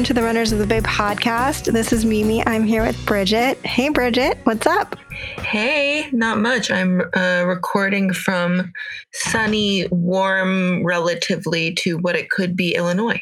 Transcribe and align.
Welcome 0.00 0.16
to 0.16 0.20
the 0.22 0.26
Runners 0.26 0.50
of 0.50 0.58
the 0.58 0.66
Bay 0.66 0.80
podcast. 0.80 1.70
This 1.70 1.92
is 1.92 2.06
Mimi. 2.06 2.42
I'm 2.46 2.64
here 2.64 2.82
with 2.82 3.04
Bridget. 3.04 3.58
Hey, 3.66 3.90
Bridget, 3.90 4.38
what's 4.44 4.66
up? 4.66 4.96
Hey, 5.10 6.08
not 6.10 6.38
much. 6.38 6.70
I'm 6.70 7.02
uh, 7.12 7.44
recording 7.46 8.14
from 8.14 8.72
sunny, 9.12 9.86
warm, 9.90 10.86
relatively 10.86 11.74
to 11.80 11.98
what 11.98 12.16
it 12.16 12.30
could 12.30 12.56
be 12.56 12.74
Illinois. 12.74 13.20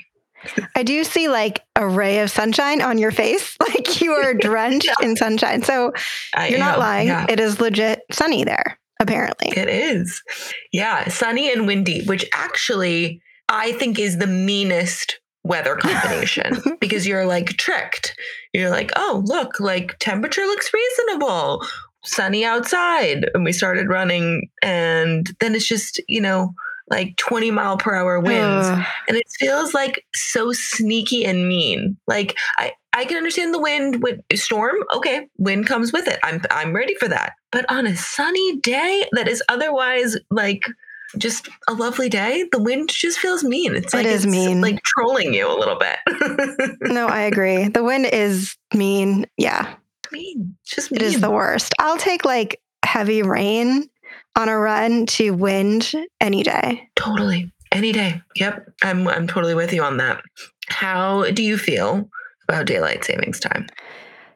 I 0.77 0.85
do 0.85 1.03
see 1.03 1.27
like 1.27 1.65
a 1.75 1.85
ray 1.85 2.21
of 2.21 2.31
sunshine 2.31 2.81
on 2.81 2.97
your 2.97 3.11
face. 3.11 3.57
Like 3.69 4.01
you 4.01 4.13
are 4.13 4.33
drenched 4.41 4.87
yeah. 4.87 5.05
in 5.05 5.17
sunshine. 5.17 5.65
So 5.65 5.93
I 6.33 6.47
you're 6.47 6.61
am, 6.61 6.65
not 6.65 6.79
lying. 6.79 7.09
Yeah. 7.09 7.27
It 7.29 7.41
is 7.41 7.61
legit 7.61 8.03
sunny 8.13 8.45
there, 8.45 8.79
apparently. 9.01 9.49
It 9.49 9.69
is. 9.69 10.23
Yeah, 10.73 11.09
sunny 11.09 11.53
and 11.53 11.67
windy, 11.67 12.05
which 12.05 12.25
actually 12.33 13.21
I 13.49 13.73
think 13.73 13.99
is 13.99 14.19
the 14.19 14.29
meanest 14.29 15.19
weather 15.49 15.77
combination 15.81 16.61
because 16.81 17.07
you're 17.07 17.27
like 17.27 17.57
tricked. 17.57 18.15
You're 18.53 18.71
like, 18.71 18.93
oh, 18.97 19.23
look, 19.27 19.59
like 19.59 19.99
temperature 19.99 20.43
looks 20.43 20.71
reasonable, 20.73 21.67
sunny 22.05 22.45
outside. 22.45 23.29
And 23.35 23.45
we 23.45 23.53
started 23.53 23.89
running, 23.89 24.49
and 24.63 25.29
then 25.41 25.55
it's 25.55 25.67
just, 25.67 26.01
you 26.07 26.21
know, 26.21 26.55
like 26.91 27.17
20 27.17 27.51
mile 27.51 27.77
per 27.77 27.95
hour 27.95 28.21
winds. 28.21 28.67
Uh. 28.67 28.85
And 29.09 29.17
it 29.17 29.27
feels 29.39 29.75
like 29.75 30.05
so 30.15 30.53
sneaky 30.53 31.25
and 31.25 31.49
mean. 31.49 31.97
Like, 32.07 32.37
I, 32.59 32.73
I 32.93 33.05
can 33.05 33.17
understand 33.17 33.55
the 33.55 33.61
wind 33.61 34.03
with 34.03 34.21
storm. 34.35 34.77
Okay, 34.95 35.29
wind 35.37 35.67
comes 35.67 35.93
with 35.93 36.09
it. 36.09 36.19
I'm 36.23 36.41
I'm 36.51 36.75
ready 36.75 36.95
for 36.97 37.09
that. 37.09 37.35
But 37.53 37.71
on 37.71 37.87
a 37.87 37.97
sunny 37.97 38.57
day 38.57 39.05
that 39.13 39.29
is 39.29 39.43
otherwise 39.49 40.17
like 40.31 40.65
just 41.17 41.49
a 41.69 41.73
lovely 41.73 42.09
day, 42.09 42.45
the 42.53 42.61
wind 42.61 42.91
just 42.91 43.19
feels 43.19 43.43
mean. 43.43 43.75
It's 43.75 43.95
like 43.95 44.05
it 44.05 44.13
is 44.13 44.25
it's 44.25 44.31
mean. 44.33 44.61
like 44.61 44.83
trolling 44.83 45.33
you 45.33 45.51
a 45.51 45.57
little 45.59 45.79
bit. 45.79 46.77
no, 46.83 47.07
I 47.07 47.23
agree. 47.23 47.69
The 47.69 47.83
wind 47.83 48.07
is 48.07 48.57
mean. 48.75 49.27
Yeah. 49.37 49.75
Mean. 50.13 50.57
Just 50.65 50.91
mean. 50.91 51.01
It 51.01 51.07
is 51.07 51.21
the 51.21 51.31
worst. 51.31 51.73
I'll 51.79 51.97
take 51.97 52.25
like 52.25 52.61
heavy 52.85 53.23
rain 53.23 53.89
on 54.37 54.49
a 54.49 54.59
run 54.59 55.07
to 55.07 55.31
wind 55.31 55.93
any 56.21 56.43
day. 56.43 56.89
Totally. 56.97 57.51
Any 57.73 57.93
day. 57.93 58.21
Yep. 58.37 58.71
I'm 58.83 59.09
I'm 59.09 59.27
totally 59.27 59.55
with 59.55 59.73
you 59.73 59.83
on 59.83 59.97
that. 59.99 60.23
How 60.69 61.31
do 61.31 61.43
you 61.43 61.57
feel 61.57 62.09
about 62.49 62.67
daylight 62.67 63.05
savings 63.05 63.41
time? 63.41 63.67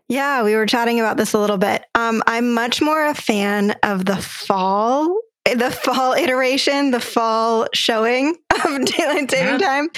Yeah, 0.08 0.42
we 0.42 0.54
were 0.56 0.66
chatting 0.66 1.00
about 1.00 1.16
this 1.16 1.32
a 1.32 1.38
little 1.38 1.56
bit. 1.56 1.84
Um, 1.94 2.22
I'm 2.26 2.52
much 2.52 2.82
more 2.82 3.06
a 3.06 3.14
fan 3.14 3.74
of 3.82 4.04
the 4.04 4.16
fall 4.16 5.18
the 5.44 5.70
fall 5.70 6.12
iteration, 6.12 6.90
the 6.90 7.00
fall 7.00 7.66
showing 7.74 8.36
of 8.64 8.84
daylight 8.84 9.30
saving 9.30 9.58
yeah. 9.60 9.66
time. 9.66 9.88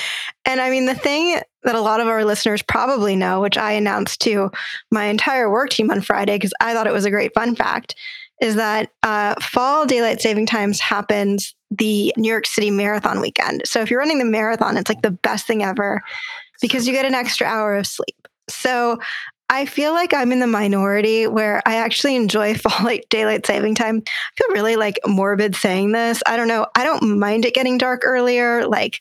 And 0.45 0.61
I 0.61 0.70
mean, 0.70 0.87
the 0.87 0.95
thing 0.95 1.41
that 1.64 1.75
a 1.75 1.81
lot 1.81 2.00
of 2.00 2.09
our 2.09 2.25
listeners 2.25 2.62
probably 2.62 3.17
know, 3.17 3.41
which 3.41 3.59
I 3.59 3.72
announced 3.72 4.20
to 4.22 4.50
my 4.91 5.05
entire 5.05 5.50
work 5.50 5.70
team 5.70 5.91
on 5.91 6.00
Friday 6.00 6.37
because 6.37 6.55
I 6.60 6.72
thought 6.75 6.87
it 6.87 6.93
was 6.93 7.05
a 7.05 7.10
great 7.10 7.34
fun 7.34 7.56
fact, 7.56 7.94
is 8.41 8.56
that 8.56 8.91
uh, 9.03 9.34
fall 9.41 9.87
daylight 9.87 10.21
saving 10.21 10.47
times 10.47 10.81
happens 10.81 11.55
the 11.71 12.12
New 12.16 12.28
York 12.28 12.47
City 12.47 12.71
Marathon 12.71 13.21
weekend. 13.21 13.62
So 13.65 13.81
if 13.81 13.91
you're 13.91 14.00
running 14.00 14.19
the 14.19 14.25
marathon, 14.25 14.76
it's 14.76 14.88
like 14.88 15.03
the 15.03 15.11
best 15.11 15.47
thing 15.47 15.62
ever 15.62 16.03
because 16.61 16.87
you 16.87 16.93
get 16.93 17.06
an 17.06 17.15
extra 17.15 17.47
hour 17.47 17.76
of 17.76 17.87
sleep. 17.87 18.28
So 18.49 18.99
I 19.49 19.66
feel 19.66 19.93
like 19.93 20.15
I'm 20.15 20.32
in 20.32 20.41
the 20.41 20.47
minority 20.47 21.27
where 21.27 21.62
I 21.66 21.77
actually 21.77 22.16
enjoy 22.16 22.55
fall 22.55 22.84
like 22.84 23.09
daylight 23.09 23.47
saving 23.47 23.75
time. 23.75 24.03
I 24.06 24.43
feel 24.43 24.55
really 24.55 24.77
like 24.77 24.99
morbid 25.06 25.55
saying 25.55 25.93
this. 25.93 26.22
I 26.27 26.37
don't 26.37 26.49
know. 26.49 26.66
I 26.75 26.84
don't 26.84 27.19
mind 27.19 27.44
it 27.44 27.55
getting 27.55 27.78
dark 27.78 28.03
earlier. 28.05 28.66
Like 28.66 29.00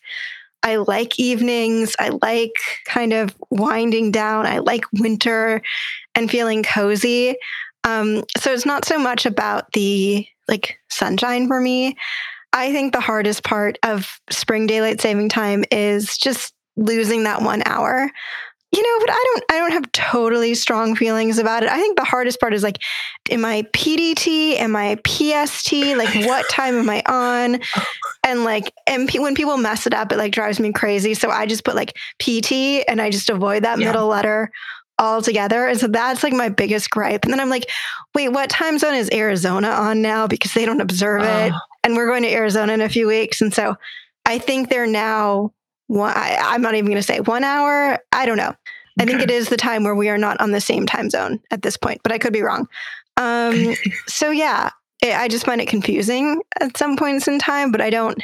I 0.61 0.77
like 0.77 1.19
evenings. 1.19 1.95
I 1.99 2.09
like 2.21 2.53
kind 2.85 3.13
of 3.13 3.35
winding 3.49 4.11
down. 4.11 4.45
I 4.45 4.59
like 4.59 4.85
winter 4.93 5.61
and 6.15 6.31
feeling 6.31 6.63
cozy. 6.63 7.35
Um, 7.83 8.23
so 8.37 8.53
it's 8.53 8.65
not 8.65 8.85
so 8.85 8.97
much 8.97 9.25
about 9.25 9.71
the 9.73 10.25
like 10.47 10.77
sunshine 10.89 11.47
for 11.47 11.59
me. 11.59 11.97
I 12.53 12.71
think 12.71 12.93
the 12.93 13.01
hardest 13.01 13.43
part 13.43 13.77
of 13.83 14.19
spring 14.29 14.67
daylight 14.67 15.01
saving 15.01 15.29
time 15.29 15.65
is 15.71 16.17
just 16.17 16.53
losing 16.77 17.23
that 17.23 17.41
one 17.41 17.63
hour 17.65 18.09
you 18.73 18.81
know 18.81 19.05
but 19.05 19.09
i 19.11 19.23
don't 19.27 19.43
i 19.51 19.59
don't 19.59 19.71
have 19.71 19.91
totally 19.91 20.55
strong 20.55 20.95
feelings 20.95 21.37
about 21.37 21.63
it. 21.63 21.69
I 21.69 21.77
think 21.77 21.97
the 21.97 22.03
hardest 22.03 22.39
part 22.39 22.53
is 22.53 22.63
like 22.63 22.79
am 23.29 23.45
i 23.45 23.61
pdt 23.73 24.55
am 24.57 24.75
i 24.75 24.95
pst 25.03 25.71
like 25.95 26.13
what 26.27 26.49
time 26.49 26.75
am 26.75 26.89
i 26.89 27.03
on? 27.05 27.61
And 28.25 28.43
like 28.43 28.73
and 28.87 29.09
when 29.11 29.35
people 29.35 29.57
mess 29.57 29.85
it 29.85 29.93
up 29.93 30.11
it 30.11 30.17
like 30.17 30.33
drives 30.33 30.59
me 30.59 30.71
crazy. 30.71 31.13
So 31.13 31.29
i 31.29 31.45
just 31.45 31.63
put 31.63 31.75
like 31.75 31.97
pt 32.19 32.83
and 32.87 33.01
i 33.01 33.09
just 33.09 33.29
avoid 33.29 33.63
that 33.63 33.79
yeah. 33.79 33.87
middle 33.87 34.07
letter 34.07 34.51
altogether. 34.99 35.67
And 35.67 35.79
so 35.79 35.87
that's 35.87 36.23
like 36.23 36.33
my 36.33 36.49
biggest 36.49 36.89
gripe. 36.89 37.25
And 37.25 37.33
then 37.33 37.39
i'm 37.39 37.49
like 37.49 37.69
wait 38.15 38.29
what 38.29 38.49
time 38.49 38.79
zone 38.79 38.95
is 38.95 39.09
arizona 39.11 39.69
on 39.69 40.01
now? 40.01 40.27
Because 40.27 40.53
they 40.53 40.65
don't 40.65 40.81
observe 40.81 41.21
it. 41.21 41.53
And 41.83 41.95
we're 41.95 42.07
going 42.07 42.23
to 42.23 42.33
arizona 42.33 42.73
in 42.73 42.81
a 42.81 42.89
few 42.89 43.07
weeks. 43.07 43.39
And 43.41 43.53
so 43.53 43.75
i 44.25 44.39
think 44.39 44.69
they're 44.69 44.87
now 44.87 45.51
one, 45.93 46.13
I, 46.15 46.55
am 46.55 46.61
not 46.61 46.75
even 46.75 46.85
going 46.85 46.97
to 46.97 47.03
say 47.03 47.19
one 47.19 47.43
hour. 47.43 47.99
I 48.11 48.25
don't 48.25 48.37
know. 48.37 48.55
I 48.99 49.05
think 49.05 49.21
it 49.21 49.31
is 49.31 49.49
the 49.49 49.57
time 49.57 49.83
where 49.83 49.95
we 49.95 50.09
are 50.09 50.17
not 50.17 50.39
on 50.39 50.51
the 50.51 50.61
same 50.61 50.85
time 50.85 51.09
zone 51.09 51.39
at 51.51 51.61
this 51.61 51.77
point, 51.77 52.01
but 52.03 52.11
I 52.11 52.17
could 52.17 52.33
be 52.33 52.41
wrong. 52.41 52.67
Um, 53.17 53.75
so 54.07 54.29
yeah, 54.29 54.69
it, 55.01 55.15
I 55.15 55.27
just 55.27 55.45
find 55.45 55.61
it 55.61 55.67
confusing 55.67 56.41
at 56.59 56.77
some 56.77 56.95
points 56.95 57.27
in 57.27 57.39
time, 57.39 57.71
but 57.71 57.81
I 57.81 57.89
don't, 57.89 58.21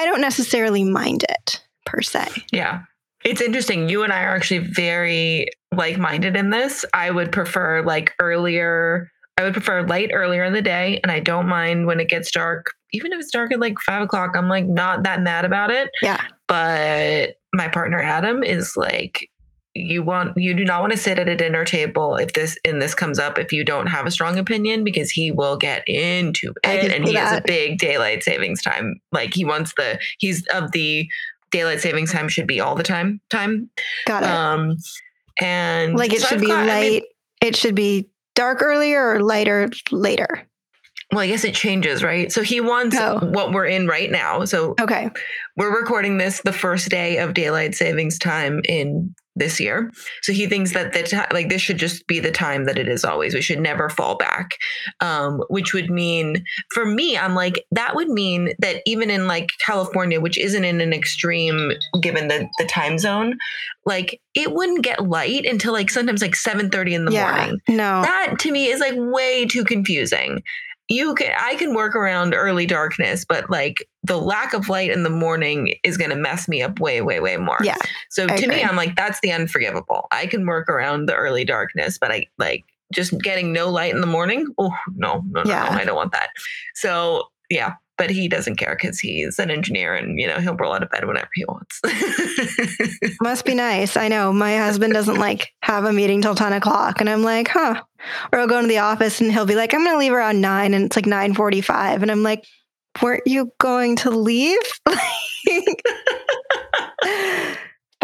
I 0.00 0.04
don't 0.04 0.20
necessarily 0.20 0.84
mind 0.84 1.24
it 1.28 1.62
per 1.86 2.00
se. 2.00 2.26
Yeah. 2.52 2.82
It's 3.24 3.40
interesting. 3.40 3.88
You 3.88 4.02
and 4.02 4.12
I 4.12 4.24
are 4.24 4.36
actually 4.36 4.58
very 4.58 5.48
like 5.72 5.96
minded 5.96 6.36
in 6.36 6.50
this. 6.50 6.84
I 6.92 7.10
would 7.10 7.32
prefer 7.32 7.82
like 7.82 8.12
earlier, 8.20 9.10
I 9.36 9.42
would 9.42 9.52
prefer 9.52 9.82
light 9.86 10.10
earlier 10.12 10.44
in 10.44 10.52
the 10.52 10.62
day, 10.62 11.00
and 11.02 11.10
I 11.10 11.20
don't 11.20 11.48
mind 11.48 11.86
when 11.86 12.00
it 12.00 12.08
gets 12.08 12.30
dark. 12.30 12.72
Even 12.92 13.12
if 13.12 13.20
it's 13.20 13.32
dark 13.32 13.52
at 13.52 13.58
like 13.58 13.78
five 13.80 14.02
o'clock, 14.02 14.36
I'm 14.36 14.48
like 14.48 14.66
not 14.66 15.02
that 15.02 15.22
mad 15.22 15.44
about 15.44 15.70
it. 15.70 15.90
Yeah. 16.02 16.20
But 16.46 17.36
my 17.52 17.68
partner 17.68 18.00
Adam 18.00 18.44
is 18.44 18.76
like, 18.76 19.28
you 19.74 20.02
want 20.02 20.36
you 20.36 20.54
do 20.54 20.64
not 20.64 20.80
want 20.80 20.92
to 20.92 20.98
sit 20.98 21.18
at 21.18 21.28
a 21.28 21.34
dinner 21.34 21.64
table 21.64 22.16
if 22.16 22.32
this 22.32 22.56
and 22.64 22.80
this 22.80 22.94
comes 22.94 23.18
up 23.18 23.38
if 23.38 23.52
you 23.52 23.64
don't 23.64 23.88
have 23.88 24.06
a 24.06 24.10
strong 24.10 24.38
opinion 24.38 24.84
because 24.84 25.10
he 25.10 25.32
will 25.32 25.56
get 25.56 25.82
into 25.88 26.54
it 26.62 26.92
and 26.92 27.04
he 27.04 27.14
that. 27.14 27.28
has 27.28 27.38
a 27.40 27.42
big 27.42 27.78
daylight 27.78 28.22
savings 28.22 28.62
time 28.62 29.00
like 29.10 29.34
he 29.34 29.44
wants 29.44 29.74
the 29.76 29.98
he's 30.18 30.46
of 30.54 30.70
the 30.70 31.08
daylight 31.50 31.80
savings 31.80 32.12
time 32.12 32.28
should 32.28 32.46
be 32.46 32.60
all 32.60 32.76
the 32.76 32.84
time 32.84 33.20
time 33.30 33.68
got 34.06 34.22
it 34.22 34.28
um 34.28 34.76
and 35.40 35.96
like 35.96 36.12
it 36.12 36.20
so 36.20 36.28
should 36.28 36.36
I've 36.36 36.40
be 36.40 36.46
got, 36.46 36.66
light 36.68 36.84
I 36.84 36.90
mean, 36.90 37.02
it 37.40 37.56
should 37.56 37.74
be 37.74 38.08
dark 38.34 38.62
earlier 38.62 39.14
or 39.14 39.20
lighter 39.20 39.70
later 39.90 40.46
well, 41.10 41.20
I 41.20 41.26
guess 41.26 41.44
it 41.44 41.54
changes, 41.54 42.02
right? 42.02 42.32
So 42.32 42.42
he 42.42 42.60
wants 42.60 42.96
oh. 42.98 43.20
what 43.20 43.52
we're 43.52 43.66
in 43.66 43.86
right 43.86 44.10
now. 44.10 44.44
So 44.44 44.74
okay, 44.80 45.10
we're 45.56 45.76
recording 45.76 46.18
this 46.18 46.40
the 46.42 46.52
first 46.52 46.88
day 46.88 47.18
of 47.18 47.34
daylight 47.34 47.74
savings 47.74 48.18
time 48.18 48.62
in 48.68 49.14
this 49.36 49.58
year. 49.58 49.90
So 50.22 50.32
he 50.32 50.46
thinks 50.46 50.72
that 50.72 50.92
the 50.92 51.26
like 51.32 51.48
this 51.48 51.60
should 51.60 51.78
just 51.78 52.06
be 52.06 52.20
the 52.20 52.30
time 52.30 52.64
that 52.64 52.78
it 52.78 52.88
is 52.88 53.04
always. 53.04 53.34
We 53.34 53.42
should 53.42 53.60
never 53.60 53.88
fall 53.88 54.16
back. 54.16 54.52
Um, 55.00 55.42
which 55.48 55.74
would 55.74 55.90
mean 55.90 56.44
for 56.72 56.84
me, 56.84 57.18
I'm 57.18 57.34
like 57.34 57.64
that 57.72 57.94
would 57.94 58.08
mean 58.08 58.54
that 58.60 58.82
even 58.86 59.10
in 59.10 59.26
like 59.26 59.50
California, 59.64 60.20
which 60.20 60.38
isn't 60.38 60.64
in 60.64 60.80
an 60.80 60.92
extreme 60.92 61.72
given 62.00 62.28
the 62.28 62.48
the 62.58 62.66
time 62.66 62.98
zone, 62.98 63.36
like 63.84 64.20
it 64.34 64.52
wouldn't 64.52 64.84
get 64.84 65.06
light 65.06 65.46
until 65.46 65.72
like 65.72 65.90
sometimes 65.90 66.22
like 66.22 66.36
7 66.36 66.70
30 66.70 66.94
in 66.94 67.04
the 67.04 67.12
yeah, 67.12 67.36
morning. 67.36 67.60
No. 67.68 68.02
That 68.02 68.36
to 68.40 68.52
me 68.52 68.66
is 68.66 68.80
like 68.80 68.94
way 68.96 69.46
too 69.46 69.64
confusing 69.64 70.42
you 70.88 71.14
can 71.14 71.32
I 71.38 71.54
can 71.54 71.74
work 71.74 71.96
around 71.96 72.34
early 72.34 72.66
darkness, 72.66 73.24
but 73.26 73.48
like 73.48 73.88
the 74.02 74.18
lack 74.18 74.52
of 74.52 74.68
light 74.68 74.90
in 74.90 75.02
the 75.02 75.10
morning 75.10 75.74
is 75.82 75.96
going 75.96 76.10
to 76.10 76.16
mess 76.16 76.46
me 76.48 76.62
up 76.62 76.78
way, 76.78 77.00
way, 77.00 77.20
way 77.20 77.36
more. 77.36 77.58
Yeah. 77.62 77.76
So 78.10 78.24
I 78.24 78.36
to 78.36 78.44
agree. 78.44 78.56
me, 78.56 78.62
I'm 78.62 78.76
like, 78.76 78.94
that's 78.96 79.20
the 79.22 79.32
unforgivable. 79.32 80.06
I 80.10 80.26
can 80.26 80.46
work 80.46 80.68
around 80.68 81.06
the 81.06 81.14
early 81.14 81.44
darkness, 81.44 81.98
but 81.98 82.10
I 82.12 82.26
like 82.38 82.64
just 82.92 83.18
getting 83.20 83.52
no 83.52 83.70
light 83.70 83.94
in 83.94 84.00
the 84.00 84.06
morning. 84.06 84.46
Oh 84.58 84.74
no, 84.94 85.24
no, 85.30 85.42
no, 85.42 85.50
yeah. 85.50 85.68
no 85.70 85.76
I 85.76 85.84
don't 85.84 85.96
want 85.96 86.12
that. 86.12 86.30
So 86.74 87.28
yeah, 87.48 87.74
but 87.96 88.10
he 88.10 88.28
doesn't 88.28 88.56
care 88.56 88.76
because 88.80 88.98
he's 88.98 89.38
an 89.38 89.50
engineer 89.50 89.94
and 89.94 90.18
you 90.18 90.26
know 90.26 90.38
he'll 90.40 90.56
roll 90.56 90.72
out 90.72 90.82
of 90.82 90.90
bed 90.90 91.06
whenever 91.06 91.28
he 91.34 91.44
wants. 91.44 91.80
Must 93.22 93.44
be 93.44 93.54
nice. 93.54 93.96
I 93.96 94.08
know. 94.08 94.32
My 94.32 94.56
husband 94.56 94.92
doesn't 94.92 95.18
like 95.18 95.50
have 95.62 95.84
a 95.84 95.92
meeting 95.92 96.22
till 96.22 96.34
10 96.34 96.52
o'clock 96.52 97.00
and 97.00 97.08
i'm 97.08 97.22
like 97.22 97.48
huh. 97.48 97.80
Or 98.32 98.40
i'll 98.40 98.48
go 98.48 98.58
into 98.58 98.68
the 98.68 98.78
office 98.78 99.20
and 99.20 99.32
he'll 99.32 99.46
be 99.46 99.54
like 99.54 99.74
i'm 99.74 99.84
gonna 99.84 99.98
leave 99.98 100.12
around 100.12 100.40
9 100.40 100.74
and 100.74 100.84
it's 100.84 100.96
like 100.96 101.06
9.45 101.06 102.02
and 102.02 102.10
i'm 102.10 102.22
like 102.22 102.44
weren't 103.02 103.26
you 103.26 103.50
going 103.58 103.96
to 103.96 104.10
leave? 104.10 104.58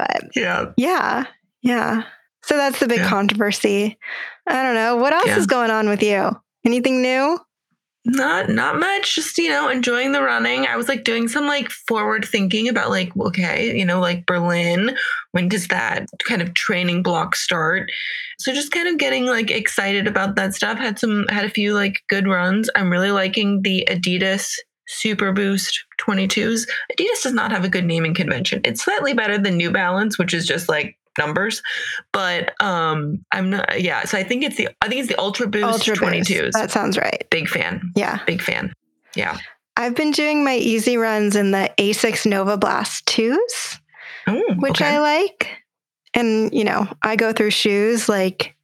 But 0.01 0.25
yeah. 0.37 0.73
yeah 0.77 1.25
yeah. 1.63 2.05
So 2.43 2.57
that's 2.57 2.81
the 2.81 2.89
big 2.89 3.01
yeah. 3.01 3.09
controversy. 3.09 3.99
I 4.47 4.63
don't 4.63 4.75
know. 4.75 4.97
What 4.97 5.13
else 5.13 5.27
yeah. 5.27 5.37
is 5.37 5.47
going 5.47 5.71
on 5.71 5.89
with 5.89 6.03
you? 6.03 6.31
Anything 6.65 7.03
new 7.03 7.39
Not 8.07 8.49
not 8.49 8.79
much, 8.79 9.15
just 9.15 9.37
you 9.37 9.51
know, 9.51 9.69
enjoying 9.69 10.13
the 10.13 10.23
running. 10.23 10.67
I 10.67 10.77
was 10.77 10.89
like 10.89 11.05
doing 11.05 11.29
some 11.29 11.47
like 11.47 11.69
forward 11.71 12.25
thinking 12.25 12.67
about 12.67 12.89
like, 12.89 13.15
okay, 13.15 13.77
you 13.77 13.85
know, 13.85 14.01
like 14.01 14.25
Berlin, 14.25 14.97
when 15.33 15.49
does 15.49 15.69
that 15.69 16.07
kind 16.25 16.41
of 16.41 16.55
training 16.55 17.03
block 17.03 17.37
start? 17.37 17.91
So 18.39 18.55
just 18.55 18.73
kind 18.73 18.89
of 18.89 18.97
getting 18.97 19.27
like 19.27 19.51
excited 19.51 20.07
about 20.07 20.37
that 20.37 20.55
stuff. 20.55 20.79
Had 20.79 20.99
some 20.99 21.27
had 21.29 21.45
a 21.45 21.51
few 21.51 21.75
like 21.75 22.01
good 22.09 22.27
runs. 22.27 22.71
I'm 22.75 22.91
really 22.91 23.11
liking 23.11 23.61
the 23.61 23.87
Adidas 23.91 24.55
Super 24.89 25.33
Boost 25.33 25.85
22s. 26.01 26.67
Adidas 26.93 27.23
does 27.23 27.35
not 27.35 27.53
have 27.53 27.65
a 27.65 27.69
good 27.69 27.85
naming 27.85 28.15
convention. 28.15 28.63
It's 28.65 28.83
slightly 28.83 29.13
better 29.13 29.37
than 29.37 29.59
New 29.59 29.71
Balance, 29.71 30.19
which 30.19 30.33
is 30.33 30.47
just 30.47 30.71
like 30.71 30.97
numbers 31.19 31.63
but 32.13 32.55
um 32.63 33.25
i'm 33.33 33.51
not 33.51 33.81
yeah 33.81 34.05
so 34.05 34.17
i 34.17 34.23
think 34.23 34.43
it's 34.45 34.57
the 34.57 34.69
i 34.81 34.89
think 34.89 35.01
it's 35.01 35.09
the 35.09 35.19
ultra 35.19 35.47
boost 35.47 35.65
ultra 35.65 35.97
22s 35.97 36.27
boost. 36.27 36.53
that 36.53 36.71
sounds 36.71 36.97
right. 36.97 37.27
Big 37.31 37.49
fan. 37.49 37.93
Yeah. 37.97 38.21
Big 38.27 38.41
fan. 38.41 38.73
Yeah. 39.15 39.39
I've 39.77 39.95
been 39.95 40.11
doing 40.11 40.45
my 40.45 40.57
easy 40.57 40.97
runs 40.97 41.37
in 41.37 41.51
the 41.51 41.71
asics 41.79 42.27
Novablast 42.27 43.05
2s 43.05 43.81
Ooh, 44.29 44.55
which 44.61 44.81
okay. 44.81 44.97
i 44.97 44.99
like. 44.99 45.49
And 46.15 46.53
you 46.53 46.65
know 46.65 46.87
i 47.03 47.17
go 47.17 47.33
through 47.33 47.51
shoes 47.51 48.09
like 48.09 48.55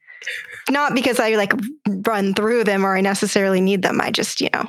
not 0.70 0.94
because 0.94 1.20
i 1.20 1.34
like 1.36 1.52
run 2.06 2.34
through 2.34 2.64
them 2.64 2.84
or 2.84 2.96
i 2.96 3.00
necessarily 3.00 3.60
need 3.60 3.82
them. 3.82 4.00
I 4.00 4.10
just 4.10 4.40
you 4.40 4.50
know 4.52 4.62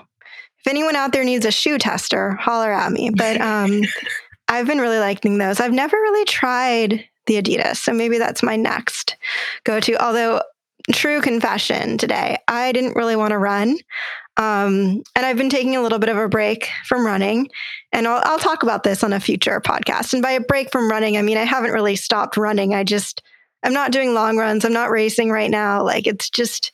if 0.60 0.68
anyone 0.68 0.96
out 0.96 1.12
there 1.12 1.24
needs 1.24 1.46
a 1.46 1.52
shoe 1.52 1.78
tester 1.78 2.32
holler 2.32 2.72
at 2.72 2.92
me. 2.92 3.12
But 3.12 3.40
um 3.40 3.82
I've 4.50 4.68
been 4.68 4.80
really 4.80 5.00
liking 5.00 5.38
those. 5.38 5.60
I've 5.60 5.74
never 5.74 5.98
really 5.98 6.26
tried 6.26 7.06
the 7.28 7.42
Adidas. 7.42 7.78
So 7.78 7.94
maybe 7.94 8.18
that's 8.18 8.44
my 8.44 8.56
next 8.56 9.16
go 9.64 9.80
to. 9.80 10.04
Although, 10.04 10.42
true 10.94 11.22
confession 11.22 11.98
today, 11.98 12.38
I 12.48 12.72
didn't 12.72 12.96
really 12.96 13.16
want 13.16 13.32
to 13.32 13.38
run. 13.38 13.78
Um, 14.38 15.04
and 15.16 15.26
I've 15.26 15.38
been 15.38 15.50
taking 15.50 15.76
a 15.76 15.82
little 15.82 16.00
bit 16.00 16.10
of 16.10 16.18
a 16.18 16.30
break 16.30 16.70
from 16.86 17.06
running. 17.06 17.50
And 17.92 18.08
I'll, 18.08 18.22
I'll 18.24 18.40
talk 18.40 18.64
about 18.64 18.84
this 18.84 19.04
on 19.04 19.12
a 19.12 19.20
future 19.20 19.60
podcast. 19.60 20.14
And 20.14 20.22
by 20.22 20.32
a 20.32 20.40
break 20.40 20.72
from 20.72 20.90
running, 20.90 21.18
I 21.18 21.24
mean, 21.24 21.38
I 21.38 21.44
haven't 21.44 21.72
really 21.72 21.96
stopped 21.96 22.38
running. 22.38 22.74
I 22.74 22.84
just, 22.84 23.22
I'm 23.64 23.74
not 23.74 23.92
doing 23.92 24.14
long 24.14 24.38
runs. 24.38 24.64
I'm 24.64 24.74
not 24.74 24.92
racing 24.92 25.32
right 25.32 25.50
now. 25.50 25.84
Like 25.84 26.08
it's 26.08 26.30
just 26.30 26.72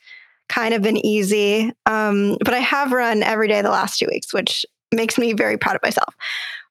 kind 0.48 0.74
of 0.74 0.82
been 0.82 1.04
easy. 1.04 1.72
Um, 1.86 2.36
but 2.44 2.52
I 2.52 2.58
have 2.58 2.92
run 2.92 3.22
every 3.22 3.48
day 3.48 3.62
the 3.62 3.70
last 3.70 3.98
two 3.98 4.06
weeks, 4.10 4.34
which 4.34 4.66
makes 4.92 5.16
me 5.18 5.32
very 5.32 5.56
proud 5.56 5.76
of 5.76 5.82
myself. 5.82 6.14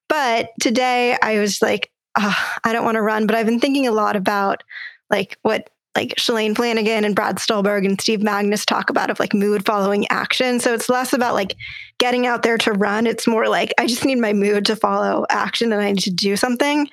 But 0.08 0.50
today 0.62 1.18
I 1.22 1.40
was 1.40 1.62
like, 1.62 1.90
oh, 2.18 2.52
I 2.64 2.74
don't 2.74 2.86
want 2.86 2.96
to 2.96 3.02
run, 3.02 3.28
but 3.28 3.36
I've 3.36 3.46
been 3.46 3.60
thinking 3.60 3.88
a 3.88 3.92
lot 3.92 4.16
about 4.16 4.64
like 5.10 5.38
what 5.42 5.70
like 5.96 6.16
Shalane 6.16 6.56
Flanagan 6.56 7.06
and 7.06 7.16
Brad 7.16 7.38
Stulberg 7.38 7.86
and 7.86 8.02
Steve 8.02 8.22
Magness 8.22 8.66
talk 8.66 8.90
about 8.90 9.12
of 9.12 9.20
like 9.20 9.34
mood 9.34 9.66
following 9.66 10.08
action. 10.10 10.60
So 10.60 10.74
it's 10.74 10.90
less 10.90 11.14
about 11.14 11.36
like 11.36 11.56
getting 12.00 12.26
out 12.26 12.42
there 12.42 12.58
to 12.60 12.72
run. 12.74 13.06
It's 13.06 13.28
more 13.28 13.48
like 13.48 13.74
I 13.78 13.86
just 13.86 14.04
need 14.04 14.18
my 14.18 14.34
mood 14.34 14.66
to 14.66 14.76
follow 14.76 15.26
action 15.30 15.72
and 15.72 15.82
I 15.82 15.92
need 15.92 16.02
to 16.02 16.12
do 16.12 16.36
something. 16.36 16.90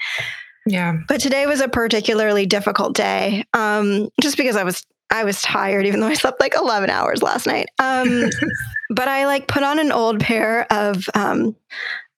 Yeah. 0.67 0.99
But 1.08 1.20
today 1.20 1.46
was 1.46 1.61
a 1.61 1.69
particularly 1.69 2.44
difficult 2.44 2.94
day. 2.94 3.44
Um, 3.55 4.11
just 4.20 4.37
because 4.37 4.56
I 4.56 4.64
was 4.64 4.84
I 5.11 5.25
was 5.25 5.43
tired, 5.43 5.87
even 5.87 6.00
though 6.00 6.06
I 6.06 6.14
slept 6.14 6.40
like 6.40 6.55
11 6.56 6.88
hours 6.88 7.22
last 7.22 7.46
night. 7.46 7.69
Um, 7.78 8.31
but 8.90 9.08
I 9.08 9.26
like 9.26 9.49
put 9.49 9.64
on 9.64 9.78
an 9.78 9.93
old 9.93 10.20
pair 10.20 10.72
of 10.72 11.08
um, 11.14 11.56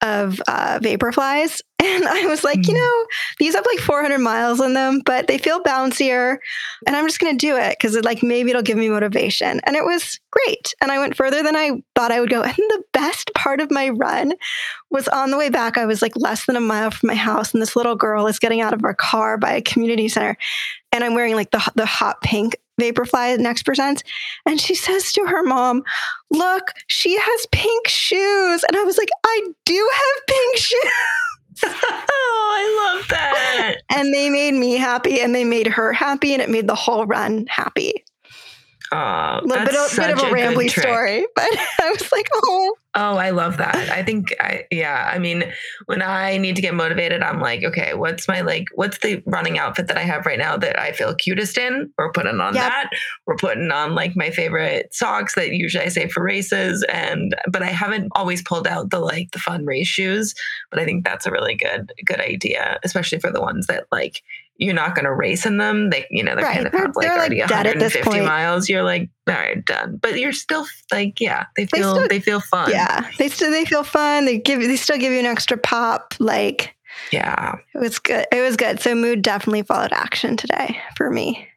of 0.03 0.41
uh, 0.49 0.79
Vaporflies. 0.81 1.61
And 1.85 2.07
I 2.07 2.27
was 2.27 2.45
like, 2.45 2.61
mm. 2.61 2.69
you 2.69 2.75
know, 2.75 3.07
these 3.41 3.57
have 3.57 3.67
like 3.67 3.81
400 3.81 4.21
miles 4.21 4.61
in 4.61 4.73
them, 4.73 5.03
but 5.05 5.27
they 5.27 5.37
feel 5.37 5.61
bouncier. 5.65 6.37
And 6.87 6.95
I'm 6.95 7.09
just 7.09 7.19
going 7.19 7.37
to 7.37 7.47
do 7.47 7.57
it 7.57 7.71
because 7.71 7.97
it 7.97 8.05
like 8.05 8.23
maybe 8.23 8.51
it'll 8.51 8.63
give 8.63 8.79
me 8.79 8.89
motivation. 8.89 9.61
And 9.65 9.75
it 9.75 9.85
was 9.85 10.21
great. 10.31 10.75
And 10.81 10.93
I 10.93 11.01
went 11.01 11.17
further 11.17 11.43
than 11.43 11.57
I 11.57 11.83
thought 11.97 12.13
I 12.13 12.21
would 12.21 12.31
go. 12.31 12.43
And 12.45 12.55
the 12.57 12.85
best 12.93 13.35
part 13.35 13.61
of 13.61 13.73
my 13.73 13.89
run 13.89 14.35
was 14.91 15.09
on 15.09 15.33
the 15.33 15.37
way 15.37 15.49
back. 15.49 15.77
I 15.77 15.85
was 15.85 16.03
like 16.03 16.13
less 16.15 16.47
than 16.47 16.55
a 16.55 16.61
mile 16.61 16.93
from 16.93 17.09
my 17.09 17.17
house. 17.17 17.53
And 17.53 17.61
this 17.61 17.75
little 17.75 17.97
girl 17.97 18.29
is 18.29 18.39
getting 18.39 18.61
out 18.61 18.75
of 18.75 18.81
her 18.83 18.95
car 18.95 19.37
by 19.37 19.51
a 19.55 19.61
community 19.61 20.07
center. 20.07 20.37
And 20.93 21.03
I'm 21.03 21.15
wearing 21.15 21.35
like 21.35 21.51
the, 21.51 21.69
the 21.75 21.87
hot 21.87 22.21
pink 22.23 22.55
Vaporfly 22.81 23.39
Next 23.39 23.65
Percents. 23.65 24.03
And 24.47 24.61
she 24.61 24.75
says 24.75 25.13
to 25.13 25.25
her 25.27 25.43
mom, 25.43 25.83
Look, 26.31 26.73
she 26.89 27.19
has 27.19 27.47
pink 27.53 27.89
shoes. 27.89 28.65
And 28.69 28.77
I 28.77 28.85
was 28.85 28.99
like, 28.99 29.11
I 29.25 29.43
do 29.65 29.91
have 29.93 30.27
pink 30.27 30.57
shoes. 30.59 30.83
oh, 31.65 32.51
I 32.55 32.95
love 32.97 33.09
that. 33.09 33.75
and 33.91 34.13
they 34.13 34.31
made 34.31 34.55
me 34.55 34.77
happy 34.77 35.21
and 35.21 35.35
they 35.35 35.45
made 35.45 35.67
her 35.67 35.93
happy 35.93 36.33
and 36.33 36.43
it 36.43 36.51
made 36.51 36.67
the 36.67 36.75
whole 36.75 37.07
run 37.07 37.47
happy. 37.49 38.05
Oh, 38.95 38.97
a 38.97 39.41
little 39.43 39.65
bit, 39.65 39.75
a 39.75 39.97
bit 39.97 40.11
of 40.11 40.19
a, 40.19 40.27
a 40.27 40.31
rambly 40.31 40.69
story, 40.69 41.27
but 41.35 41.49
I 41.81 41.91
was 41.91 42.13
like, 42.13 42.29
oh. 42.35 42.75
Oh, 42.95 43.17
I 43.17 43.31
love 43.31 43.57
that. 43.57 43.89
I 43.89 44.03
think, 44.03 44.35
I 44.39 44.67
yeah. 44.71 45.11
I 45.11 45.19
mean, 45.19 45.51
when 45.87 46.03
I 46.03 46.37
need 46.37 46.57
to 46.57 46.63
get 46.63 46.75
motivated, 46.75 47.23
I'm 47.23 47.41
like, 47.41 47.65
okay, 47.65 47.95
what's 47.95 48.29
my 48.29 48.43
like, 48.43 48.67
what's 48.75 48.99
the 48.99 49.23
running 49.25 49.59
outfit 49.59 49.87
that 49.87 49.97
I 49.97 50.03
have 50.03 50.27
right 50.27 50.39
now 50.39 50.59
that 50.59 50.79
I 50.79 50.93
feel 50.93 51.15
cutest 51.15 51.57
in? 51.57 51.91
We're 51.97 52.13
putting 52.13 52.39
on 52.39 52.55
yep. 52.55 52.65
that. 52.65 52.91
We're 53.27 53.37
putting 53.37 53.71
on 53.71 53.95
like 53.95 54.15
my 54.15 54.31
favorite 54.31 54.95
socks 54.95 55.37
that 55.37 55.53
usually 55.53 55.87
I 55.87 55.89
save 55.89 56.13
for 56.13 56.23
races, 56.23 56.85
and 56.93 57.35
but 57.51 57.63
I 57.63 57.71
haven't 57.71 58.13
always 58.15 58.43
pulled 58.43 58.67
out 58.67 58.91
the 58.91 59.01
like 59.01 59.31
the 59.31 59.39
fun 59.39 59.65
race 59.65 59.89
shoes. 59.89 60.35
But 60.71 60.79
I 60.79 60.85
think 60.85 61.07
that's 61.07 61.25
a 61.25 61.33
really 61.33 61.55
good 61.55 61.95
good 62.05 62.21
idea, 62.21 62.79
especially 62.85 63.21
for 63.21 63.33
the 63.33 63.41
ones 63.41 63.69
that 63.69 63.87
like 63.91 64.23
you're 64.63 64.75
not 64.75 64.95
going 64.95 65.05
to 65.05 65.13
race 65.13 65.45
in 65.45 65.57
them. 65.57 65.91
They, 65.91 66.07
you 66.11 66.23
know, 66.23 66.35
they're 66.35 66.45
right. 66.45 66.55
kind 66.55 66.67
of 66.67 66.73
have 66.73 66.97
like 66.97 67.09
already 67.09 67.41
like 67.41 67.51
150 67.51 68.21
miles. 68.21 68.69
You're 68.69 68.85
like, 68.85 69.09
all 69.29 69.35
right, 69.35 69.65
done. 69.65 69.97
But 69.97 70.19
you're 70.19 70.33
still 70.33 70.67
like, 70.93 71.21
yeah, 71.21 71.47
they 71.57 71.67
feel, 71.67 71.95
they, 71.95 71.99
still, 71.99 72.09
they 72.09 72.21
feel 72.21 72.41
fun. 72.41 72.71
Yeah. 72.71 73.11
They 73.19 73.29
still, 73.29 73.51
they 73.51 73.65
feel 73.65 73.85
fun. 73.85 74.25
They 74.25 74.39
give, 74.39 74.61
they 74.61 74.77
still 74.77 74.99
give 74.99 75.13
you 75.13 75.19
an 75.19 75.27
extra 75.27 75.57
pop. 75.57 76.15
Like, 76.19 76.75
yeah, 77.11 77.57
it 77.75 77.79
was 77.79 77.99
good. 77.99 78.27
It 78.31 78.43
was 78.43 78.57
good. 78.57 78.81
So 78.81 78.95
mood 78.95 79.23
definitely 79.23 79.63
followed 79.63 79.93
action 79.93 80.37
today 80.37 80.79
for 80.97 81.11
me 81.11 81.49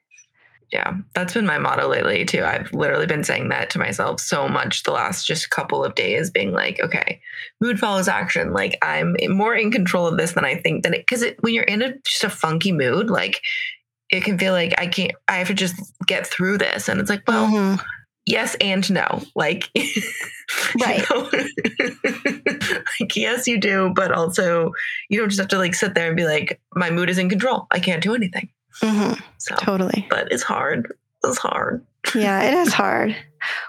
yeah, 0.71 0.97
that's 1.13 1.33
been 1.33 1.45
my 1.45 1.57
motto 1.57 1.87
lately 1.87 2.25
too. 2.25 2.43
I've 2.43 2.73
literally 2.73 3.05
been 3.05 3.23
saying 3.23 3.49
that 3.49 3.69
to 3.71 3.79
myself 3.79 4.19
so 4.19 4.47
much 4.47 4.83
the 4.83 4.91
last 4.91 5.25
just 5.25 5.49
couple 5.49 5.83
of 5.83 5.95
days, 5.95 6.31
being 6.31 6.51
like, 6.51 6.79
okay, 6.81 7.21
mood 7.61 7.79
follows 7.79 8.07
action. 8.07 8.53
Like 8.53 8.77
I'm 8.81 9.15
more 9.29 9.55
in 9.55 9.71
control 9.71 10.07
of 10.07 10.17
this 10.17 10.33
than 10.33 10.45
I 10.45 10.55
think 10.55 10.83
that 10.83 10.93
it 10.93 11.05
because 11.05 11.21
it, 11.21 11.41
when 11.41 11.53
you're 11.53 11.63
in 11.63 11.81
a 11.81 11.97
just 11.99 12.23
a 12.23 12.29
funky 12.29 12.71
mood, 12.71 13.09
like 13.09 13.41
it 14.09 14.23
can 14.23 14.37
feel 14.37 14.53
like 14.53 14.73
I 14.77 14.87
can't. 14.87 15.13
I 15.27 15.37
have 15.37 15.47
to 15.47 15.53
just 15.53 15.75
get 16.07 16.25
through 16.25 16.57
this, 16.57 16.89
and 16.89 16.99
it's 16.99 17.09
like, 17.09 17.23
well. 17.27 17.47
Mm-hmm. 17.47 17.81
Yes 18.27 18.55
and 18.59 18.91
no. 18.91 19.21
Like, 19.35 19.69
right. 20.81 21.05
Like, 22.99 23.15
yes, 23.15 23.47
you 23.47 23.59
do, 23.59 23.91
but 23.95 24.11
also 24.11 24.71
you 25.09 25.19
don't 25.19 25.29
just 25.29 25.39
have 25.39 25.49
to 25.49 25.57
like 25.57 25.75
sit 25.75 25.93
there 25.93 26.07
and 26.07 26.15
be 26.15 26.25
like, 26.25 26.59
my 26.73 26.89
mood 26.89 27.09
is 27.09 27.17
in 27.17 27.29
control. 27.29 27.67
I 27.71 27.79
can't 27.79 28.01
do 28.01 28.15
anything. 28.15 28.49
Mm-hmm. 28.81 29.19
So, 29.37 29.55
totally. 29.55 30.07
But 30.09 30.31
it's 30.31 30.43
hard. 30.43 30.93
It's 31.23 31.37
hard. 31.37 31.85
yeah, 32.13 32.43
it 32.43 32.53
is 32.53 32.73
hard. 32.73 33.15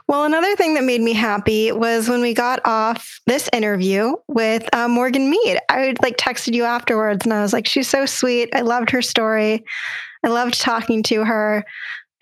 Well, 0.08 0.24
another 0.24 0.54
thing 0.56 0.74
that 0.74 0.84
made 0.84 1.00
me 1.00 1.12
happy 1.12 1.72
was 1.72 2.08
when 2.08 2.20
we 2.20 2.34
got 2.34 2.60
off 2.64 3.20
this 3.26 3.48
interview 3.52 4.12
with 4.28 4.68
uh, 4.74 4.88
Morgan 4.88 5.30
Mead. 5.30 5.58
I 5.68 5.94
like 6.02 6.16
texted 6.16 6.54
you 6.54 6.64
afterwards, 6.64 7.24
and 7.24 7.32
I 7.32 7.42
was 7.42 7.52
like, 7.52 7.66
"She's 7.66 7.88
so 7.88 8.06
sweet. 8.06 8.50
I 8.54 8.60
loved 8.60 8.90
her 8.90 9.02
story. 9.02 9.64
I 10.24 10.28
loved 10.28 10.60
talking 10.60 11.02
to 11.04 11.24
her." 11.24 11.64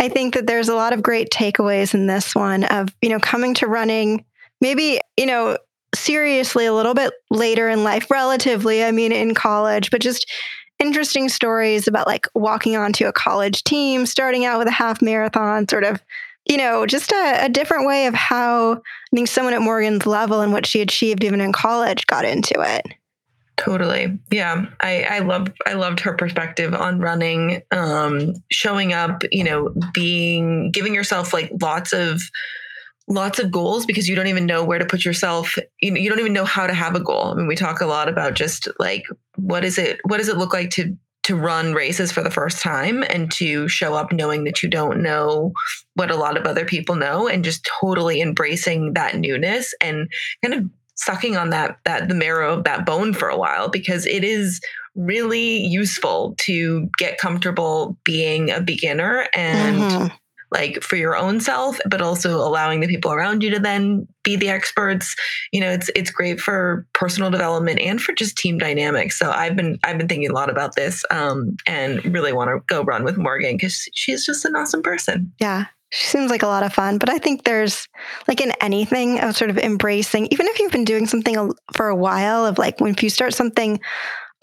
I 0.01 0.09
think 0.09 0.35
that 0.35 0.47
there's 0.47 0.69
a 0.69 0.75
lot 0.75 0.93
of 0.93 1.03
great 1.03 1.31
takeaways 1.31 1.95
in 1.95 2.07
this 2.07 2.35
one 2.35 2.65
of 2.65 2.89
you 3.01 3.09
know 3.09 3.21
coming 3.21 3.55
to 3.55 3.67
running, 3.67 4.25
maybe 4.61 5.01
you 5.17 5.27
know 5.27 5.59
seriously 5.95 6.67
a 6.67 6.75
little 6.75 6.95
bit 6.95 7.13
later 7.31 7.69
in 7.69 7.85
life, 7.85 8.11
relatively. 8.11 8.85
I 8.85 8.91
mean, 8.91 9.13
in 9.13 9.35
college, 9.35 9.91
but 9.91 10.01
just 10.01 10.31
interesting 10.85 11.31
stories 11.31 11.89
about 11.89 12.07
like 12.07 12.29
walking 12.35 12.77
onto 12.77 13.07
a 13.07 13.13
college 13.13 13.65
team, 13.65 14.05
starting 14.05 14.45
out 14.45 14.59
with 14.59 14.69
a 14.69 14.73
half 14.73 15.01
marathon, 15.01 15.67
sort 15.67 15.85
of, 15.85 16.03
you 16.45 16.59
know, 16.59 16.85
just 16.85 17.11
a, 17.11 17.45
a 17.45 17.49
different 17.49 17.87
way 17.87 18.07
of 18.07 18.15
how 18.15 18.75
I 18.75 18.81
think 19.17 19.29
someone 19.29 19.55
at 19.55 19.63
Morgan's 19.63 20.07
level 20.07 20.43
and 20.43 20.53
what 20.53 20.67
she 20.67 20.83
achieved 20.83 21.25
even 21.25 21.41
in 21.41 21.53
college 21.53 22.07
got 22.07 22.27
into 22.27 22.61
it. 22.61 22.87
Totally. 23.57 24.19
Yeah. 24.31 24.67
I, 24.81 25.05
I 25.05 25.19
love 25.21 25.49
I 25.65 25.75
loved 25.75 26.01
her 26.01 26.13
perspective 26.13 26.75
on 26.75 26.99
running, 26.99 27.63
um, 27.71 28.35
showing 28.51 28.93
up, 28.93 29.23
you 29.31 29.45
know, 29.45 29.73
being 29.95 30.71
giving 30.71 30.95
yourself 30.95 31.33
like 31.33 31.51
lots 31.63 31.93
of 31.93 32.21
lots 33.07 33.39
of 33.39 33.51
goals 33.51 33.85
because 33.87 34.09
you 34.09 34.17
don't 34.17 34.29
even 34.29 34.47
know 34.47 34.65
where 34.65 34.79
to 34.79 34.87
put 34.87 35.05
yourself. 35.05 35.57
You, 35.81 35.95
you 35.95 36.09
don't 36.09 36.21
even 36.21 36.33
know 36.33 36.45
how 36.45 36.67
to 36.67 36.75
have 36.75 36.95
a 36.95 37.01
goal. 37.01 37.33
I 37.33 37.35
mean 37.35 37.47
we 37.47 37.57
talk 37.57 37.81
a 37.81 37.87
lot 37.87 38.09
about 38.09 38.35
just 38.35 38.69
like 38.79 39.05
what 39.37 39.65
is 39.65 39.79
it 39.79 40.01
what 40.05 40.19
does 40.19 40.29
it 40.29 40.39
look 40.39 40.53
like 40.53 40.71
to 40.71 40.97
to 41.25 41.37
run 41.37 41.73
races 41.73 42.13
for 42.13 42.23
the 42.23 42.31
first 42.31 42.61
time 42.61 43.03
and 43.09 43.33
to 43.33 43.67
show 43.67 43.95
up 43.95 44.13
knowing 44.13 44.45
that 44.45 44.63
you 44.63 44.69
don't 44.69 45.03
know 45.03 45.53
what 45.95 46.11
a 46.11 46.17
lot 46.17 46.37
of 46.37 46.45
other 46.47 46.67
people 46.67 46.97
know 46.97 47.27
and 47.27 47.45
just 47.45 47.69
totally 47.81 48.21
embracing 48.21 48.93
that 48.93 49.17
newness 49.17 49.75
and 49.81 50.07
kind 50.43 50.55
of 50.55 50.71
sucking 50.97 51.37
on 51.37 51.51
that 51.51 51.79
that 51.85 52.09
the 52.09 52.15
marrow 52.15 52.59
of 52.59 52.65
that 52.65 52.87
bone 52.87 53.13
for 53.13 53.29
a 53.29 53.39
while 53.39 53.69
because 53.69 54.07
it 54.07 54.23
is 54.23 54.61
really 54.95 55.57
useful 55.57 56.35
to 56.39 56.89
get 56.99 57.19
comfortable 57.19 57.99
being 58.05 58.51
a 58.51 58.61
beginner 58.61 59.27
and 59.35 59.77
mm-hmm 59.81 60.15
like 60.55 60.83
for 60.83 60.97
your 60.97 61.17
own 61.17 61.41
self, 61.41 61.79
but 61.85 62.01
also 62.01 62.37
allowing 62.37 62.81
the 62.81 62.87
people 62.87 63.13
around 63.13 63.43
you 63.43 63.51
to 63.51 63.59
then 63.59 64.07
be 64.23 64.37
the 64.37 64.49
experts. 64.49 65.15
You 65.53 65.61
know, 65.61 65.71
it's 65.71 65.91
it's 65.95 66.11
great 66.11 66.41
for 66.41 66.87
personal 66.95 67.31
development 67.31 67.81
and 67.81 68.01
for 68.01 68.15
just 68.15 68.39
team 68.39 68.57
dynamics. 68.57 69.19
So 69.19 69.31
I've 69.31 69.57
been 69.57 69.79
I've 69.85 69.99
been 69.99 70.09
thinking 70.09 70.31
a 70.31 70.35
lot 70.35 70.49
about 70.49 70.77
this 70.77 71.05
um, 71.11 71.57
and 71.67 72.03
really 72.07 72.33
want 72.33 72.49
to 72.49 72.63
go 72.73 72.83
run 72.83 73.05
with 73.05 73.19
Morgan 73.19 73.57
because 73.57 73.87
she's 73.95 74.25
just 74.25 74.45
an 74.45 74.57
awesome 74.57 74.83
person. 74.83 75.33
Yeah. 75.41 75.67
She 75.91 76.07
seems 76.07 76.29
like 76.29 76.43
a 76.43 76.49
lot 76.49 76.65
of 76.65 76.73
fun, 76.73 76.99
but 76.99 77.09
I 77.09 77.19
think 77.19 77.45
there's 77.45 77.87
like 78.27 78.41
in 78.41 78.53
anything 78.61 79.21
of 79.21 79.37
sort 79.37 79.51
of 79.51 79.59
embracing, 79.59 80.27
even 80.33 80.47
if 80.49 80.59
you've 80.59 80.73
been 80.73 80.85
doing 80.85 81.07
something 81.07 81.53
for 81.73 81.87
a 81.87 81.95
while, 81.95 82.47
of 82.47 82.59
like 82.59 82.81
when 82.81 82.97
you 83.01 83.11
start 83.11 83.33
something 83.33 83.79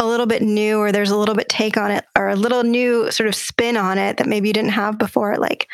a 0.01 0.05
little 0.05 0.25
bit 0.25 0.41
new 0.41 0.79
or 0.79 0.91
there's 0.91 1.11
a 1.11 1.15
little 1.15 1.35
bit 1.35 1.47
take 1.47 1.77
on 1.77 1.91
it 1.91 2.03
or 2.17 2.27
a 2.27 2.35
little 2.35 2.63
new 2.63 3.11
sort 3.11 3.29
of 3.29 3.35
spin 3.35 3.77
on 3.77 3.99
it 3.99 4.17
that 4.17 4.27
maybe 4.27 4.47
you 4.47 4.53
didn't 4.53 4.71
have 4.71 4.97
before, 4.97 5.37
like 5.37 5.67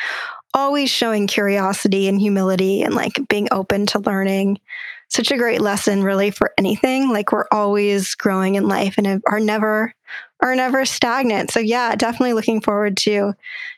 always 0.54 0.90
showing 0.90 1.28
curiosity 1.28 2.10
and 2.10 2.20
humility 2.20 2.84
and 2.84 2.94
like 2.94 3.14
being 3.30 3.48
open 3.52 3.86
to 3.88 4.00
learning. 4.00 4.60
Such 5.08 5.32
a 5.32 5.38
great 5.38 5.62
lesson, 5.62 6.04
really, 6.04 6.30
for 6.32 6.52
anything. 6.58 7.10
Like 7.10 7.32
we're 7.32 7.48
always 7.54 8.16
growing 8.16 8.56
in 8.56 8.68
life 8.68 8.96
and 8.98 9.24
are 9.30 9.40
never 9.40 9.94
are 10.42 10.56
never 10.56 10.84
stagnant. 10.84 11.50
So 11.50 11.62
yeah, 11.62 11.96
definitely 11.96 12.34
looking 12.34 12.60
forward 12.60 12.98
to 12.98 13.34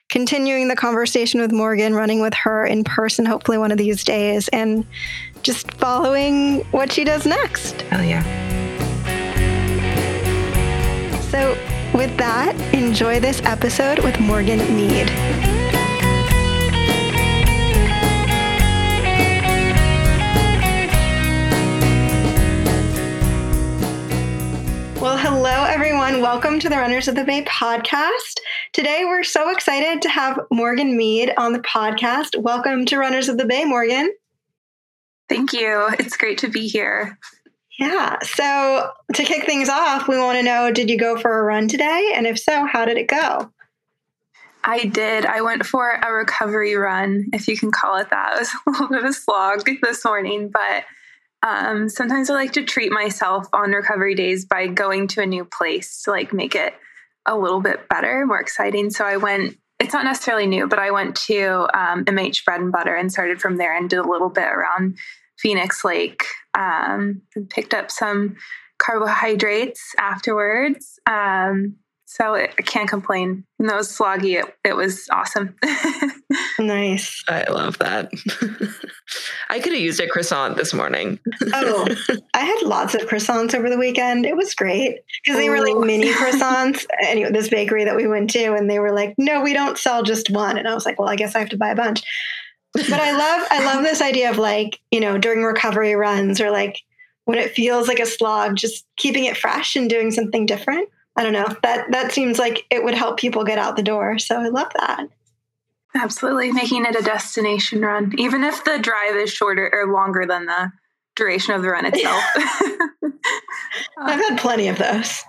continuing 0.10 0.68
the 0.68 0.76
conversation 0.76 1.40
with 1.40 1.52
Morgan, 1.52 1.94
running 1.94 2.22
with 2.22 2.34
her 2.34 2.66
in 2.66 2.84
person, 2.84 3.28
hopefully 3.28 3.60
one 3.60 3.72
of 3.72 3.78
these 3.78 4.04
days, 4.04 4.48
and 4.48 4.84
just 5.44 5.72
following 5.74 6.62
what 6.72 6.92
she 6.92 7.04
does 7.04 7.28
next. 7.28 7.82
Hell 7.84 8.04
yeah. 8.04 8.59
So, 11.30 11.52
with 11.94 12.18
that, 12.18 12.56
enjoy 12.74 13.20
this 13.20 13.40
episode 13.44 14.00
with 14.00 14.20
Morgan 14.20 14.58
Mead. 14.76 15.08
Well, 25.00 25.20
hello, 25.20 25.66
everyone. 25.66 26.20
Welcome 26.20 26.60
to 26.62 26.68
the 26.68 26.78
Runners 26.78 27.08
of 27.08 27.14
the 27.14 27.24
Bay 27.24 27.44
podcast. 27.44 28.40
Today, 28.74 29.04
we're 29.06 29.22
so 29.22 29.52
excited 29.52 30.02
to 30.02 30.10
have 30.10 30.40
Morgan 30.50 30.98
Mead 30.98 31.32
on 31.38 31.54
the 31.54 31.60
podcast. 31.60 32.42
Welcome 32.42 32.88
to 32.88 32.98
Runners 32.98 33.30
of 33.30 33.38
the 33.38 33.46
Bay, 33.46 33.66
Morgan. 33.66 34.12
Thank 35.30 35.54
you. 35.54 35.90
It's 36.00 36.18
great 36.18 36.40
to 36.40 36.48
be 36.48 36.68
here. 36.68 37.20
Yeah. 37.80 38.18
So, 38.24 38.92
to 39.14 39.24
kick 39.24 39.46
things 39.46 39.70
off, 39.70 40.10
we 40.10 40.20
want 40.20 40.38
to 40.38 40.44
know 40.44 40.70
did 40.70 40.90
you 40.90 40.98
go 40.98 41.18
for 41.18 41.40
a 41.40 41.44
run 41.44 41.70
today? 41.70 42.12
And 42.14 42.28
if 42.28 42.38
so, 42.38 42.66
how 42.66 42.84
did 42.84 42.98
it 42.98 43.08
go? 43.08 43.54
I 44.66 44.84
did. 44.84 45.26
I 45.26 45.40
went 45.40 45.66
for 45.66 45.90
a 45.90 46.12
recovery 46.12 46.76
run, 46.76 47.28
if 47.32 47.48
you 47.48 47.58
can 47.58 47.72
call 47.72 47.96
it 47.96 48.10
that. 48.10 48.34
It 48.36 48.40
was 48.40 48.50
a 48.68 48.72
little 48.72 48.88
bit 48.90 49.00
of 49.00 49.06
a 49.06 49.14
slog 49.14 49.70
this 49.82 50.04
morning, 50.04 50.52
but 50.52 50.84
um, 51.42 51.88
sometimes 51.88 52.30
I 52.30 52.34
like 52.34 52.52
to 52.54 52.66
treat 52.66 52.92
myself 52.92 53.48
on 53.54 53.72
recovery 53.72 54.14
days 54.14 54.44
by 54.44 54.68
going 54.68 55.08
to 55.10 55.22
a 55.22 55.26
new 55.26 55.46
place 55.46 56.04
to 56.04 56.12
like 56.12 56.34
make 56.34 56.56
it 56.56 56.74
a 57.26 57.38
little 57.38 57.62
bit 57.62 57.88
better, 57.88 58.26
more 58.26 58.42
exciting. 58.42 58.90
So 58.90 59.06
I 59.06 59.16
went. 59.16 59.58
It's 59.80 59.94
not 59.94 60.04
necessarily 60.04 60.48
new, 60.48 60.68
but 60.68 60.80
I 60.80 60.92
went 60.92 61.16
to 61.28 61.66
um, 61.74 62.04
MH 62.04 62.44
Bread 62.44 62.60
and 62.60 62.74
Butter 62.74 62.94
and 62.94 63.10
started 63.10 63.40
from 63.40 63.56
there 63.56 63.74
and 63.74 63.90
did 63.90 64.00
a 64.00 64.08
little 64.08 64.28
bit 64.28 64.44
around 64.44 64.98
Phoenix 65.38 65.86
Lake 65.86 66.26
um, 66.60 67.22
and 67.36 67.50
picked 67.50 67.74
up 67.74 67.90
some 67.90 68.36
carbohydrates 68.78 69.82
afterwards. 69.98 71.00
Um, 71.10 71.78
so 72.06 72.34
it, 72.34 72.52
I 72.58 72.64
can't 72.64 72.90
complain. 72.90 73.46
And 73.60 73.70
that 73.70 73.76
was 73.76 73.96
sloggy. 73.96 74.40
It, 74.40 74.46
it 74.66 74.76
was 74.76 75.08
awesome. 75.12 75.56
nice. 76.60 77.24
I 77.28 77.44
love 77.44 77.78
that. 77.78 78.12
I 79.50 79.60
could 79.60 79.74
have 79.74 79.82
used 79.82 80.00
a 80.00 80.08
croissant 80.08 80.58
this 80.58 80.74
morning. 80.74 81.20
oh, 81.54 81.88
I 82.34 82.40
had 82.40 82.64
lots 82.64 82.96
of 82.96 83.02
croissants 83.02 83.54
over 83.54 83.70
the 83.70 83.78
weekend. 83.78 84.26
It 84.26 84.36
was 84.36 84.56
great 84.56 85.02
because 85.24 85.38
they 85.38 85.50
were 85.50 85.62
like 85.62 85.78
mini 85.78 86.12
croissants. 86.12 86.84
anyway, 87.04 87.32
this 87.32 87.50
bakery 87.50 87.86
that 87.86 87.96
we 87.96 88.08
went 88.08 88.32
to, 88.32 88.54
and 88.54 88.68
they 88.68 88.80
were 88.80 88.92
like, 88.92 89.14
"No, 89.20 89.42
we 89.42 89.54
don't 89.54 89.78
sell 89.78 90.02
just 90.02 90.32
one." 90.32 90.58
And 90.58 90.68
I 90.68 90.74
was 90.74 90.88
like, 90.88 91.00
"Well, 91.00 91.10
I 91.10 91.16
guess 91.16 91.36
I 91.36 91.40
have 91.40 91.50
to 91.50 91.58
buy 91.58 91.70
a 91.70 91.76
bunch." 91.76 92.02
But 92.74 92.94
I 92.94 93.12
love, 93.12 93.48
I 93.50 93.66
love 93.66 93.84
this 93.84 94.02
idea 94.02 94.30
of 94.30 94.38
like, 94.38 94.80
you 94.92 95.00
know, 95.00 95.18
during 95.18 95.44
recovery 95.44 95.96
runs 95.96 96.40
or 96.40 96.52
like 96.52 96.78
when 97.26 97.38
it 97.38 97.52
feels 97.52 97.88
like 97.88 98.00
a 98.00 98.06
slog, 98.06 98.56
just 98.56 98.86
keeping 98.96 99.26
it 99.26 99.38
fresh 99.38 99.76
and 99.76 99.90
doing 99.90 100.12
something 100.12 100.46
different. 100.46 100.90
I 101.16 101.24
don't 101.24 101.34
know. 101.34 101.48
That 101.64 101.92
that 101.92 102.12
seems 102.12 102.40
like 102.40 102.66
it 102.72 102.84
would 102.84 102.94
help 102.94 103.20
people 103.20 103.44
get 103.44 103.58
out 103.58 103.76
the 103.76 103.84
door. 103.84 104.20
So 104.20 104.40
I 104.40 104.48
love 104.48 104.72
that. 104.76 105.08
Absolutely, 105.96 106.52
making 106.52 106.86
it 106.86 106.96
a 106.96 107.04
destination 107.04 107.82
run, 107.82 108.14
even 108.18 108.44
if 108.44 108.64
the 108.64 108.80
drive 108.80 109.16
is 109.16 109.32
shorter 109.32 109.70
or 109.74 109.92
longer 109.92 110.26
than 110.26 110.46
the 110.46 110.72
duration 111.16 111.54
of 111.54 111.62
the 111.62 111.70
run 111.70 111.86
itself. 111.86 112.24
I've 113.98 114.20
had 114.20 114.40
plenty 114.40 114.68
of 114.68 114.78
those. 114.78 115.22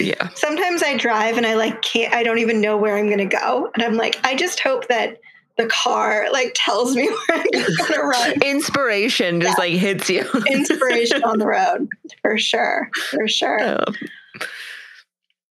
Yeah. 0.00 0.30
Sometimes 0.34 0.82
I 0.82 0.96
drive 0.96 1.36
and 1.36 1.46
I 1.46 1.54
like 1.54 1.80
can't. 1.80 2.12
I 2.12 2.22
don't 2.22 2.38
even 2.38 2.60
know 2.60 2.76
where 2.76 2.96
I'm 2.96 3.06
going 3.06 3.18
to 3.18 3.36
go, 3.36 3.70
and 3.74 3.82
I'm 3.82 3.94
like, 3.94 4.18
I 4.24 4.34
just 4.34 4.60
hope 4.60 4.88
that 4.88 5.20
the 5.56 5.66
car 5.66 6.26
like 6.32 6.52
tells 6.54 6.94
me 6.94 7.08
where 7.28 7.38
I'm 7.38 7.46
going 7.50 7.92
to 7.92 8.00
run. 8.00 8.42
Inspiration 8.42 9.40
just 9.40 9.58
yeah. 9.58 9.64
like 9.64 9.72
hits 9.72 10.10
you. 10.10 10.24
Inspiration 10.50 11.24
on 11.24 11.38
the 11.38 11.46
road 11.46 11.88
for 12.22 12.38
sure, 12.38 12.90
for 13.10 13.26
sure. 13.26 13.60
Oh. 13.60 13.84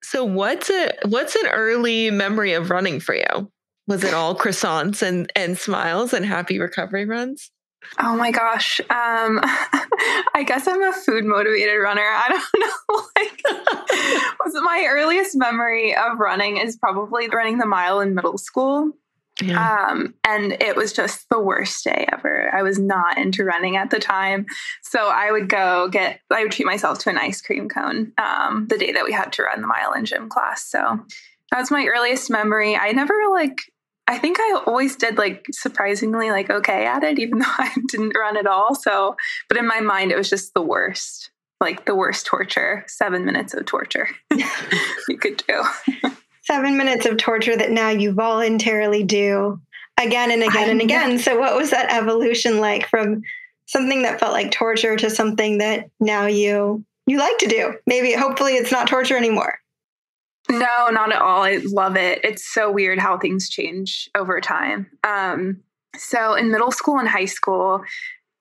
So 0.03 0.25
what's 0.25 0.71
a 0.71 0.93
what's 1.07 1.35
an 1.35 1.47
early 1.49 2.11
memory 2.11 2.53
of 2.53 2.71
running 2.71 3.01
for 3.01 3.15
you? 3.15 3.51
Was 3.87 4.05
it 4.05 4.15
all 4.15 4.37
croissants 4.37 5.03
and 5.03 5.31
and 5.35 5.59
smiles 5.59 6.13
and 6.13 6.25
happy 6.25 6.59
recovery 6.59 7.05
runs? 7.05 7.51
Oh 7.99 8.17
my 8.17 8.31
gosh. 8.31 8.81
Um, 8.81 8.89
I 10.35 10.45
guess 10.47 10.67
I'm 10.67 10.83
a 10.83 10.93
food 10.93 11.25
motivated 11.25 11.79
runner. 11.81 12.03
I 12.03 12.29
don't 12.29 12.61
know. 12.61 13.03
like, 13.17 13.43
was 14.45 14.55
my 14.55 14.87
earliest 14.89 15.37
memory 15.37 15.95
of 15.95 16.19
running 16.19 16.57
is 16.57 16.77
probably 16.77 17.29
running 17.29 17.59
the 17.59 17.67
mile 17.67 18.01
in 18.01 18.15
middle 18.15 18.39
school. 18.39 18.93
Yeah. 19.43 19.89
Um, 19.91 20.15
and 20.25 20.53
it 20.61 20.77
was 20.77 20.93
just 20.93 21.29
the 21.29 21.41
worst 21.41 21.83
day 21.85 22.07
ever. 22.13 22.51
I 22.55 22.63
was 22.63 22.79
not 22.79 23.19
into 23.19 23.45
running 23.45 23.77
at 23.77 23.91
the 23.91 23.99
time. 23.99 24.47
So 24.83 25.09
I 25.09 25.33
would 25.33 25.49
go 25.49 25.89
get, 25.89 26.21
I 26.31 26.43
would 26.43 26.53
treat 26.53 26.67
myself 26.67 27.01
to 27.01 27.11
an 27.11 27.19
ice 27.19 27.41
cream 27.41 27.69
cone 27.69 28.13
um, 28.19 28.67
the 28.69 28.79
day 28.79 28.93
that 28.93 29.05
we 29.05 29.13
had 29.13 29.33
to 29.35 29.43
run 29.43 29.61
the 29.61 29.67
mile 29.67 29.93
in 29.93 30.05
gym 30.05 30.29
class. 30.29 30.69
So 30.69 31.01
that 31.51 31.59
was 31.59 31.71
my 31.71 31.87
earliest 31.87 32.31
memory. 32.31 32.77
I 32.77 32.93
never 32.93 33.15
like, 33.33 33.59
I 34.07 34.19
think 34.19 34.39
I 34.39 34.63
always 34.67 34.97
did 34.97 35.19
like 35.19 35.47
surprisingly 35.51 36.31
like 36.31 36.51
okay 36.51 36.87
at 36.87 37.03
it, 37.03 37.19
even 37.19 37.39
though 37.41 37.47
I 37.47 37.75
didn't 37.89 38.17
run 38.17 38.37
at 38.37 38.47
all. 38.47 38.75
So, 38.75 39.17
but 39.49 39.59
in 39.59 39.67
my 39.67 39.81
mind, 39.81 40.13
it 40.13 40.17
was 40.17 40.31
just 40.31 40.55
the 40.55 40.63
worst, 40.63 41.31
like 41.61 41.87
the 41.87 41.97
worst 41.97 42.25
torture, 42.27 42.85
seven 42.87 43.25
minutes 43.25 43.53
of 43.53 43.65
torture 43.67 44.09
you 45.09 45.19
could 45.19 45.43
do 45.49 45.65
seven 46.45 46.77
minutes 46.77 47.07
of 47.07 47.17
torture 47.17 47.57
that 47.57 47.71
now 47.71 47.91
you 47.91 48.13
voluntarily 48.13 49.03
do 49.03 49.61
again 50.01 50.31
and 50.31 50.43
again 50.43 50.69
I 50.69 50.71
and 50.71 50.81
again. 50.81 51.11
Know. 51.13 51.19
So, 51.19 51.39
what 51.39 51.57
was 51.57 51.71
that 51.71 51.93
evolution 51.93 52.61
like 52.61 52.89
from 52.89 53.23
something 53.67 54.03
that 54.03 54.21
felt 54.21 54.33
like 54.33 54.51
torture 54.51 54.97
to 54.97 55.11
something 55.11 55.59
that 55.59 55.91
now 56.01 56.27
you 56.27 56.85
you 57.07 57.19
like 57.19 57.39
to 57.39 57.49
do? 57.49 57.75
Maybe, 57.87 58.13
hopefully, 58.13 58.53
it's 58.53 58.73
not 58.73 58.89
torture 58.89 59.17
anymore. 59.17 59.59
No, 60.51 60.91
not 60.91 61.13
at 61.13 61.23
all. 61.23 61.43
I 61.43 61.61
love 61.65 61.97
it. 61.97 62.21
It's 62.23 62.53
so 62.53 62.71
weird 62.71 62.99
how 62.99 63.19
things 63.19 63.49
change 63.49 64.11
over 64.15 64.41
time. 64.41 64.91
Um, 65.03 65.63
so, 65.97 66.35
in 66.35 66.51
middle 66.51 66.73
school 66.73 66.99
and 66.99 67.09
high 67.09 67.25
school, 67.25 67.83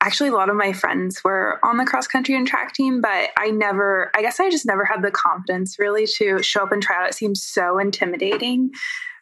actually 0.04 0.30
a 0.30 0.34
lot 0.34 0.50
of 0.50 0.56
my 0.56 0.74
friends 0.74 1.24
were 1.24 1.60
on 1.64 1.78
the 1.78 1.86
cross 1.86 2.08
country 2.08 2.36
and 2.36 2.48
track 2.48 2.74
team 2.74 3.02
but 3.02 3.30
i 3.38 3.50
never 3.50 4.12
i 4.16 4.22
guess 4.22 4.40
i 4.40 4.50
just 4.50 4.66
never 4.66 4.84
had 4.86 5.02
the 5.02 5.12
confidence 5.12 5.80
really 5.80 6.06
to 6.06 6.42
show 6.44 6.64
up 6.64 6.72
and 6.72 6.84
try 6.84 7.02
out. 7.02 7.10
It 7.10 7.16
seems 7.16 7.42
so 7.42 7.80
intimidating. 7.80 8.72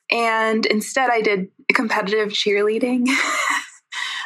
And 0.09 0.65
instead 0.65 1.09
i 1.09 1.21
did 1.21 1.49
competitive 1.73 2.29
cheerleading. 2.29 3.07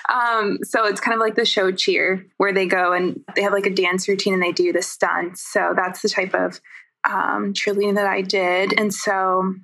Um, 0.07 0.59
so 0.63 0.85
it's 0.85 1.01
kind 1.01 1.15
of 1.15 1.19
like 1.19 1.33
the 1.33 1.45
show 1.45 1.71
cheer 1.71 2.27
where 2.37 2.53
they 2.53 2.67
go 2.67 2.93
and 2.93 3.21
they 3.35 3.41
have 3.41 3.53
like 3.53 3.65
a 3.65 3.73
dance 3.73 4.07
routine 4.07 4.35
and 4.35 4.43
they 4.43 4.51
do 4.51 4.71
the 4.71 4.83
stunts. 4.83 5.41
So 5.41 5.73
that's 5.75 6.03
the 6.03 6.09
type 6.09 6.35
of 6.35 6.61
um, 7.09 7.53
cheerleading 7.53 7.95
that 7.95 8.07
i 8.07 8.21
did. 8.21 8.79
And 8.79 8.93
so 8.93 9.55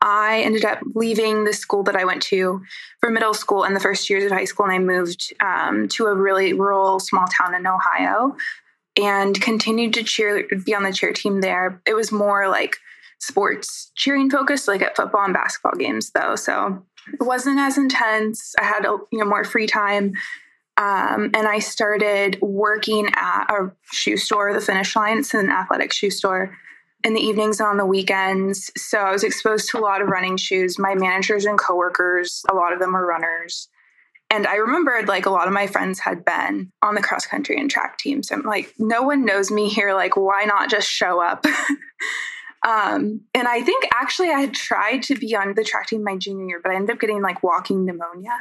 I 0.00 0.42
ended 0.42 0.64
up 0.64 0.78
leaving 0.94 1.44
the 1.44 1.52
school 1.52 1.82
that 1.84 1.96
I 1.96 2.04
went 2.04 2.22
to 2.24 2.62
for 3.00 3.10
middle 3.10 3.34
school 3.34 3.64
and 3.64 3.74
the 3.74 3.80
first 3.80 4.08
years 4.08 4.24
of 4.24 4.30
high 4.30 4.44
school, 4.44 4.66
and 4.66 4.74
I 4.74 4.78
moved 4.78 5.32
um, 5.40 5.88
to 5.88 6.06
a 6.06 6.14
really 6.14 6.52
rural 6.52 7.00
small 7.00 7.26
town 7.26 7.54
in 7.54 7.66
Ohio 7.66 8.36
and 9.00 9.40
continued 9.40 9.94
to 9.94 10.04
cheer, 10.04 10.46
be 10.64 10.74
on 10.74 10.82
the 10.82 10.92
cheer 10.92 11.12
team 11.12 11.40
there. 11.40 11.80
It 11.86 11.94
was 11.94 12.12
more 12.12 12.48
like 12.48 12.76
sports 13.18 13.90
cheering 13.94 14.30
focused, 14.30 14.68
like 14.68 14.82
at 14.82 14.96
football 14.96 15.24
and 15.24 15.34
basketball 15.34 15.78
games, 15.78 16.10
though. 16.10 16.36
So 16.36 16.84
it 17.12 17.24
wasn't 17.24 17.58
as 17.58 17.76
intense. 17.76 18.54
I 18.60 18.64
had 18.64 18.84
you 18.84 19.18
know 19.18 19.24
more 19.24 19.44
free 19.44 19.66
time. 19.66 20.14
Um, 20.76 21.32
and 21.34 21.48
I 21.48 21.58
started 21.58 22.40
working 22.40 23.08
at 23.16 23.46
a 23.50 23.72
shoe 23.90 24.16
store, 24.16 24.54
the 24.54 24.60
Finish 24.60 24.94
Line. 24.94 25.18
It's 25.18 25.34
an 25.34 25.50
athletic 25.50 25.92
shoe 25.92 26.10
store 26.10 26.56
in 27.04 27.14
the 27.14 27.20
evenings 27.20 27.60
and 27.60 27.68
on 27.68 27.76
the 27.76 27.86
weekends. 27.86 28.70
So 28.76 28.98
I 28.98 29.12
was 29.12 29.24
exposed 29.24 29.70
to 29.70 29.78
a 29.78 29.80
lot 29.80 30.02
of 30.02 30.08
running 30.08 30.36
shoes. 30.36 30.78
My 30.78 30.94
managers 30.94 31.44
and 31.44 31.58
coworkers, 31.58 32.42
a 32.50 32.54
lot 32.54 32.72
of 32.72 32.80
them 32.80 32.92
were 32.92 33.06
runners. 33.06 33.68
And 34.30 34.46
I 34.46 34.56
remembered 34.56 35.08
like 35.08 35.24
a 35.24 35.30
lot 35.30 35.46
of 35.46 35.54
my 35.54 35.66
friends 35.66 36.00
had 36.00 36.24
been 36.24 36.70
on 36.82 36.94
the 36.94 37.02
cross 37.02 37.24
country 37.24 37.58
and 37.58 37.70
track 37.70 37.98
team. 37.98 38.22
So 38.22 38.34
I'm 38.34 38.42
like, 38.42 38.74
no 38.78 39.02
one 39.02 39.24
knows 39.24 39.50
me 39.50 39.68
here. 39.68 39.94
Like, 39.94 40.16
why 40.16 40.44
not 40.44 40.68
just 40.68 40.88
show 40.88 41.22
up? 41.22 41.46
um, 42.66 43.22
and 43.34 43.48
I 43.48 43.62
think 43.62 43.86
actually 43.94 44.30
I 44.30 44.40
had 44.40 44.52
tried 44.52 45.02
to 45.04 45.14
be 45.14 45.34
on 45.34 45.54
the 45.54 45.64
track 45.64 45.86
team 45.86 46.04
my 46.04 46.16
junior 46.16 46.46
year, 46.46 46.60
but 46.62 46.72
I 46.72 46.74
ended 46.74 46.90
up 46.90 47.00
getting 47.00 47.22
like 47.22 47.42
walking 47.42 47.86
pneumonia. 47.86 48.36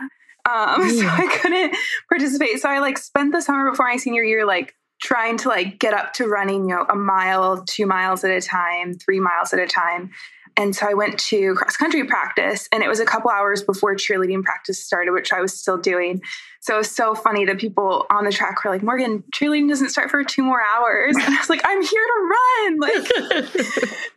Um, 0.45 0.81
mm. 0.81 0.89
so 0.99 1.07
I 1.07 1.37
couldn't 1.37 1.77
participate. 2.09 2.59
So 2.59 2.69
I 2.69 2.79
like 2.79 2.97
spent 2.97 3.31
the 3.31 3.41
summer 3.41 3.69
before 3.69 3.87
my 3.87 3.97
senior 3.97 4.23
year, 4.23 4.45
like 4.45 4.75
trying 5.01 5.37
to 5.37 5.49
like 5.49 5.79
get 5.79 5.93
up 5.93 6.13
to 6.13 6.27
running, 6.27 6.69
you 6.69 6.75
know, 6.75 6.85
a 6.89 6.95
mile, 6.95 7.63
two 7.65 7.85
miles 7.85 8.23
at 8.23 8.31
a 8.31 8.41
time, 8.41 8.93
three 8.93 9.19
miles 9.19 9.53
at 9.53 9.59
a 9.59 9.67
time. 9.67 10.11
And 10.59 10.75
so 10.75 10.87
I 10.89 10.95
went 10.95 11.19
to 11.19 11.53
cross 11.53 11.77
country 11.77 12.03
practice, 12.05 12.67
and 12.71 12.81
it 12.81 12.89
was 12.89 12.99
a 12.99 13.05
couple 13.05 13.29
hours 13.29 13.61
before 13.61 13.95
cheerleading 13.95 14.43
practice 14.43 14.83
started, 14.83 15.11
which 15.11 15.31
I 15.31 15.39
was 15.39 15.57
still 15.57 15.77
doing. 15.77 16.19
So 16.61 16.73
it 16.73 16.77
was 16.79 16.89
so 16.89 17.13
funny 17.13 17.45
that 17.45 17.59
people 17.59 18.07
on 18.09 18.25
the 18.25 18.31
track 18.31 18.63
were 18.63 18.71
like, 18.71 18.81
Morgan, 18.81 19.23
cheerleading 19.31 19.69
doesn't 19.69 19.89
start 19.89 20.09
for 20.09 20.23
two 20.23 20.41
more 20.41 20.61
hours. 20.61 21.15
And 21.27 21.33
I 21.33 21.37
was 21.37 21.49
like, 21.49 21.61
I'm 21.63 21.81
here 21.81 22.05
to 22.07 22.33
run. 22.33 22.79
Like, 22.79 23.07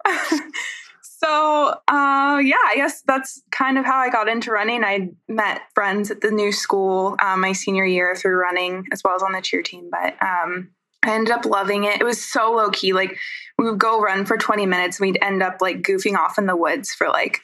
so 1.22 1.74
uh, 1.88 2.38
yeah, 2.42 2.56
I 2.66 2.74
guess 2.76 3.02
that's 3.02 3.42
kind 3.50 3.76
of 3.76 3.84
how 3.84 3.98
I 3.98 4.08
got 4.08 4.28
into 4.28 4.50
running. 4.50 4.84
I 4.84 5.10
met 5.28 5.60
friends 5.74 6.10
at 6.10 6.22
the 6.22 6.30
new 6.30 6.50
school 6.50 7.16
um, 7.22 7.42
my 7.42 7.52
senior 7.52 7.84
year 7.84 8.14
through 8.14 8.36
running, 8.36 8.86
as 8.90 9.02
well 9.04 9.14
as 9.14 9.22
on 9.22 9.32
the 9.32 9.42
cheer 9.42 9.62
team. 9.62 9.90
But 9.90 10.16
um, 10.22 10.70
I 11.02 11.14
ended 11.14 11.32
up 11.32 11.44
loving 11.44 11.84
it. 11.84 12.00
It 12.00 12.04
was 12.04 12.24
so 12.24 12.52
low 12.52 12.70
key. 12.70 12.94
Like 12.94 13.18
we 13.58 13.68
would 13.68 13.78
go 13.78 14.00
run 14.00 14.24
for 14.24 14.38
20 14.38 14.64
minutes 14.64 14.98
and 14.98 15.08
we'd 15.08 15.18
end 15.22 15.42
up 15.42 15.58
like 15.60 15.82
goofing 15.82 16.16
off 16.16 16.38
in 16.38 16.46
the 16.46 16.56
woods 16.56 16.94
for 16.94 17.08
like 17.08 17.40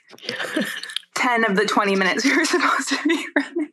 10 1.17 1.45
of 1.45 1.57
the 1.57 1.67
20 1.67 1.97
minutes 1.97 2.25
we 2.25 2.35
were 2.35 2.45
supposed 2.47 2.89
to 2.89 2.99
be 3.07 3.27
running. 3.37 3.73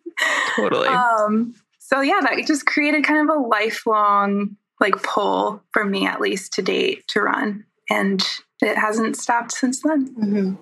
Totally. 0.55 0.87
Um, 0.87 1.55
so 1.79 2.01
yeah, 2.01 2.19
that 2.21 2.45
just 2.45 2.65
created 2.65 3.05
kind 3.05 3.29
of 3.29 3.35
a 3.35 3.39
lifelong 3.39 4.57
like 4.81 5.01
pull 5.01 5.63
for 5.71 5.85
me 5.85 6.05
at 6.05 6.19
least 6.19 6.53
to 6.53 6.61
date 6.61 7.07
to 7.09 7.21
run. 7.21 7.65
And 7.89 8.23
it 8.61 8.77
hasn't 8.77 9.17
stopped 9.17 9.51
since 9.51 9.81
then. 9.81 10.15
Mm-hmm. 10.15 10.53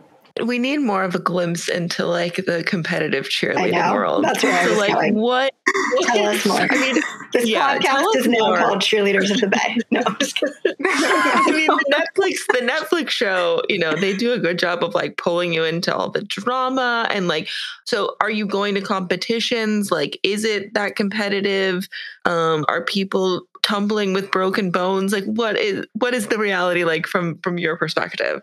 We 0.45 0.59
need 0.59 0.79
more 0.79 1.03
of 1.03 1.15
a 1.15 1.19
glimpse 1.19 1.67
into 1.67 2.05
like 2.05 2.37
the 2.37 2.63
competitive 2.65 3.25
cheerleading 3.25 3.93
world. 3.93 4.23
That's 4.23 4.43
where 4.43 4.67
so, 4.67 4.77
like 4.77 4.93
going. 4.93 5.15
what 5.15 5.53
Tell 6.01 6.25
us 6.25 6.45
more. 6.45 6.59
I 6.59 6.67
mean, 6.79 7.01
this 7.33 7.47
yeah, 7.47 7.77
podcast 7.77 8.15
is 8.17 8.27
now 8.27 8.47
more. 8.47 8.57
called 8.57 8.79
Cheerleaders 8.79 9.31
of 9.31 9.41
the 9.41 9.47
Bay. 9.47 9.77
No, 9.91 10.01
I'm 10.05 10.17
just 10.19 10.35
kidding. 10.35 10.53
I 10.85 11.51
mean, 11.51 11.67
the 11.67 11.85
Netflix, 11.91 12.35
the 12.47 12.65
Netflix 12.65 13.09
show, 13.09 13.61
you 13.67 13.77
know, 13.77 13.95
they 13.95 14.15
do 14.15 14.33
a 14.33 14.39
good 14.39 14.57
job 14.57 14.83
of 14.83 14.93
like 14.93 15.17
pulling 15.17 15.53
you 15.53 15.63
into 15.63 15.93
all 15.95 16.09
the 16.09 16.21
drama 16.23 17.07
and 17.11 17.27
like. 17.27 17.47
So, 17.85 18.15
are 18.21 18.29
you 18.29 18.45
going 18.45 18.75
to 18.75 18.81
competitions? 18.81 19.91
Like, 19.91 20.17
is 20.23 20.45
it 20.45 20.73
that 20.73 20.95
competitive? 20.95 21.87
Um, 22.25 22.65
are 22.67 22.83
people 22.83 23.43
tumbling 23.63 24.13
with 24.13 24.31
broken 24.31 24.71
bones? 24.71 25.11
Like, 25.11 25.25
what 25.25 25.57
is 25.57 25.85
what 25.93 26.13
is 26.13 26.27
the 26.27 26.37
reality 26.37 26.83
like 26.83 27.05
from 27.05 27.39
from 27.39 27.57
your 27.57 27.77
perspective? 27.77 28.41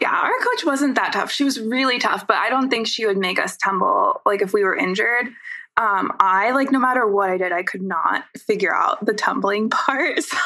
Yeah, 0.00 0.14
our 0.14 0.38
coach 0.38 0.64
wasn't 0.64 0.94
that 0.96 1.12
tough. 1.12 1.30
She 1.30 1.44
was 1.44 1.60
really 1.60 1.98
tough, 1.98 2.26
but 2.26 2.36
I 2.36 2.50
don't 2.50 2.68
think 2.68 2.86
she 2.86 3.06
would 3.06 3.16
make 3.16 3.38
us 3.38 3.56
tumble 3.56 4.20
like 4.26 4.42
if 4.42 4.52
we 4.52 4.62
were 4.62 4.76
injured. 4.76 5.28
Um, 5.78 6.12
I 6.20 6.52
like 6.52 6.72
no 6.72 6.78
matter 6.78 7.06
what 7.06 7.30
I 7.30 7.36
did, 7.36 7.52
I 7.52 7.62
could 7.62 7.82
not 7.82 8.24
figure 8.36 8.74
out 8.74 9.04
the 9.04 9.12
tumbling 9.12 9.70
part. 9.70 10.22
So 10.22 10.38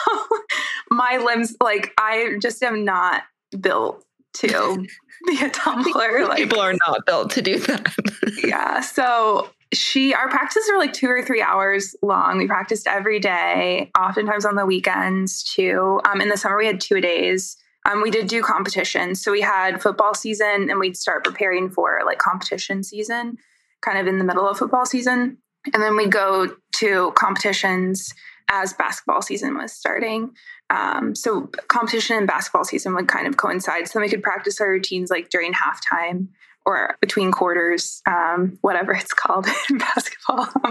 my 0.90 1.18
limbs, 1.18 1.56
like 1.60 1.92
I 1.98 2.36
just 2.40 2.62
am 2.62 2.84
not 2.84 3.22
built 3.58 4.04
to 4.34 4.86
be 5.26 5.44
a 5.44 5.50
tumbler. 5.50 6.26
Like 6.26 6.38
people 6.38 6.60
are 6.60 6.74
not 6.86 7.06
built 7.06 7.30
to 7.32 7.42
do 7.42 7.58
that. 7.58 7.94
yeah. 8.44 8.80
So 8.80 9.50
she 9.72 10.14
our 10.14 10.28
practices 10.28 10.68
are 10.70 10.78
like 10.78 10.92
two 10.92 11.08
or 11.08 11.22
three 11.22 11.42
hours 11.42 11.94
long. 12.02 12.38
We 12.38 12.46
practiced 12.46 12.88
every 12.88 13.20
day, 13.20 13.90
oftentimes 13.98 14.44
on 14.44 14.56
the 14.56 14.66
weekends 14.66 15.44
too. 15.44 16.00
Um, 16.04 16.20
in 16.20 16.28
the 16.28 16.36
summer 16.36 16.56
we 16.56 16.66
had 16.66 16.80
two 16.80 17.00
days. 17.00 17.56
Um, 17.88 18.02
we 18.02 18.10
did 18.10 18.28
do 18.28 18.42
competitions. 18.42 19.22
So 19.22 19.32
we 19.32 19.40
had 19.40 19.82
football 19.82 20.14
season 20.14 20.68
and 20.70 20.78
we'd 20.78 20.96
start 20.96 21.24
preparing 21.24 21.70
for 21.70 22.00
like 22.04 22.18
competition 22.18 22.82
season, 22.82 23.38
kind 23.80 23.98
of 23.98 24.06
in 24.06 24.18
the 24.18 24.24
middle 24.24 24.48
of 24.48 24.58
football 24.58 24.84
season. 24.84 25.38
And 25.72 25.82
then 25.82 25.96
we'd 25.96 26.12
go 26.12 26.54
to 26.76 27.12
competitions 27.12 28.14
as 28.50 28.72
basketball 28.72 29.22
season 29.22 29.56
was 29.56 29.72
starting. 29.72 30.32
Um, 30.70 31.14
so 31.14 31.50
competition 31.68 32.16
and 32.16 32.26
basketball 32.26 32.64
season 32.64 32.94
would 32.94 33.08
kind 33.08 33.26
of 33.26 33.36
coincide. 33.36 33.88
So 33.88 33.98
then 33.98 34.02
we 34.06 34.10
could 34.10 34.22
practice 34.22 34.60
our 34.60 34.70
routines 34.70 35.10
like 35.10 35.30
during 35.30 35.52
halftime 35.52 36.28
or 36.66 36.96
between 37.00 37.32
quarters, 37.32 38.02
um, 38.06 38.58
whatever 38.60 38.92
it's 38.92 39.12
called 39.14 39.46
in 39.68 39.78
basketball. 39.78 40.48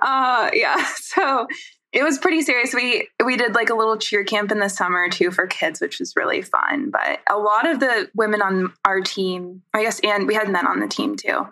uh, 0.00 0.50
yeah, 0.52 0.84
so 0.96 1.46
it 1.96 2.04
was 2.04 2.18
pretty 2.18 2.42
serious. 2.42 2.74
We 2.74 3.08
we 3.24 3.38
did 3.38 3.54
like 3.54 3.70
a 3.70 3.74
little 3.74 3.96
cheer 3.96 4.22
camp 4.22 4.52
in 4.52 4.58
the 4.58 4.68
summer 4.68 5.08
too 5.08 5.30
for 5.30 5.46
kids, 5.46 5.80
which 5.80 5.98
was 5.98 6.14
really 6.14 6.42
fun. 6.42 6.90
But 6.90 7.20
a 7.26 7.38
lot 7.38 7.66
of 7.66 7.80
the 7.80 8.10
women 8.14 8.42
on 8.42 8.74
our 8.84 9.00
team, 9.00 9.62
I 9.72 9.82
guess, 9.82 9.98
and 10.00 10.26
we 10.26 10.34
had 10.34 10.50
men 10.50 10.66
on 10.66 10.80
the 10.80 10.88
team 10.88 11.16
too 11.16 11.48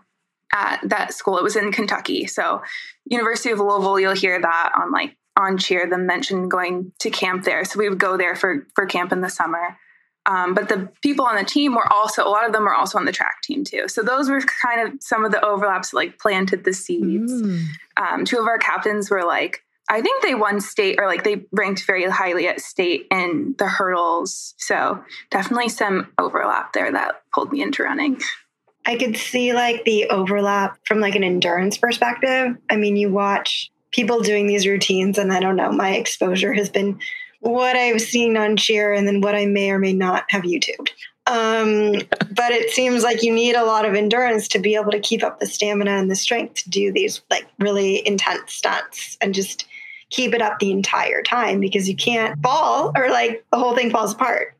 at 0.53 0.81
that 0.85 1.15
school. 1.15 1.39
It 1.39 1.43
was 1.43 1.57
in 1.57 1.73
Kentucky, 1.73 2.27
so 2.27 2.63
University 3.07 3.51
of 3.53 3.59
Louisville. 3.59 3.99
You'll 3.99 4.13
hear 4.13 4.39
that 4.39 4.73
on 4.77 4.93
like 4.93 5.17
on 5.35 5.57
cheer 5.57 5.89
them 5.89 6.05
mention 6.05 6.51
going 6.51 6.93
to 7.01 7.09
camp 7.09 7.45
there. 7.45 7.65
So 7.65 7.79
we 7.79 7.89
would 7.89 7.99
go 7.99 8.19
there 8.19 8.37
for 8.37 8.67
for 8.75 8.85
camp 8.85 9.13
in 9.13 9.23
the 9.23 9.31
summer. 9.31 9.79
Um, 10.27 10.53
but 10.53 10.69
the 10.69 10.91
people 11.03 11.25
on 11.25 11.37
the 11.37 11.45
team 11.45 11.75
were 11.75 11.91
also 11.91 12.23
a 12.23 12.29
lot 12.29 12.47
of 12.47 12.53
them 12.53 12.65
were 12.65 12.75
also 12.75 12.99
on 12.99 13.07
the 13.07 13.13
track 13.13 13.41
team 13.43 13.65
too. 13.65 13.89
So 13.89 14.03
those 14.03 14.29
were 14.29 14.43
kind 14.43 14.87
of 14.87 15.03
some 15.03 15.25
of 15.25 15.33
the 15.33 15.43
overlaps 15.43 15.91
that, 15.91 15.97
like 15.97 16.19
planted 16.19 16.65
the 16.65 16.75
seeds. 16.75 17.33
Mm. 17.33 17.65
Um, 17.97 18.25
two 18.27 18.39
of 18.39 18.47
our 18.47 18.59
captains 18.59 19.11
were 19.11 19.25
like 19.25 19.65
I 19.89 20.01
think 20.01 20.23
they 20.23 20.35
won 20.35 20.61
state 20.61 20.99
or 20.99 21.07
like 21.07 21.25
they 21.25 21.45
ranked 21.53 21.85
very 21.87 22.09
highly 22.09 22.49
at 22.49 22.61
state 22.61 23.07
in 23.11 23.55
the 23.59 23.67
hurdles. 23.67 24.55
So 24.57 25.05
definitely 25.31 25.69
some 25.69 26.13
overlap 26.19 26.73
there 26.73 26.91
that 26.91 27.23
pulled 27.35 27.53
me 27.53 27.63
into 27.63 27.83
running. 27.83 28.21
I 28.87 28.97
could 28.97 29.17
see 29.17 29.53
like 29.53 29.85
the 29.85 30.09
overlap 30.09 30.79
from 30.85 31.01
like 31.01 31.15
an 31.15 31.25
endurance 31.25 31.77
perspective. 31.77 32.57
I 32.71 32.77
mean, 32.77 32.97
you 32.97 33.11
watch 33.11 33.71
people 33.91 34.21
doing 34.21 34.47
these 34.47 34.67
routines 34.67 35.19
and 35.19 35.33
I 35.33 35.41
don't 35.41 35.57
know, 35.57 35.71
my 35.71 35.95
exposure 35.95 36.53
has 36.53 36.69
been 36.69 36.99
what 37.41 37.77
I've 37.77 38.01
seen 38.01 38.37
on 38.37 38.57
cheer 38.57 38.93
and 38.93 39.07
then 39.07 39.21
what 39.21 39.35
I 39.35 39.47
may 39.47 39.71
or 39.71 39.79
may 39.79 39.93
not 39.93 40.25
have 40.31 40.43
YouTubed. 40.43 40.91
Um, 41.27 41.93
but 42.35 42.53
it 42.53 42.71
seems 42.71 43.03
like 43.03 43.23
you 43.23 43.33
need 43.33 43.55
a 43.55 43.65
lot 43.65 43.85
of 43.85 43.95
endurance 43.95 44.49
to 44.49 44.59
be 44.59 44.75
able 44.75 44.91
to 44.93 45.01
keep 45.01 45.23
up 45.23 45.41
the 45.41 45.47
stamina 45.47 45.93
and 45.93 46.11
the 46.11 46.17
strength 46.17 46.55
to 46.65 46.71
do 46.71 46.91
these 46.91 47.23
like 47.31 47.47
really 47.59 48.07
intense 48.07 48.55
stunts 48.55 49.17
and 49.21 49.35
just 49.35 49.67
keep 50.15 50.33
it 50.33 50.41
up 50.41 50.59
the 50.61 50.71
entire 50.71 51.23
time 51.23 51.59
because 51.59 51.89
you 51.89 51.97
can't 51.97 52.41
fall 52.41 52.93
or 52.97 53.11
like 53.11 53.45
the 53.51 53.59
whole 53.59 53.75
thing 53.75 53.91
falls 53.91 54.13
apart. 54.13 54.57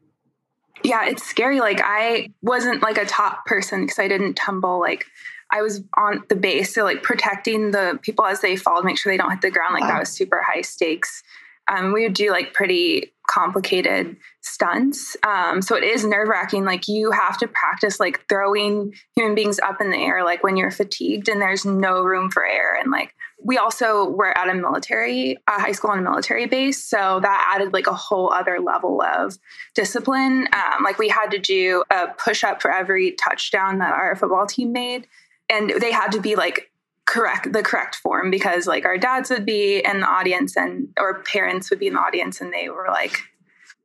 Yeah, 0.83 1.07
it's 1.07 1.23
scary. 1.23 1.61
Like 1.61 1.81
I 1.83 2.31
wasn't 2.43 2.83
like 2.83 2.99
a 2.99 3.07
top 3.07 3.47
person 3.47 3.83
because 3.83 3.99
I 3.99 4.09
didn't 4.09 4.35
tumble. 4.35 4.81
Like 4.81 5.07
I 5.53 5.63
was 5.63 5.83
on 5.97 6.25
the 6.29 6.35
base, 6.35 6.75
so 6.75 6.83
like 6.83 7.03
protecting 7.03 7.71
the 7.71 7.99
people 8.03 8.27
as 8.27 8.41
they 8.41 8.57
fall, 8.57 8.83
make 8.83 8.99
sure 8.99 9.13
they 9.13 9.17
don't 9.17 9.31
hit 9.31 9.43
the 9.43 9.51
ground. 9.51 9.75
Like 9.75 9.85
wow. 9.85 9.91
that 9.91 10.01
was 10.01 10.09
super 10.11 10.43
high 10.43 10.63
stakes 10.63 11.23
um, 11.69 11.93
we 11.93 12.03
would 12.03 12.15
do 12.15 12.31
like 12.31 12.53
pretty 12.53 13.13
complicated 13.27 14.17
stunts. 14.43 15.17
Um, 15.27 15.63
so 15.63 15.77
it 15.77 15.85
is 15.85 16.05
nerve 16.05 16.29
wracking. 16.29 16.65
Like 16.65 16.89
you 16.89 17.11
have 17.11 17.39
to 17.39 17.49
practice 17.49 17.99
like 17.99 18.27
throwing 18.29 18.95
human 19.17 19.35
beings 19.35 19.59
up 19.61 19.81
in 19.81 19.91
the 19.91 19.97
air, 19.97 20.25
like 20.25 20.45
when 20.45 20.57
you're 20.57 20.71
fatigued 20.71 21.29
and 21.29 21.41
there's 21.41 21.65
no 21.65 22.03
room 22.03 22.31
for 22.31 22.45
air. 22.45 22.77
And 22.79 22.91
like 22.91 23.15
we 23.45 23.59
also 23.59 24.09
were 24.09 24.37
at 24.37 24.49
a 24.49 24.55
military, 24.55 25.37
a 25.47 25.61
high 25.61 25.73
school 25.73 25.91
on 25.91 25.99
a 25.99 26.03
military 26.03 26.47
base. 26.47 26.83
So 26.83 27.21
that 27.21 27.53
added 27.55 27.75
like 27.75 27.87
a 27.87 27.95
whole 27.95 28.33
other 28.33 28.59
level 28.59 29.03
of 29.03 29.39
discipline. 29.75 30.49
Um, 30.53 30.83
like 30.83 30.99
we 30.99 31.11
had 31.11 31.31
to 31.33 31.39
do 31.39 31.85
a 31.91 32.09
push 32.17 32.43
up 32.43 32.63
for 32.63 32.73
every 32.73 33.13
touchdown 33.13 33.79
that 33.79 33.93
our 33.93 34.17
football 34.17 34.47
team 34.47 34.73
made. 34.73 35.07
And 35.51 35.71
they 35.79 35.93
had 35.93 36.11
to 36.13 36.21
be 36.21 36.37
like 36.37 36.71
correct 37.07 37.53
the 37.53 37.63
correct 37.63 37.97
form 37.97 38.31
because 38.31 38.67
like 38.67 38.87
our 38.87 38.97
dads 38.97 39.29
would 39.29 39.45
be 39.45 39.85
in 39.85 40.01
the 40.01 40.07
audience 40.07 40.57
and 40.57 40.89
or 40.99 41.23
parents 41.23 41.69
would 41.69 41.79
be 41.79 41.87
in 41.87 41.93
the 41.93 42.01
audience 42.01 42.41
and 42.41 42.51
they 42.51 42.71
were 42.71 42.87
like 42.89 43.19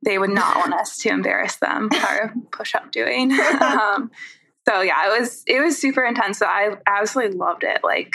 they 0.02 0.18
would 0.18 0.30
not 0.30 0.56
want 0.56 0.72
us 0.72 0.96
to 0.96 1.10
embarrass 1.10 1.56
them 1.56 1.90
our 2.06 2.32
push 2.50 2.74
up 2.74 2.90
doing 2.90 3.30
um, 3.60 4.10
so 4.66 4.80
yeah 4.80 5.06
it 5.06 5.20
was 5.20 5.42
it 5.46 5.60
was 5.60 5.76
super 5.76 6.02
intense 6.02 6.38
so 6.38 6.46
i 6.46 6.74
absolutely 6.86 7.36
loved 7.36 7.62
it 7.62 7.80
like 7.84 8.14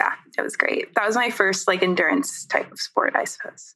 yeah 0.00 0.14
it 0.38 0.42
was 0.42 0.56
great. 0.56 0.94
That 0.94 1.06
was 1.06 1.16
my 1.16 1.30
first 1.30 1.68
like 1.68 1.82
endurance 1.82 2.46
type 2.46 2.70
of 2.72 2.80
sport 2.80 3.14
i 3.14 3.24
suppose. 3.24 3.74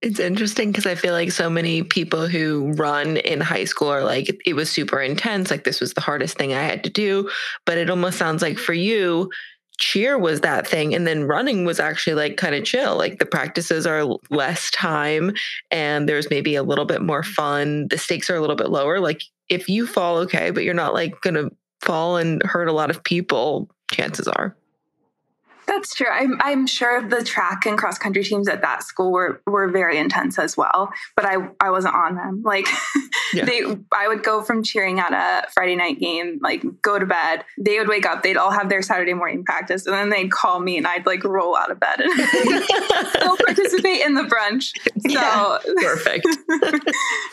It's 0.00 0.18
interesting 0.18 0.72
because 0.72 0.86
I 0.86 0.96
feel 0.96 1.12
like 1.12 1.30
so 1.30 1.48
many 1.48 1.84
people 1.84 2.26
who 2.26 2.72
run 2.72 3.18
in 3.18 3.40
high 3.40 3.66
school 3.66 3.86
are 3.86 4.02
like, 4.02 4.36
it 4.44 4.54
was 4.54 4.68
super 4.68 5.00
intense. 5.00 5.48
Like, 5.48 5.62
this 5.62 5.80
was 5.80 5.94
the 5.94 6.00
hardest 6.00 6.36
thing 6.36 6.52
I 6.52 6.62
had 6.62 6.82
to 6.82 6.90
do. 6.90 7.30
But 7.66 7.78
it 7.78 7.88
almost 7.88 8.18
sounds 8.18 8.42
like 8.42 8.58
for 8.58 8.72
you, 8.72 9.30
cheer 9.78 10.18
was 10.18 10.40
that 10.40 10.66
thing 10.66 10.92
and 10.92 11.06
then 11.06 11.22
running 11.22 11.64
was 11.64 11.78
actually 11.78 12.14
like 12.14 12.36
kind 12.36 12.56
of 12.56 12.64
chill. 12.64 12.96
Like 12.96 13.20
the 13.20 13.26
practices 13.26 13.86
are 13.86 14.04
less 14.28 14.72
time 14.72 15.34
and 15.70 16.08
there's 16.08 16.30
maybe 16.30 16.56
a 16.56 16.64
little 16.64 16.84
bit 16.84 17.00
more 17.00 17.22
fun. 17.22 17.86
The 17.86 17.98
stakes 17.98 18.28
are 18.28 18.36
a 18.36 18.40
little 18.40 18.56
bit 18.56 18.70
lower. 18.70 18.98
Like 18.98 19.22
if 19.48 19.68
you 19.68 19.86
fall 19.86 20.16
okay 20.18 20.50
but 20.50 20.64
you're 20.64 20.74
not 20.74 20.94
like 20.94 21.20
gonna 21.20 21.50
fall 21.80 22.16
and 22.16 22.42
hurt 22.44 22.68
a 22.68 22.72
lot 22.72 22.90
of 22.90 23.02
people 23.04 23.68
chances 23.90 24.26
are 24.26 24.56
that's 25.72 25.94
true. 25.94 26.08
I'm, 26.10 26.38
I'm 26.40 26.66
sure 26.66 27.06
the 27.06 27.24
track 27.24 27.66
and 27.66 27.78
cross 27.78 27.98
country 27.98 28.24
teams 28.24 28.48
at 28.48 28.60
that 28.62 28.82
school 28.82 29.10
were 29.10 29.40
were 29.46 29.68
very 29.68 29.98
intense 29.98 30.38
as 30.38 30.56
well, 30.56 30.92
but 31.16 31.24
I 31.24 31.36
I 31.60 31.70
wasn't 31.70 31.94
on 31.94 32.14
them. 32.14 32.42
Like 32.44 32.66
yeah. 33.32 33.44
they 33.44 33.62
I 33.92 34.08
would 34.08 34.22
go 34.22 34.42
from 34.42 34.62
cheering 34.62 35.00
at 35.00 35.12
a 35.12 35.50
Friday 35.50 35.76
night 35.76 35.98
game, 35.98 36.38
like 36.42 36.62
go 36.82 36.98
to 36.98 37.06
bed. 37.06 37.44
They 37.58 37.78
would 37.78 37.88
wake 37.88 38.06
up, 38.06 38.22
they'd 38.22 38.36
all 38.36 38.50
have 38.50 38.68
their 38.68 38.82
Saturday 38.82 39.14
morning 39.14 39.44
practice, 39.44 39.86
and 39.86 39.94
then 39.94 40.10
they'd 40.10 40.30
call 40.30 40.60
me 40.60 40.76
and 40.76 40.86
I'd 40.86 41.06
like 41.06 41.24
roll 41.24 41.56
out 41.56 41.70
of 41.70 41.80
bed 41.80 42.00
and 42.00 42.12
still 43.08 43.36
participate 43.38 44.02
in 44.02 44.14
the 44.14 44.22
brunch. 44.22 44.72
So 45.00 45.08
yeah. 45.08 45.58
perfect. 45.82 46.26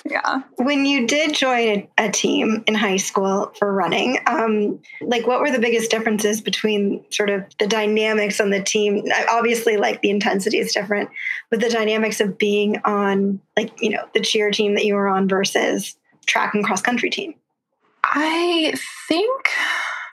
yeah. 0.06 0.42
When 0.56 0.86
you 0.86 1.08
did 1.08 1.34
join 1.34 1.88
a 1.98 2.10
team 2.10 2.64
in 2.68 2.76
high 2.76 2.98
school 2.98 3.52
for 3.58 3.72
running, 3.72 4.20
um, 4.28 4.80
like 5.02 5.28
what 5.28 5.42
were 5.42 5.52
the 5.52 5.60
biggest 5.60 5.92
differences 5.92 6.42
between 6.42 7.04
sort 7.12 7.30
of 7.30 7.44
the 7.60 7.68
dynamic 7.68 8.29
dynamics 8.30 8.40
on 8.40 8.50
the 8.50 8.62
team 8.62 9.04
obviously 9.30 9.78
like 9.78 10.02
the 10.02 10.10
intensity 10.10 10.60
is 10.60 10.74
different 10.74 11.10
but 11.50 11.60
the 11.60 11.70
dynamics 11.70 12.20
of 12.22 12.38
being 12.38 12.78
on 12.86 13.40
like 13.58 13.72
you 13.82 13.90
know 13.90 14.06
the 14.14 14.20
cheer 14.20 14.52
team 14.52 14.76
that 14.76 14.86
you 14.86 14.94
were 14.94 15.08
on 15.08 15.28
versus 15.28 15.96
track 16.26 16.54
and 16.54 16.64
cross 16.64 16.82
country 16.82 17.10
team. 17.10 17.34
I 18.04 18.74
think 19.08 19.48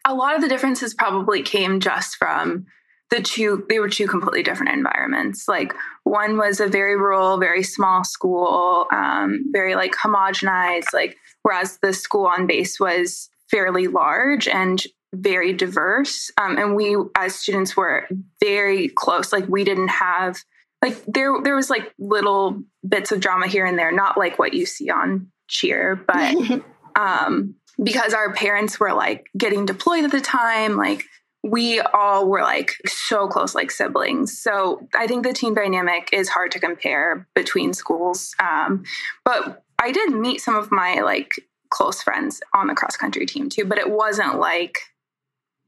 a 0.05 0.15
lot 0.15 0.35
of 0.35 0.41
the 0.41 0.49
differences 0.49 0.95
probably 0.95 1.43
came 1.43 1.81
just 1.81 2.17
from 2.17 2.67
the 3.11 3.21
two 3.21 3.65
they 3.69 3.79
were 3.79 3.89
two 3.89 4.09
completely 4.09 4.43
different 4.43 4.73
environments. 4.73 5.47
Like 5.47 5.73
one 6.05 6.37
was 6.37 6.61
a 6.61 6.67
very 6.67 6.97
rural 6.97 7.39
very 7.39 7.63
small 7.63 8.03
school 8.05 8.87
um, 8.91 9.45
very 9.53 9.75
like 9.75 9.93
homogenized 9.93 10.93
like 10.93 11.17
whereas 11.43 11.79
the 11.83 11.93
school 11.93 12.27
on 12.27 12.47
base 12.47 12.81
was 12.81 13.29
fairly 13.51 13.87
large 13.87 14.49
and 14.49 14.83
very 15.21 15.53
diverse. 15.53 16.31
Um, 16.39 16.59
and 16.59 16.75
we 16.75 16.97
as 17.15 17.35
students 17.35 17.77
were 17.77 18.07
very 18.43 18.89
close. 18.89 19.33
Like 19.33 19.49
we 19.49 19.65
didn't 19.65 19.89
have 19.89 20.39
like 20.83 21.03
there 21.07 21.35
there 21.43 21.57
was 21.57 21.71
like 21.71 21.93
little 21.99 22.63
bits 22.87 23.13
of 23.13 23.21
drama 23.21 23.47
here 23.47 23.65
and 23.65 23.79
there, 23.79 23.93
not 23.93 24.19
like 24.19 24.39
what 24.39 24.55
you 24.55 24.67
see 24.67 24.91
on 24.91 25.29
cheer, 25.49 25.97
but 25.97 26.37
um 26.99 27.55
because 27.83 28.15
our 28.15 28.33
parents 28.33 28.81
were 28.81 28.95
like 28.95 29.27
getting 29.37 29.67
deployed 29.67 30.05
at 30.05 30.13
the 30.13 30.21
time, 30.21 30.77
like 30.77 31.05
we 31.47 31.81
all 31.81 32.29
were 32.29 32.43
like 32.43 32.73
so 32.87 33.29
close 33.29 33.55
like 33.55 33.71
siblings 33.71 34.37
so 34.37 34.87
i 34.97 35.07
think 35.07 35.23
the 35.23 35.33
team 35.33 35.55
dynamic 35.55 36.09
is 36.13 36.29
hard 36.29 36.51
to 36.51 36.59
compare 36.59 37.29
between 37.35 37.73
schools 37.73 38.35
um, 38.41 38.83
but 39.25 39.63
i 39.79 39.93
did 39.93 40.13
meet 40.13 40.41
some 40.41 40.57
of 40.57 40.73
my 40.73 41.01
like 41.01 41.31
close 41.71 42.03
friends 42.03 42.41
on 42.55 42.67
the 42.67 42.75
cross 42.75 42.97
country 42.97 43.27
team 43.27 43.49
too 43.49 43.65
but 43.65 43.79
it 43.79 43.91
wasn't 43.91 44.39
like 44.39 44.79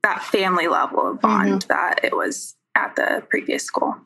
that 0.02 0.22
family 0.22 0.68
level 0.68 1.10
of 1.10 1.20
bond 1.20 1.62
mm-hmm. 1.62 1.68
that 1.68 2.00
it 2.04 2.16
was 2.16 2.56
at 2.74 2.94
the 2.96 3.22
previous 3.28 3.64
school. 3.64 3.96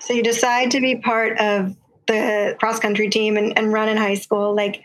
So 0.00 0.12
you 0.12 0.22
decide 0.22 0.72
to 0.72 0.80
be 0.80 0.96
part 0.96 1.38
of 1.38 1.76
the 2.06 2.56
cross 2.58 2.78
country 2.78 3.08
team 3.08 3.36
and, 3.36 3.56
and 3.56 3.72
run 3.72 3.88
in 3.88 3.96
high 3.96 4.16
school. 4.16 4.54
Like, 4.54 4.82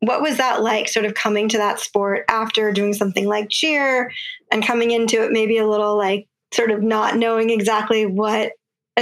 what 0.00 0.20
was 0.20 0.36
that 0.36 0.62
like, 0.62 0.88
sort 0.88 1.06
of 1.06 1.14
coming 1.14 1.48
to 1.48 1.58
that 1.58 1.80
sport 1.80 2.24
after 2.28 2.72
doing 2.72 2.92
something 2.92 3.26
like 3.26 3.48
cheer 3.50 4.12
and 4.52 4.64
coming 4.64 4.90
into 4.90 5.24
it 5.24 5.32
maybe 5.32 5.58
a 5.58 5.66
little 5.66 5.96
like 5.96 6.28
sort 6.52 6.70
of 6.70 6.82
not 6.82 7.16
knowing 7.16 7.50
exactly 7.50 8.06
what 8.06 8.52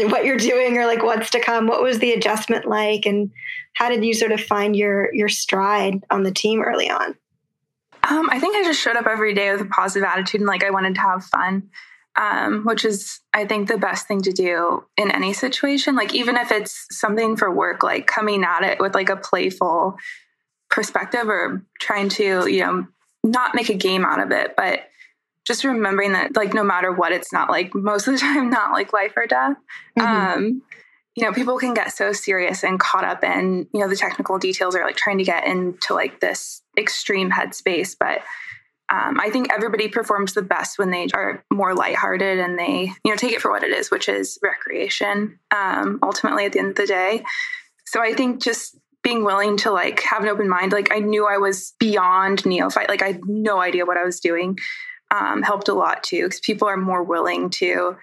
what 0.04 0.26
you're 0.26 0.36
doing 0.36 0.76
or 0.76 0.84
like 0.86 1.02
what's 1.02 1.30
to 1.30 1.40
come? 1.40 1.66
What 1.66 1.82
was 1.82 1.98
the 1.98 2.12
adjustment 2.12 2.66
like, 2.66 3.06
and 3.06 3.30
how 3.72 3.88
did 3.88 4.04
you 4.04 4.12
sort 4.12 4.32
of 4.32 4.40
find 4.40 4.76
your 4.76 5.12
your 5.14 5.28
stride 5.28 6.04
on 6.10 6.22
the 6.22 6.30
team 6.30 6.62
early 6.62 6.90
on? 6.90 7.14
Um, 8.08 8.28
I 8.30 8.38
think 8.38 8.56
I 8.56 8.62
just 8.62 8.80
showed 8.80 8.96
up 8.96 9.06
every 9.06 9.34
day 9.34 9.50
with 9.52 9.62
a 9.62 9.66
positive 9.66 10.08
attitude 10.08 10.40
and 10.40 10.48
like 10.48 10.62
I 10.62 10.70
wanted 10.70 10.94
to 10.94 11.00
have 11.00 11.24
fun, 11.24 11.70
um, 12.16 12.64
which 12.64 12.84
is, 12.84 13.20
I 13.34 13.46
think, 13.46 13.68
the 13.68 13.78
best 13.78 14.06
thing 14.06 14.22
to 14.22 14.32
do 14.32 14.84
in 14.96 15.10
any 15.10 15.32
situation. 15.32 15.96
Like, 15.96 16.14
even 16.14 16.36
if 16.36 16.52
it's 16.52 16.86
something 16.90 17.36
for 17.36 17.52
work, 17.52 17.82
like 17.82 18.06
coming 18.06 18.44
at 18.44 18.62
it 18.62 18.80
with 18.80 18.94
like 18.94 19.08
a 19.08 19.16
playful 19.16 19.96
perspective 20.70 21.28
or 21.28 21.64
trying 21.80 22.08
to, 22.10 22.46
you 22.48 22.60
know, 22.60 22.86
not 23.24 23.54
make 23.54 23.70
a 23.70 23.74
game 23.74 24.04
out 24.04 24.22
of 24.22 24.30
it, 24.30 24.54
but 24.56 24.88
just 25.44 25.64
remembering 25.64 26.12
that, 26.12 26.36
like, 26.36 26.54
no 26.54 26.64
matter 26.64 26.92
what, 26.92 27.12
it's 27.12 27.32
not 27.32 27.50
like 27.50 27.74
most 27.74 28.06
of 28.06 28.14
the 28.14 28.20
time, 28.20 28.50
not 28.50 28.72
like 28.72 28.92
life 28.92 29.12
or 29.16 29.26
death. 29.26 29.56
Mm-hmm. 29.98 30.38
Um, 30.38 30.62
you 31.16 31.24
know 31.24 31.32
people 31.32 31.58
can 31.58 31.74
get 31.74 31.92
so 31.92 32.12
serious 32.12 32.62
and 32.62 32.78
caught 32.78 33.04
up 33.04 33.24
in 33.24 33.66
you 33.72 33.80
know 33.80 33.88
the 33.88 33.96
technical 33.96 34.38
details 34.38 34.76
or 34.76 34.84
like 34.84 34.96
trying 34.96 35.18
to 35.18 35.24
get 35.24 35.46
into 35.46 35.94
like 35.94 36.20
this 36.20 36.62
extreme 36.78 37.30
headspace. 37.30 37.96
But 37.98 38.22
um, 38.88 39.18
i 39.18 39.30
think 39.30 39.52
everybody 39.52 39.88
performs 39.88 40.34
the 40.34 40.42
best 40.42 40.78
when 40.78 40.92
they 40.92 41.08
are 41.12 41.42
more 41.52 41.74
lighthearted 41.74 42.38
and 42.38 42.56
they 42.56 42.92
you 43.04 43.10
know 43.10 43.16
take 43.16 43.32
it 43.32 43.42
for 43.42 43.50
what 43.50 43.64
it 43.64 43.72
is 43.72 43.90
which 43.90 44.08
is 44.08 44.38
recreation 44.44 45.40
um, 45.50 45.98
ultimately 46.04 46.44
at 46.44 46.52
the 46.52 46.60
end 46.60 46.70
of 46.70 46.76
the 46.76 46.86
day. 46.86 47.24
So 47.84 48.00
i 48.00 48.12
think 48.12 48.40
just 48.40 48.76
being 49.02 49.24
willing 49.24 49.56
to 49.58 49.70
like 49.70 50.00
have 50.02 50.22
an 50.22 50.28
open 50.28 50.48
mind 50.48 50.72
like 50.72 50.92
i 50.92 50.98
knew 50.98 51.26
i 51.26 51.38
was 51.38 51.74
beyond 51.80 52.46
neophyte. 52.46 52.88
Like 52.88 53.02
i 53.02 53.08
had 53.08 53.20
no 53.26 53.60
idea 53.60 53.86
what 53.86 53.96
i 53.96 54.04
was 54.04 54.20
doing 54.20 54.56
um, 55.10 55.42
helped 55.42 55.68
a 55.68 55.74
lot 55.74 56.02
too 56.02 56.24
because 56.24 56.40
people 56.40 56.68
are 56.68 56.76
more 56.76 57.02
willing 57.02 57.50
to 57.50 57.96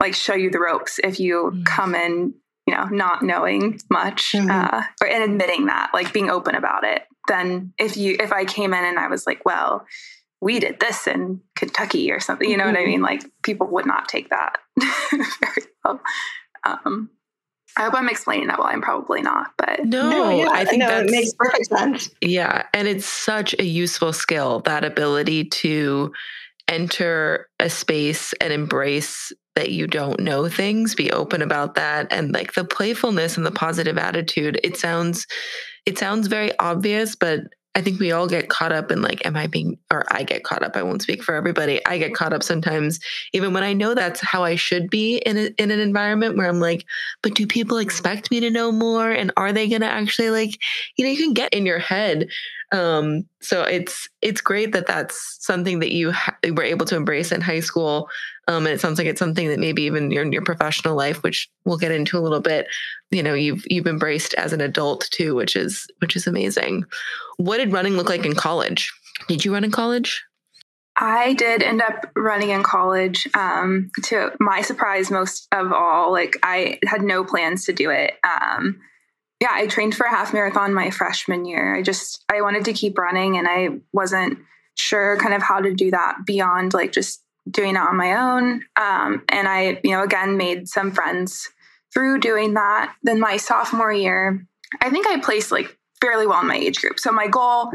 like 0.00 0.14
show 0.14 0.34
you 0.34 0.50
the 0.50 0.60
ropes 0.60 0.98
if 1.02 1.18
you 1.20 1.52
mm. 1.54 1.64
come 1.64 1.94
in 1.94 2.34
you 2.66 2.74
know, 2.74 2.84
not 2.84 3.22
knowing 3.22 3.80
much 3.90 4.32
mm-hmm. 4.32 4.50
uh, 4.50 4.82
or, 5.00 5.08
and 5.08 5.22
admitting 5.22 5.66
that, 5.66 5.90
like 5.94 6.12
being 6.12 6.30
open 6.30 6.54
about 6.54 6.84
it. 6.84 7.02
Then 7.28 7.72
if 7.78 7.96
you, 7.96 8.16
if 8.18 8.32
I 8.32 8.44
came 8.44 8.74
in 8.74 8.84
and 8.84 8.98
I 8.98 9.08
was 9.08 9.26
like, 9.26 9.44
well, 9.44 9.86
we 10.40 10.58
did 10.58 10.80
this 10.80 11.06
in 11.06 11.40
Kentucky 11.56 12.10
or 12.10 12.20
something, 12.20 12.48
you 12.48 12.56
know 12.56 12.64
mm-hmm. 12.64 12.72
what 12.72 12.80
I 12.80 12.82
mm-hmm. 12.82 12.90
mean? 12.90 13.02
Like 13.02 13.24
people 13.42 13.68
would 13.68 13.86
not 13.86 14.08
take 14.08 14.30
that 14.30 14.58
very 15.10 15.66
well. 15.84 16.00
Um, 16.64 17.10
I 17.76 17.84
hope 17.84 17.94
I'm 17.94 18.08
explaining 18.08 18.46
that 18.48 18.58
well. 18.58 18.68
I'm 18.68 18.80
probably 18.80 19.20
not, 19.20 19.52
but 19.58 19.84
no, 19.84 20.08
no 20.08 20.30
yeah, 20.30 20.48
I 20.50 20.64
think 20.64 20.80
no, 20.80 21.00
it 21.00 21.10
makes 21.10 21.32
perfect 21.34 21.66
sense. 21.66 22.10
Yeah, 22.22 22.62
and 22.72 22.88
it's 22.88 23.04
such 23.04 23.54
a 23.58 23.64
useful 23.64 24.14
skill 24.14 24.60
that 24.60 24.82
ability 24.82 25.44
to 25.44 26.10
enter 26.68 27.48
a 27.60 27.70
space 27.70 28.32
and 28.34 28.52
embrace 28.52 29.32
that 29.54 29.70
you 29.70 29.86
don't 29.86 30.20
know 30.20 30.48
things, 30.48 30.94
be 30.94 31.10
open 31.12 31.42
about 31.42 31.74
that. 31.76 32.12
And 32.12 32.32
like 32.32 32.54
the 32.54 32.64
playfulness 32.64 33.36
and 33.36 33.46
the 33.46 33.50
positive 33.50 33.98
attitude, 33.98 34.60
it 34.62 34.76
sounds, 34.76 35.26
it 35.86 35.98
sounds 35.98 36.26
very 36.26 36.56
obvious, 36.58 37.16
but 37.16 37.40
I 37.76 37.82
think 37.82 38.00
we 38.00 38.10
all 38.10 38.26
get 38.26 38.48
caught 38.48 38.72
up 38.72 38.90
in 38.90 39.02
like, 39.02 39.26
am 39.26 39.36
I 39.36 39.48
being, 39.48 39.78
or 39.92 40.06
I 40.10 40.22
get 40.22 40.44
caught 40.44 40.62
up. 40.62 40.76
I 40.76 40.82
won't 40.82 41.02
speak 41.02 41.22
for 41.22 41.34
everybody. 41.34 41.84
I 41.84 41.98
get 41.98 42.14
caught 42.14 42.32
up 42.32 42.42
sometimes, 42.42 42.98
even 43.34 43.52
when 43.52 43.62
I 43.62 43.74
know 43.74 43.94
that's 43.94 44.20
how 44.22 44.44
I 44.44 44.56
should 44.56 44.88
be 44.88 45.18
in 45.18 45.36
a, 45.36 45.50
in 45.58 45.70
an 45.70 45.78
environment 45.78 46.38
where 46.38 46.48
I'm 46.48 46.58
like, 46.58 46.86
but 47.22 47.34
do 47.34 47.46
people 47.46 47.76
expect 47.76 48.30
me 48.30 48.40
to 48.40 48.50
know 48.50 48.72
more? 48.72 49.10
And 49.10 49.30
are 49.36 49.52
they 49.52 49.68
going 49.68 49.82
to 49.82 49.86
actually 49.86 50.30
like, 50.30 50.58
you 50.96 51.04
know, 51.04 51.10
you 51.10 51.18
can 51.18 51.34
get 51.34 51.52
in 51.52 51.66
your 51.66 51.78
head 51.78 52.28
um, 52.72 53.26
so 53.40 53.62
it's 53.62 54.08
it's 54.22 54.40
great 54.40 54.72
that 54.72 54.86
that's 54.86 55.36
something 55.40 55.78
that 55.78 55.92
you 55.92 56.10
ha- 56.12 56.36
were 56.52 56.64
able 56.64 56.86
to 56.86 56.96
embrace 56.96 57.30
in 57.30 57.40
high 57.40 57.60
school, 57.60 58.08
um, 58.48 58.66
and 58.66 58.74
it 58.74 58.80
sounds 58.80 58.98
like 58.98 59.06
it's 59.06 59.20
something 59.20 59.48
that 59.48 59.60
maybe 59.60 59.82
even 59.82 60.10
your 60.10 60.42
professional 60.42 60.96
life, 60.96 61.22
which 61.22 61.48
we'll 61.64 61.78
get 61.78 61.92
into 61.92 62.18
a 62.18 62.20
little 62.20 62.40
bit, 62.40 62.66
you 63.10 63.22
know, 63.22 63.34
you've 63.34 63.64
you've 63.68 63.86
embraced 63.86 64.34
as 64.34 64.52
an 64.52 64.60
adult 64.60 65.08
too, 65.10 65.34
which 65.34 65.54
is 65.54 65.86
which 66.00 66.16
is 66.16 66.26
amazing. 66.26 66.84
What 67.36 67.58
did 67.58 67.72
running 67.72 67.94
look 67.94 68.08
like 68.08 68.26
in 68.26 68.34
college? 68.34 68.92
Did 69.28 69.44
you 69.44 69.52
run 69.52 69.64
in 69.64 69.70
college? 69.70 70.24
I 70.96 71.34
did 71.34 71.62
end 71.62 71.82
up 71.82 72.10
running 72.16 72.50
in 72.50 72.62
college. 72.62 73.28
Um, 73.34 73.90
to 74.04 74.32
my 74.40 74.62
surprise, 74.62 75.10
most 75.10 75.46
of 75.52 75.72
all, 75.72 76.10
like 76.10 76.36
I 76.42 76.78
had 76.86 77.02
no 77.02 77.22
plans 77.22 77.66
to 77.66 77.72
do 77.72 77.90
it. 77.90 78.14
Um, 78.24 78.80
yeah, 79.40 79.50
I 79.52 79.66
trained 79.66 79.94
for 79.94 80.06
a 80.06 80.10
half 80.10 80.32
marathon 80.32 80.72
my 80.72 80.90
freshman 80.90 81.44
year. 81.44 81.76
I 81.76 81.82
just 81.82 82.24
I 82.32 82.40
wanted 82.40 82.64
to 82.66 82.72
keep 82.72 82.96
running 82.98 83.36
and 83.36 83.46
I 83.48 83.80
wasn't 83.92 84.38
sure 84.76 85.16
kind 85.18 85.34
of 85.34 85.42
how 85.42 85.60
to 85.60 85.74
do 85.74 85.90
that 85.90 86.18
beyond 86.24 86.74
like 86.74 86.92
just 86.92 87.22
doing 87.48 87.76
it 87.76 87.78
on 87.78 87.96
my 87.96 88.14
own. 88.14 88.64
Um, 88.76 89.24
and 89.28 89.48
I, 89.48 89.80
you 89.84 89.90
know, 89.92 90.02
again 90.02 90.36
made 90.36 90.68
some 90.68 90.90
friends 90.90 91.48
through 91.92 92.20
doing 92.20 92.54
that. 92.54 92.94
Then 93.02 93.20
my 93.20 93.36
sophomore 93.36 93.92
year, 93.92 94.46
I 94.80 94.90
think 94.90 95.06
I 95.06 95.20
placed 95.20 95.52
like 95.52 95.76
fairly 96.00 96.26
well 96.26 96.40
in 96.40 96.48
my 96.48 96.56
age 96.56 96.80
group. 96.80 96.98
So 96.98 97.12
my 97.12 97.26
goal 97.26 97.70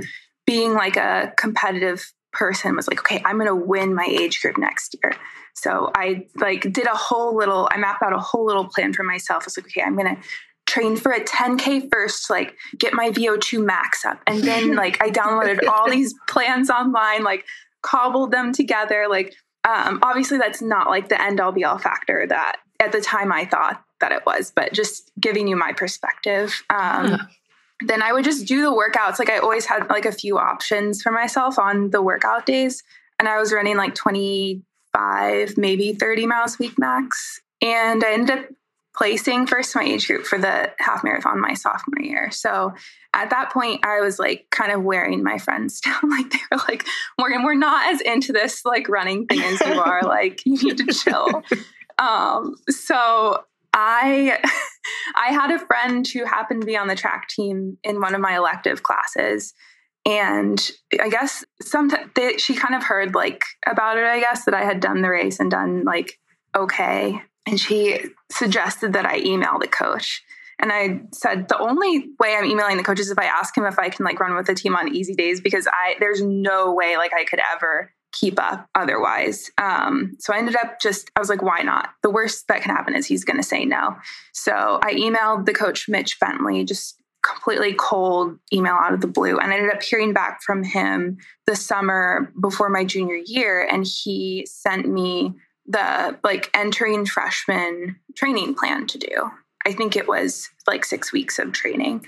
being 0.46 0.74
like 0.74 0.98
a 0.98 1.34
competitive 1.38 2.12
person 2.34 2.76
was 2.76 2.88
like, 2.88 3.00
okay, 3.00 3.22
I'm 3.26 3.38
going 3.38 3.48
to 3.48 3.56
win 3.56 3.94
my 3.94 4.06
age 4.06 4.42
group 4.42 4.58
next 4.58 4.96
year. 5.02 5.14
So 5.54 5.92
I 5.96 6.28
like 6.36 6.62
did 6.72 6.88
a 6.88 6.96
whole 6.96 7.36
little, 7.36 7.68
I 7.72 7.78
mapped 7.78 8.02
out 8.04 8.14
a 8.14 8.20
whole 8.20 8.46
little 8.46 8.66
plan 8.66 8.94
for 8.94 9.04
myself. 9.04 9.44
I 9.44 9.48
was 9.48 9.58
like, 9.58 9.68
okay, 9.68 9.82
I'm 9.82 9.96
going 9.98 10.16
to 10.16 10.22
train 10.72 10.96
for 10.96 11.12
a 11.12 11.24
10k 11.24 11.90
first 11.92 12.28
to 12.28 12.34
like 12.34 12.56
get 12.78 12.94
my 12.94 13.12
VO2 13.12 13.64
max 13.64 14.06
up. 14.06 14.20
And 14.26 14.42
then 14.42 14.76
like 14.84 15.02
I 15.04 15.10
downloaded 15.10 15.68
all 15.68 15.90
these 15.90 16.14
plans 16.30 16.70
online, 16.70 17.24
like 17.24 17.46
cobbled 17.82 18.32
them 18.32 18.54
together, 18.54 19.08
like 19.10 19.36
Um, 19.64 20.00
obviously, 20.02 20.38
that's 20.40 20.62
not 20.62 20.88
like 20.88 21.10
the 21.10 21.22
end 21.22 21.40
all 21.40 21.52
be 21.52 21.64
all 21.64 21.78
factor 21.78 22.26
that 22.28 22.58
at 22.80 22.92
the 22.92 23.02
time 23.02 23.32
I 23.32 23.46
thought 23.46 23.84
that 24.00 24.12
it 24.12 24.26
was, 24.26 24.52
but 24.56 24.74
just 24.74 25.12
giving 25.20 25.48
you 25.48 25.56
my 25.56 25.74
perspective. 25.74 26.64
Um, 26.70 27.08
yeah. 27.08 27.18
Then 27.82 28.02
I 28.02 28.14
would 28.14 28.24
just 28.24 28.48
do 28.48 28.62
the 28.62 28.72
workouts. 28.72 29.20
Like 29.20 29.30
I 29.30 29.38
always 29.38 29.66
had 29.66 29.90
like 29.90 30.06
a 30.06 30.12
few 30.12 30.38
options 30.38 31.02
for 31.02 31.12
myself 31.12 31.60
on 31.60 31.92
the 31.92 32.02
workout 32.02 32.46
days. 32.46 32.84
And 33.20 33.28
I 33.28 33.38
was 33.38 33.54
running 33.54 33.78
like 33.78 33.94
25, 33.96 35.58
maybe 35.58 35.94
30 35.94 36.26
miles 36.26 36.56
a 36.56 36.58
week 36.60 36.80
max. 36.80 37.42
And 37.62 38.04
I 38.04 38.14
ended 38.14 38.38
up 38.38 38.46
placing 38.96 39.48
first 39.48 39.76
in 39.76 39.82
my 39.82 39.88
age 39.88 40.08
group 40.08 40.26
for 40.26 40.38
the 40.38 40.72
half 40.80 41.04
marathon 41.04 41.40
my 41.40 41.54
sophomore 41.54 42.02
year. 42.02 42.30
So 42.32 42.74
at 43.14 43.30
that 43.30 43.52
point, 43.52 43.86
I 43.86 44.02
was 44.02 44.20
like 44.20 44.48
kind 44.52 44.72
of 44.72 44.84
wearing 44.84 45.24
my 45.24 45.38
friends 45.38 45.80
down. 45.82 46.10
Like 46.10 46.32
they 46.32 46.40
were 46.52 46.62
like, 46.68 46.86
Morgan, 47.20 47.44
we're 47.44 47.56
not 47.56 47.94
as 47.94 48.02
into 48.02 48.34
this 48.34 48.66
like 48.66 48.90
running 48.90 49.26
thing 49.28 49.42
as 49.42 49.62
you 49.62 49.80
are. 49.80 50.02
like 50.04 50.46
you 50.46 50.62
need 50.62 50.78
to 50.78 50.94
chill. 50.94 51.44
Um, 51.98 52.56
so 52.70 53.44
I 53.74 54.40
I 55.16 55.32
had 55.32 55.52
a 55.52 55.66
friend 55.66 56.08
who 56.08 56.26
happened 56.26 56.62
to 56.62 56.68
be 56.68 56.78
on 56.78 56.88
the 56.88 56.96
track 56.96 57.30
team 57.30 57.78
in 57.84 58.02
one 58.02 58.16
of 58.16 58.22
my 58.22 58.36
elective 58.36 58.84
classes. 58.84 59.54
And 60.04 60.72
I 61.00 61.10
guess 61.10 61.46
sometimes 61.62 62.42
she 62.42 62.56
kind 62.56 62.74
of 62.74 62.84
heard 62.84 63.14
like 63.14 63.44
about 63.68 63.98
it, 63.98 64.04
I 64.04 64.20
guess, 64.20 64.46
that 64.46 64.56
I 64.56 64.66
had 64.66 64.80
done 64.80 65.04
the 65.04 65.10
race 65.10 65.40
and 65.40 65.52
done 65.52 65.84
like 65.84 66.18
okay 66.56 67.22
and 67.48 67.60
she 67.60 68.00
suggested 68.32 68.94
that 68.94 69.06
I 69.06 69.18
email 69.20 69.58
the 69.60 69.68
coach. 69.68 70.24
And 70.60 70.72
I 70.72 71.02
said 71.12 71.48
the 71.48 71.58
only 71.58 72.10
way 72.20 72.36
I'm 72.36 72.46
emailing 72.46 72.78
the 72.78 72.84
coach 72.84 73.00
is 73.00 73.10
if 73.10 73.18
I 73.18 73.26
ask 73.26 73.58
him 73.58 73.66
if 73.66 73.80
I 73.80 73.90
can 73.90 74.06
like 74.06 74.20
run 74.20 74.36
with 74.36 74.46
the 74.46 74.54
team 74.54 74.76
on 74.76 74.94
easy 74.94 75.16
days 75.16 75.42
because 75.42 75.68
I 75.68 75.96
there's 76.00 76.22
no 76.22 76.74
way 76.74 76.98
like 76.98 77.14
I 77.18 77.26
could 77.26 77.40
ever 77.52 77.92
keep 78.12 78.40
up 78.40 78.70
otherwise. 78.76 79.50
Um, 79.58 80.16
so 80.20 80.34
I 80.34 80.38
ended 80.38 80.56
up 80.56 80.80
just 80.80 81.10
I 81.16 81.20
was 81.20 81.30
like, 81.30 81.42
why 81.42 81.62
not? 81.62 81.90
The 82.04 82.12
worst 82.12 82.48
that 82.48 82.62
can 82.62 82.76
happen 82.76 82.96
is 82.96 83.08
he's 83.08 83.24
going 83.24 83.38
to 83.38 83.44
say 83.44 83.66
no. 83.66 83.96
So 84.34 84.80
I 84.84 84.94
emailed 84.94 85.46
the 85.46 85.54
coach 85.54 85.90
Mitch 85.90 86.20
Bentley 86.20 86.64
just 86.64 87.02
completely 87.24 87.74
cold 87.74 88.38
email 88.52 88.74
out 88.74 88.94
of 88.94 89.02
the 89.02 89.08
blue 89.08 89.38
and 89.38 89.52
I 89.52 89.58
ended 89.58 89.74
up 89.74 89.84
hearing 89.84 90.12
back 90.12 90.42
from 90.42 90.64
him 90.64 91.18
the 91.46 91.56
summer 91.56 92.32
before 92.40 92.70
my 92.70 92.84
junior 92.84 93.20
year 93.26 93.68
and 93.72 93.86
he 93.86 94.48
sent 94.50 94.88
me 94.88 95.36
the 95.66 96.18
like 96.24 96.50
entering 96.54 97.06
freshman 97.06 97.98
training 98.16 98.56
plan 98.56 98.88
to 98.88 98.98
do. 98.98 99.32
I 99.66 99.74
think 99.74 99.96
it 99.96 100.08
was 100.08 100.50
like 100.68 100.86
six 100.86 101.14
weeks 101.14 101.40
of 101.40 101.52
training. 101.52 102.06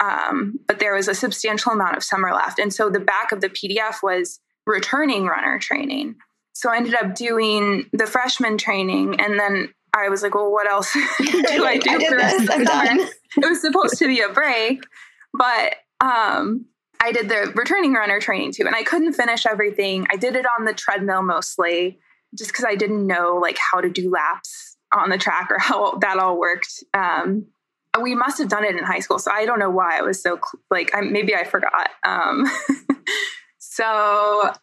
Um, 0.00 0.58
but 0.66 0.78
there 0.78 0.94
was 0.94 1.08
a 1.08 1.14
substantial 1.14 1.72
amount 1.72 1.96
of 1.96 2.02
summer 2.02 2.32
left. 2.32 2.58
And 2.58 2.72
so 2.72 2.90
the 2.90 3.00
back 3.00 3.32
of 3.32 3.40
the 3.40 3.48
PDF 3.48 4.02
was 4.02 4.40
returning 4.66 5.26
runner 5.26 5.58
training. 5.58 6.16
So 6.54 6.70
I 6.70 6.76
ended 6.76 6.94
up 6.94 7.14
doing 7.14 7.88
the 7.92 8.06
freshman 8.06 8.58
training 8.58 9.20
and 9.20 9.38
then 9.38 9.72
I 9.94 10.08
was 10.08 10.22
like, 10.22 10.34
well, 10.34 10.50
what 10.50 10.68
else 10.68 10.92
do 10.92 11.00
I 11.64 11.78
do 11.78 11.90
I 11.90 12.08
for 12.08 12.16
this. 12.16 12.46
Done. 12.46 13.00
It 13.00 13.48
was 13.48 13.60
supposed 13.60 13.98
to 13.98 14.06
be 14.06 14.20
a 14.20 14.28
break, 14.28 14.84
but 15.32 15.74
um, 16.00 16.66
I 17.00 17.12
did 17.12 17.28
the 17.28 17.52
returning 17.54 17.92
runner 17.92 18.20
training 18.20 18.52
too. 18.52 18.66
And 18.66 18.74
I 18.74 18.82
couldn't 18.82 19.14
finish 19.14 19.46
everything. 19.46 20.06
I 20.10 20.16
did 20.16 20.36
it 20.36 20.46
on 20.58 20.64
the 20.64 20.72
treadmill 20.72 21.22
mostly 21.22 21.98
just 22.36 22.50
because 22.52 22.64
I 22.64 22.74
didn't 22.74 23.06
know 23.06 23.38
like 23.40 23.58
how 23.58 23.80
to 23.80 23.90
do 23.90 24.10
laps 24.10 24.76
on 24.94 25.10
the 25.10 25.18
track 25.18 25.48
or 25.50 25.58
how 25.58 25.96
that 26.00 26.18
all 26.18 26.38
worked. 26.38 26.84
Um, 26.94 27.46
we 28.00 28.14
must 28.14 28.38
have 28.38 28.48
done 28.48 28.64
it 28.64 28.74
in 28.74 28.84
high 28.84 29.00
school, 29.00 29.18
so 29.18 29.30
I 29.30 29.44
don't 29.44 29.58
know 29.58 29.70
why 29.70 29.98
I 29.98 30.02
was 30.02 30.22
so 30.22 30.40
like 30.70 30.90
I, 30.94 31.02
maybe 31.02 31.34
I 31.34 31.44
forgot. 31.44 31.90
Um, 32.04 32.46
so 33.58 33.84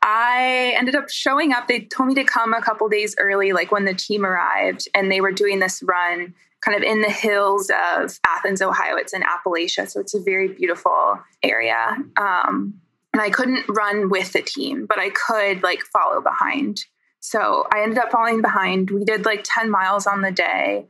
I 0.01 0.73
ended 0.77 0.95
up 0.95 1.10
showing 1.10 1.53
up. 1.53 1.67
They 1.67 1.82
told 1.82 2.10
me 2.10 2.15
to 2.15 2.23
come 2.23 2.53
a 2.53 2.62
couple 2.62 2.89
days 2.89 3.15
early, 3.19 3.53
like 3.53 3.71
when 3.71 3.86
the 3.86 3.93
team 3.93 4.25
arrived, 4.25 4.88
and 4.95 5.12
they 5.12 5.21
were 5.21 5.32
doing 5.32 5.60
this 5.60 5.84
run 5.84 6.34
kind 6.62 6.75
of 6.75 6.84
in 6.84 7.01
the 7.01 7.10
hills 7.10 7.71
of 7.93 8.19
Athens, 8.25 8.62
Ohio. 8.62 8.95
It's 8.95 9.13
in 9.13 9.21
Appalachia, 9.21 9.89
so 9.89 9.99
it's 9.99 10.15
a 10.15 10.19
very 10.19 10.47
beautiful 10.49 11.19
area. 11.43 11.97
Um, 12.17 12.82
and 13.13 13.21
I 13.21 13.29
couldn't 13.29 13.65
run 13.69 14.10
with 14.10 14.34
the 14.34 14.41
team, 14.41 14.86
but 14.88 14.99
I 14.99 15.10
could 15.10 15.63
like 15.63 15.82
follow 15.84 16.21
behind. 16.21 16.82
So 17.19 17.67
I 17.73 17.82
ended 17.84 17.97
up 17.97 18.12
falling 18.12 18.41
behind. 18.41 18.91
We 18.91 19.03
did 19.03 19.25
like 19.25 19.41
10 19.43 19.69
miles 19.69 20.08
on 20.08 20.21
the 20.21 20.32
day. 20.32 20.88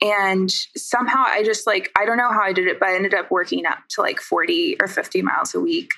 And 0.00 0.50
somehow 0.76 1.24
I 1.26 1.42
just 1.42 1.66
like, 1.66 1.90
I 1.96 2.04
don't 2.04 2.18
know 2.18 2.30
how 2.30 2.42
I 2.42 2.52
did 2.52 2.68
it, 2.68 2.78
but 2.78 2.88
I 2.88 2.94
ended 2.94 3.14
up 3.14 3.30
working 3.30 3.66
up 3.66 3.78
to 3.90 4.00
like 4.00 4.20
40 4.20 4.76
or 4.80 4.86
50 4.86 5.22
miles 5.22 5.54
a 5.54 5.60
week. 5.60 5.90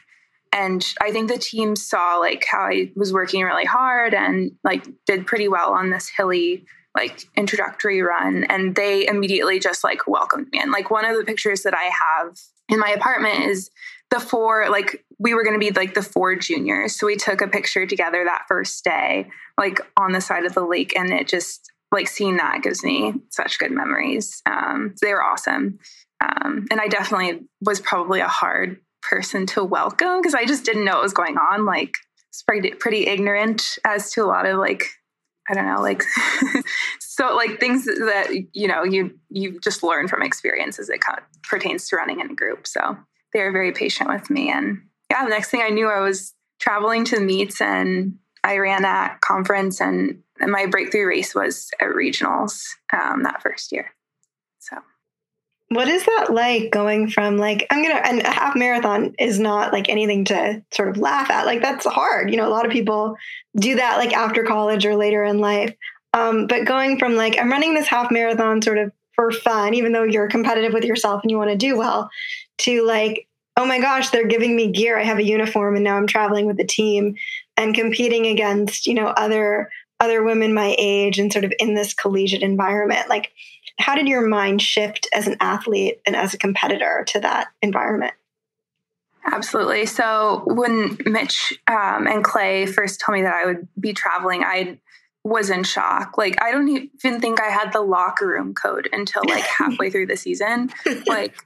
And 0.53 0.85
I 1.01 1.13
think 1.13 1.29
the 1.29 1.39
team 1.39 1.77
saw 1.77 2.17
like 2.17 2.45
how 2.51 2.63
I 2.63 2.91
was 2.97 3.13
working 3.13 3.43
really 3.43 3.65
hard 3.65 4.15
and 4.15 4.53
like 4.65 4.85
did 5.07 5.27
pretty 5.27 5.49
well 5.49 5.73
on 5.73 5.91
this 5.91 6.09
hilly 6.09 6.65
like 6.97 7.25
introductory 7.37 8.03
run. 8.03 8.45
And 8.45 8.75
they 8.75 9.07
immediately 9.07 9.61
just 9.61 9.85
like 9.85 10.09
welcomed 10.09 10.49
me. 10.51 10.59
And 10.61 10.73
like 10.73 10.91
one 10.91 11.05
of 11.05 11.17
the 11.17 11.25
pictures 11.25 11.63
that 11.63 11.75
I 11.75 11.85
have 11.85 12.37
in 12.71 12.79
my 12.79 12.91
apartment 12.91 13.45
is 13.45 13.71
the 14.11 14.21
four 14.21 14.69
like 14.71 15.05
we 15.19 15.35
were 15.35 15.45
going 15.45 15.59
to 15.59 15.65
be 15.65 15.71
like 15.71 15.95
the 15.95 16.03
four 16.03 16.35
juniors. 16.37 16.99
So 16.99 17.07
we 17.07 17.17
took 17.17 17.43
a 17.43 17.49
picture 17.49 17.87
together 17.87 18.25
that 18.25 18.47
first 18.49 18.83
day 18.85 19.29
like 19.59 19.81
on 19.97 20.13
the 20.13 20.21
side 20.21 20.45
of 20.45 20.55
the 20.55 20.65
lake 20.65 20.97
and 20.97 21.13
it 21.13 21.29
just 21.29 21.71
like 21.93 22.09
seeing 22.09 22.37
that 22.39 22.63
gives 22.63 22.83
me 22.83 23.15
such 23.31 23.59
good 23.59 23.73
memories. 23.73 24.43
Um, 24.47 24.95
they 25.03 25.13
were 25.13 25.23
awesome. 25.23 25.79
Um, 26.21 26.67
and 26.71 26.81
i 26.81 26.89
definitely 26.89 27.47
was 27.63 27.81
probably 27.81 28.21
a 28.21 28.29
hard 28.29 28.79
person 29.03 29.47
to 29.47 29.65
welcome 29.65 30.21
because 30.21 30.35
i 30.35 30.45
just 30.45 30.65
didn't 30.65 30.85
know 30.85 30.97
what 30.97 31.03
was 31.03 31.15
going 31.15 31.39
on 31.39 31.65
like 31.65 31.95
pretty, 32.47 32.71
pretty 32.73 33.07
ignorant 33.07 33.79
as 33.85 34.13
to 34.13 34.23
a 34.23 34.27
lot 34.27 34.47
of 34.47 34.59
like 34.59 34.85
i 35.49 35.55
don't 35.55 35.67
know 35.67 35.81
like 35.81 36.03
so 37.01 37.35
like 37.35 37.59
things 37.59 37.87
that 37.87 38.29
you 38.53 38.69
know 38.69 38.85
you 38.85 39.19
you 39.31 39.59
just 39.61 39.83
learn 39.83 40.09
from 40.09 40.23
experience 40.23 40.79
as 40.79 40.91
it 40.91 41.01
pertains 41.51 41.89
to 41.89 41.97
running 41.97 42.21
in 42.21 42.31
a 42.31 42.35
group 42.35 42.67
so 42.67 42.97
they 43.33 43.41
were 43.41 43.53
very 43.53 43.73
patient 43.73 44.09
with 44.09 44.31
me 44.31 44.51
and 44.51 44.83
yeah 45.11 45.25
the 45.25 45.31
next 45.31 45.51
thing 45.51 45.63
i 45.63 45.69
knew 45.69 45.89
i 45.89 46.01
was 46.01 46.35
traveling 46.61 47.05
to 47.05 47.21
meets 47.21 47.61
and 47.61 48.15
I 48.43 48.59
ran 48.59 48.85
at 48.85 49.21
conference 49.21 49.81
and 49.81 50.23
my 50.39 50.67
breakthrough 50.67 51.07
race 51.07 51.35
was 51.35 51.71
at 51.81 51.89
regionals 51.89 52.65
um, 52.93 53.23
that 53.25 53.43
first 53.43 53.73
year. 53.73 53.91
So, 54.61 54.77
what 55.69 55.89
is 55.89 56.05
that 56.05 56.29
like 56.31 56.71
going 56.71 57.11
from 57.11 57.37
like 57.37 57.67
I'm 57.71 57.83
gonna 57.83 58.01
and 58.03 58.23
a 58.23 58.31
half 58.31 58.57
marathon 58.57 59.15
is 59.19 59.39
not 59.39 59.73
like 59.73 59.89
anything 59.89 60.25
to 60.27 60.63
sort 60.73 60.89
of 60.89 60.97
laugh 60.97 61.31
at. 61.31 61.47
Like 61.47 61.61
that's 61.61 61.87
hard. 61.87 62.31
You 62.31 62.37
know, 62.37 62.49
a 62.49 62.51
lot 62.51 62.67
of 62.67 62.73
people 62.73 63.17
do 63.57 63.77
that 63.77 63.99
like 63.99 64.13
after 64.13 64.45
college 64.45 64.87
or 64.87 64.97
later 64.97 65.23
in 65.25 65.39
life. 65.39 65.75
Um, 66.13 66.47
but 66.47 66.65
going 66.65 66.99
from 66.99 67.15
like 67.15 67.39
I'm 67.39 67.51
running 67.51 67.75
this 67.75 67.87
half 67.87 68.11
marathon 68.11 68.63
sort 68.63 68.79
of 68.79 68.93
for 69.21 69.31
fun, 69.31 69.75
even 69.75 69.93
though 69.93 70.03
you're 70.03 70.29
competitive 70.29 70.73
with 70.73 70.85
yourself 70.85 71.21
and 71.21 71.31
you 71.31 71.37
want 71.37 71.51
to 71.51 71.57
do 71.57 71.77
well, 71.77 72.09
to 72.57 72.87
like 72.87 73.27
oh 73.57 73.67
my 73.67 73.79
gosh, 73.79 74.09
they're 74.09 74.27
giving 74.27 74.57
me 74.57 74.73
gear. 74.73 74.99
I 74.99 75.05
have 75.05 75.19
a 75.19 75.23
uniform 75.25 75.75
and 75.75 75.85
now 75.85 75.99
I'm 75.99 76.07
traveling 76.07 76.47
with 76.47 76.57
the 76.57 76.65
team 76.65 77.17
and 77.59 77.75
competing 77.75 78.27
against, 78.27 78.87
you 78.87 78.95
know, 78.95 79.09
other 79.09 79.69
other 79.99 80.23
women 80.23 80.55
my 80.55 80.75
age 80.79 81.19
and 81.19 81.31
sort 81.31 81.45
of 81.45 81.53
in 81.59 81.75
this 81.75 81.93
collegiate 81.93 82.41
environment. 82.41 83.11
Like 83.11 83.33
how 83.79 83.95
did 83.95 84.09
your 84.09 84.27
mind 84.27 84.63
shift 84.63 85.07
as 85.13 85.27
an 85.27 85.37
athlete 85.41 86.01
and 86.07 86.17
as 86.17 86.33
a 86.33 86.39
competitor 86.39 87.05
to 87.09 87.21
that 87.21 87.49
environment? 87.61 88.15
Absolutely. 89.27 89.85
So 89.85 90.45
when 90.47 90.97
Mitch 91.05 91.53
um, 91.67 92.07
and 92.07 92.25
Clay 92.25 92.65
first 92.65 93.03
told 93.05 93.19
me 93.19 93.23
that 93.25 93.35
I 93.35 93.45
would 93.45 93.69
be 93.79 93.93
traveling, 93.93 94.43
I 94.43 94.79
was 95.25 95.51
in 95.51 95.65
shock. 95.65 96.17
Like 96.17 96.43
I 96.43 96.51
don't 96.51 96.69
even 96.69 97.21
think 97.21 97.41
I 97.41 97.49
had 97.51 97.73
the 97.73 97.83
locker 97.83 98.27
room 98.27 98.55
code 98.55 98.89
until 98.93 99.23
like 99.29 99.45
halfway 99.59 99.91
through 99.91 100.07
the 100.07 100.17
season. 100.17 100.71
Like 101.07 101.37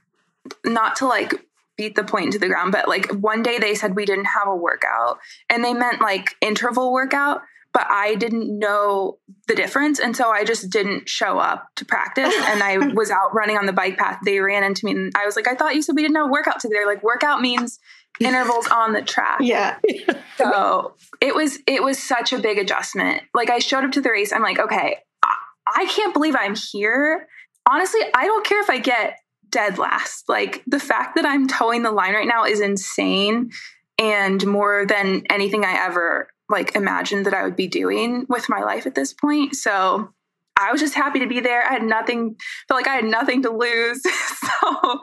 not 0.63 0.97
to 0.97 1.07
like 1.07 1.33
beat 1.77 1.95
the 1.95 2.03
point 2.03 2.25
into 2.25 2.39
the 2.39 2.47
ground. 2.47 2.71
But 2.71 2.87
like 2.87 3.11
one 3.11 3.43
day 3.43 3.59
they 3.59 3.75
said 3.75 3.95
we 3.95 4.05
didn't 4.05 4.25
have 4.25 4.47
a 4.47 4.55
workout 4.55 5.19
and 5.49 5.63
they 5.63 5.73
meant 5.73 6.01
like 6.01 6.35
interval 6.41 6.93
workout, 6.93 7.41
but 7.73 7.85
I 7.89 8.15
didn't 8.15 8.57
know 8.57 9.17
the 9.47 9.55
difference. 9.55 9.99
And 9.99 10.15
so 10.15 10.29
I 10.29 10.45
just 10.45 10.69
didn't 10.69 11.09
show 11.09 11.39
up 11.39 11.67
to 11.75 11.85
practice. 11.85 12.33
And 12.33 12.63
I 12.63 12.77
was 12.93 13.11
out 13.11 13.33
running 13.33 13.57
on 13.57 13.65
the 13.65 13.73
bike 13.73 13.97
path. 13.97 14.19
They 14.23 14.39
ran 14.39 14.63
into 14.63 14.85
me 14.85 14.91
and 14.91 15.11
I 15.15 15.25
was 15.25 15.35
like, 15.35 15.47
I 15.47 15.55
thought 15.55 15.75
you 15.75 15.81
said 15.81 15.95
we 15.95 16.01
didn't 16.01 16.15
have 16.15 16.27
a 16.27 16.31
workout 16.31 16.59
today. 16.59 16.75
They're 16.75 16.87
like, 16.87 17.03
workout 17.03 17.41
means 17.41 17.79
intervals 18.19 18.67
on 18.67 18.93
the 18.93 19.01
track. 19.01 19.39
Yeah. 19.41 19.77
so 20.37 20.95
it 21.21 21.35
was 21.35 21.59
it 21.67 21.83
was 21.83 22.01
such 22.01 22.33
a 22.33 22.39
big 22.39 22.57
adjustment. 22.57 23.23
Like 23.33 23.49
I 23.49 23.59
showed 23.59 23.83
up 23.83 23.91
to 23.93 24.01
the 24.01 24.09
race. 24.09 24.31
I'm 24.31 24.41
like, 24.41 24.59
okay, 24.59 24.97
I, 25.23 25.35
I 25.67 25.85
can't 25.85 26.13
believe 26.13 26.35
I'm 26.37 26.55
here. 26.55 27.27
Honestly, 27.69 28.01
I 28.13 28.25
don't 28.25 28.45
care 28.45 28.61
if 28.61 28.69
I 28.69 28.77
get 28.77 29.17
dead 29.49 29.77
last. 29.77 30.29
Like 30.29 30.63
the 30.67 30.79
fact 30.79 31.15
that 31.15 31.25
I'm 31.25 31.47
toeing 31.47 31.83
the 31.83 31.91
line 31.91 32.13
right 32.13 32.27
now 32.27 32.45
is 32.45 32.59
insane 32.59 33.51
and 33.97 34.45
more 34.45 34.85
than 34.85 35.23
anything 35.29 35.63
I 35.63 35.85
ever 35.85 36.27
like 36.49 36.75
imagined 36.75 37.25
that 37.25 37.33
I 37.33 37.43
would 37.43 37.55
be 37.55 37.67
doing 37.67 38.25
with 38.29 38.49
my 38.49 38.61
life 38.61 38.85
at 38.85 38.95
this 38.95 39.13
point. 39.13 39.55
So 39.55 40.09
I 40.57 40.71
was 40.71 40.79
just 40.79 40.93
happy 40.93 41.19
to 41.19 41.27
be 41.27 41.41
there. 41.41 41.63
I 41.63 41.73
had 41.73 41.83
nothing, 41.83 42.37
felt 42.67 42.79
like 42.79 42.87
I 42.87 42.95
had 42.95 43.05
nothing 43.05 43.43
to 43.43 43.49
lose. 43.49 44.01
so 44.03 44.99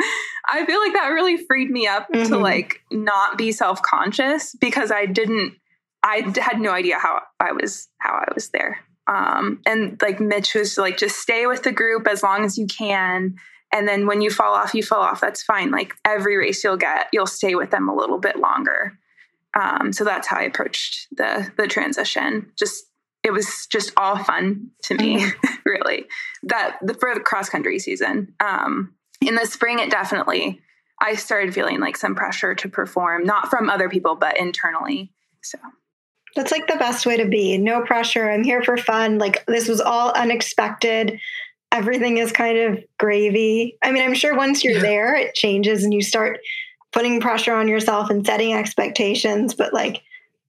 I 0.48 0.64
feel 0.64 0.80
like 0.80 0.94
that 0.94 1.08
really 1.12 1.36
freed 1.36 1.70
me 1.70 1.86
up 1.86 2.08
mm-hmm. 2.10 2.28
to 2.32 2.38
like 2.38 2.80
not 2.90 3.36
be 3.36 3.52
self 3.52 3.82
conscious 3.82 4.54
because 4.54 4.90
I 4.90 5.06
didn't 5.06 5.54
I 6.02 6.32
had 6.40 6.60
no 6.60 6.72
idea 6.72 6.98
how 6.98 7.22
I 7.38 7.52
was 7.52 7.88
how 7.98 8.12
I 8.14 8.32
was 8.34 8.48
there. 8.50 8.80
Um, 9.06 9.60
and 9.66 10.00
like 10.02 10.20
Mitch 10.20 10.54
was 10.54 10.78
like, 10.78 10.96
just 10.96 11.18
stay 11.18 11.46
with 11.46 11.62
the 11.62 11.72
group 11.72 12.06
as 12.06 12.22
long 12.22 12.44
as 12.44 12.58
you 12.58 12.66
can. 12.66 13.36
And 13.72 13.88
then 13.88 14.06
when 14.06 14.20
you 14.20 14.30
fall 14.30 14.54
off, 14.54 14.74
you 14.74 14.82
fall 14.82 15.00
off. 15.00 15.20
That's 15.20 15.42
fine. 15.42 15.70
Like 15.70 15.94
every 16.04 16.36
race 16.36 16.62
you'll 16.62 16.76
get, 16.76 17.08
you'll 17.12 17.26
stay 17.26 17.54
with 17.54 17.70
them 17.70 17.88
a 17.88 17.94
little 17.94 18.18
bit 18.18 18.36
longer. 18.36 18.98
Um, 19.58 19.92
so 19.92 20.04
that's 20.04 20.28
how 20.28 20.38
I 20.38 20.42
approached 20.42 21.08
the 21.12 21.50
the 21.56 21.66
transition. 21.66 22.50
Just 22.58 22.84
it 23.22 23.32
was 23.32 23.66
just 23.70 23.92
all 23.96 24.16
fun 24.16 24.70
to 24.85 24.94
me, 24.94 25.20
mm-hmm. 25.20 25.54
really. 25.66 26.06
That 26.44 26.78
the, 26.82 26.94
for 26.94 27.14
the 27.14 27.20
cross 27.20 27.48
country 27.48 27.78
season. 27.78 28.35
Um, 28.40 28.94
in 29.20 29.37
the 29.37 29.46
spring, 29.46 29.78
it 29.78 29.90
definitely 29.90 30.61
I 31.02 31.16
started 31.16 31.52
feeling 31.52 31.80
like 31.80 31.96
some 31.96 32.14
pressure 32.14 32.54
to 32.54 32.68
perform, 32.68 33.24
not 33.24 33.50
from 33.50 33.68
other 33.68 33.88
people, 33.88 34.14
but 34.14 34.38
internally. 34.38 35.11
So 35.42 35.58
that's 36.37 36.52
like 36.52 36.68
the 36.68 36.76
best 36.76 37.04
way 37.04 37.16
to 37.16 37.26
be. 37.26 37.58
No 37.58 37.82
pressure. 37.82 38.30
I'm 38.30 38.44
here 38.44 38.62
for 38.62 38.76
fun. 38.76 39.18
Like 39.18 39.44
this 39.46 39.68
was 39.68 39.80
all 39.80 40.12
unexpected. 40.12 41.18
Everything 41.72 42.18
is 42.18 42.30
kind 42.30 42.56
of 42.56 42.85
gravy. 42.98 43.76
I 43.82 43.90
mean, 43.90 44.04
I'm 44.04 44.14
sure 44.14 44.37
once 44.37 44.62
you're 44.62 44.80
there, 44.80 45.16
it 45.16 45.35
changes 45.35 45.82
and 45.82 45.92
you 45.92 46.02
start 46.02 46.38
putting 46.92 47.20
pressure 47.20 47.54
on 47.54 47.66
yourself 47.66 48.08
and 48.08 48.24
setting 48.24 48.54
expectations. 48.54 49.54
But 49.54 49.74
like, 49.74 50.02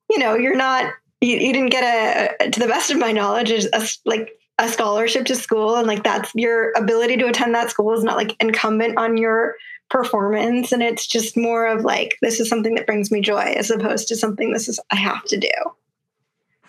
you 0.09 0.19
know, 0.19 0.35
you're 0.35 0.55
not. 0.55 0.93
You, 1.23 1.37
you 1.37 1.53
didn't 1.53 1.69
get 1.69 2.35
a, 2.41 2.49
to 2.49 2.59
the 2.59 2.67
best 2.67 2.91
of 2.91 2.97
my 2.97 3.11
knowledge, 3.11 3.49
is 3.49 3.69
a, 3.71 3.87
like 4.05 4.37
a 4.59 4.67
scholarship 4.67 5.25
to 5.27 5.35
school, 5.35 5.75
and 5.75 5.87
like 5.87 6.03
that's 6.03 6.31
your 6.35 6.73
ability 6.75 7.17
to 7.17 7.27
attend 7.27 7.55
that 7.55 7.69
school 7.69 7.93
is 7.93 8.03
not 8.03 8.17
like 8.17 8.35
incumbent 8.41 8.97
on 8.97 9.17
your 9.17 9.55
performance 9.93 10.71
and 10.71 10.81
it's 10.81 11.05
just 11.05 11.37
more 11.37 11.67
of 11.67 11.83
like 11.83 12.17
this 12.19 12.39
is 12.39 12.49
something 12.49 12.73
that 12.73 12.87
brings 12.87 13.11
me 13.11 13.21
joy 13.21 13.53
as 13.55 13.69
opposed 13.69 14.07
to 14.07 14.15
something 14.15 14.51
this 14.51 14.67
is 14.67 14.79
i 14.91 14.95
have 14.95 15.23
to 15.25 15.37
do 15.37 15.51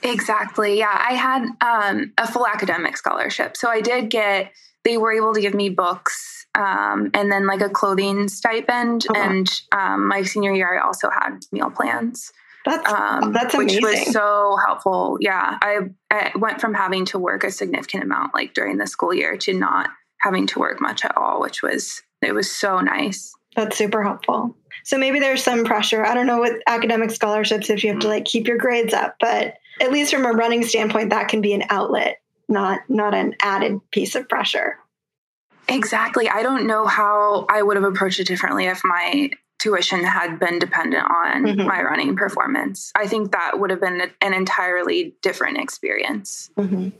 exactly 0.03 0.79
yeah 0.79 1.07
i 1.09 1.15
had 1.15 1.43
um, 1.63 2.13
a 2.19 2.31
full 2.31 2.47
academic 2.47 2.99
scholarship 2.99 3.57
so 3.57 3.71
i 3.71 3.81
did 3.81 4.11
get 4.11 4.53
they 4.85 4.99
were 4.99 5.11
able 5.11 5.33
to 5.33 5.41
give 5.41 5.55
me 5.55 5.71
books 5.71 6.47
um, 6.55 7.11
and 7.15 7.33
then 7.33 7.47
like 7.47 7.63
a 7.63 7.71
clothing 7.71 8.29
stipend 8.29 9.07
uh-huh. 9.09 9.23
and 9.23 9.63
um, 9.73 10.07
my 10.07 10.23
senior 10.23 10.53
year 10.53 10.79
i 10.79 10.85
also 10.85 11.09
had 11.09 11.39
meal 11.51 11.71
plans 11.71 12.31
that's 12.65 12.93
um, 12.93 13.33
that's 13.33 13.55
amazing. 13.55 13.83
which 13.83 13.99
was 13.99 14.13
so 14.13 14.57
helpful 14.67 15.19
yeah 15.21 15.59
I, 15.61 15.91
I 16.11 16.33
went 16.37 16.61
from 16.61 16.75
having 16.75 17.05
to 17.07 17.19
work 17.19 17.45
a 17.45 17.51
significant 17.51 18.05
amount 18.05 18.35
like 18.35 18.55
during 18.55 18.79
the 18.79 18.87
school 18.87 19.13
year 19.13 19.37
to 19.39 19.53
not 19.53 19.91
having 20.21 20.47
to 20.49 20.59
work 20.59 20.81
much 20.81 21.05
at 21.05 21.17
all 21.17 21.41
which 21.41 21.63
was 21.63 22.03
it 22.25 22.35
was 22.35 22.51
so 22.51 22.81
nice. 22.81 23.35
That's 23.55 23.77
super 23.77 24.03
helpful. 24.03 24.57
So 24.83 24.99
maybe 24.99 25.21
there's 25.21 25.43
some 25.43 25.65
pressure. 25.65 26.05
I 26.05 26.15
don't 26.15 26.27
know 26.27 26.41
with 26.41 26.61
academic 26.67 27.11
scholarships 27.11 27.71
if 27.71 27.85
you 27.85 27.93
have 27.93 28.01
to 28.01 28.09
like 28.09 28.25
keep 28.25 28.49
your 28.49 28.59
grades 28.59 28.93
up, 28.93 29.17
but 29.21 29.55
at 29.81 29.93
least 29.93 30.13
from 30.13 30.27
a 30.27 30.33
running 30.33 30.65
standpoint, 30.65 31.11
that 31.11 31.29
can 31.29 31.41
be 31.41 31.53
an 31.53 31.65
outlet, 31.71 32.21
not 32.49 32.81
not 32.89 33.15
an 33.15 33.37
added 33.41 33.81
piece 33.91 34.15
of 34.15 34.29
pressure. 34.29 34.79
Exactly. 35.69 36.29
I 36.29 36.43
don't 36.43 36.67
know 36.67 36.87
how 36.87 37.47
I 37.49 37.63
would 37.63 37.77
have 37.77 37.85
approached 37.85 38.21
it 38.21 38.27
differently 38.27 38.67
if 38.67 38.83
my 38.85 39.31
tuition 39.65 40.05
had 40.05 40.39
been 40.39 40.59
dependent 40.59 41.11
on 41.11 41.45
mm-hmm. 41.45 41.67
my 41.67 41.83
running 41.83 42.17
performance. 42.17 42.93
I 42.95 43.07
think 43.07 43.33
that 43.33 43.59
would 43.59 43.71
have 43.71 43.81
been 43.81 44.13
an 44.21 44.35
entirely 44.35 45.15
different 45.23 45.57
experience. 45.59 46.51
Mm-hmm. 46.59 46.91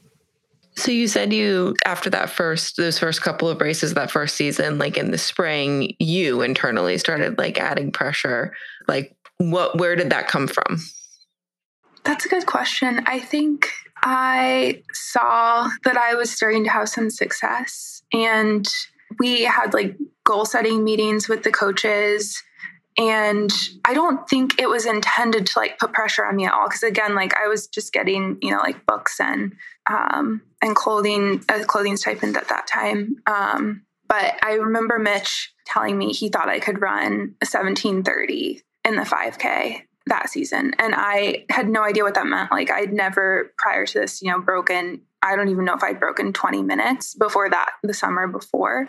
So 0.77 0.91
you 0.91 1.07
said 1.07 1.33
you 1.33 1.77
after 1.85 2.11
that 2.11 2.31
first 2.31 2.79
those 2.79 2.99
first 2.99 3.23
couple 3.23 3.49
of 3.49 3.61
races 3.61 3.95
that 3.95 4.11
first 4.11 4.35
season 4.35 4.79
like 4.79 4.97
in 4.97 5.13
the 5.13 5.19
spring 5.19 5.95
you 6.01 6.41
internally 6.41 6.99
started 6.99 7.39
like 7.39 7.61
adding 7.61 7.93
pressure 7.93 8.53
like 8.89 9.15
what 9.37 9.79
where 9.79 9.95
did 9.95 10.11
that 10.11 10.27
come 10.27 10.49
from? 10.49 10.81
That's 12.03 12.27
a 12.27 12.29
good 12.29 12.47
question. 12.47 13.05
I 13.07 13.21
think 13.21 13.71
I 14.03 14.83
saw 14.93 15.69
that 15.85 15.97
I 15.97 16.15
was 16.17 16.31
starting 16.31 16.65
to 16.65 16.71
have 16.71 16.89
some 16.89 17.09
success 17.09 18.03
and 18.13 18.67
we 19.21 19.43
had 19.43 19.75
like 19.75 19.97
goal 20.25 20.45
setting 20.45 20.83
meetings 20.83 21.29
with 21.29 21.43
the 21.43 21.53
coaches 21.53 22.43
and 22.97 23.51
i 23.85 23.93
don't 23.93 24.29
think 24.29 24.61
it 24.61 24.69
was 24.69 24.87
intended 24.87 25.47
to 25.47 25.59
like 25.59 25.79
put 25.79 25.93
pressure 25.93 26.25
on 26.25 26.37
me 26.37 26.47
at 26.47 26.53
all 26.53 26.69
because 26.69 26.83
again 26.83 27.15
like 27.15 27.35
i 27.35 27.49
was 27.49 27.67
just 27.67 27.93
getting 27.93 28.39
you 28.41 28.51
know 28.51 28.59
like 28.59 28.87
books 28.87 29.19
and 29.21 29.53
um 29.91 30.41
and 30.63 30.77
clothing 30.77 31.43
a 31.49 31.65
clothing 31.65 31.97
stipend 31.97 32.37
at 32.37 32.49
that 32.49 32.67
time. 32.67 33.17
Um 33.27 33.83
but 34.09 34.35
i 34.43 34.55
remember 34.55 34.99
mitch 34.99 35.53
telling 35.67 35.99
me 35.99 36.13
he 36.13 36.29
thought 36.29 36.49
i 36.49 36.61
could 36.61 36.81
run 36.81 37.35
a 37.43 37.47
1730 37.47 38.63
in 38.85 38.97
the 38.97 39.03
5k 39.03 39.83
that 40.07 40.29
season. 40.29 40.73
And 40.79 40.95
i 40.97 41.47
had 41.51 41.69
no 41.69 41.83
idea 41.83 42.05
what 42.05 42.15
that 42.15 42.27
meant. 42.27 42.53
Like 42.53 42.71
i'd 42.71 42.93
never 42.93 43.53
prior 43.59 43.87
to 43.87 44.01
this 44.01 44.23
you 44.23 44.31
know 44.31 44.41
broken 44.41 45.01
i 45.23 45.35
don't 45.35 45.49
even 45.49 45.65
know 45.65 45.75
if 45.75 45.83
i'd 45.83 45.99
broken 45.99 46.33
20 46.33 46.63
minutes 46.63 47.15
before 47.15 47.51
that 47.51 47.71
the 47.83 47.95
summer 47.95 48.29
before 48.29 48.89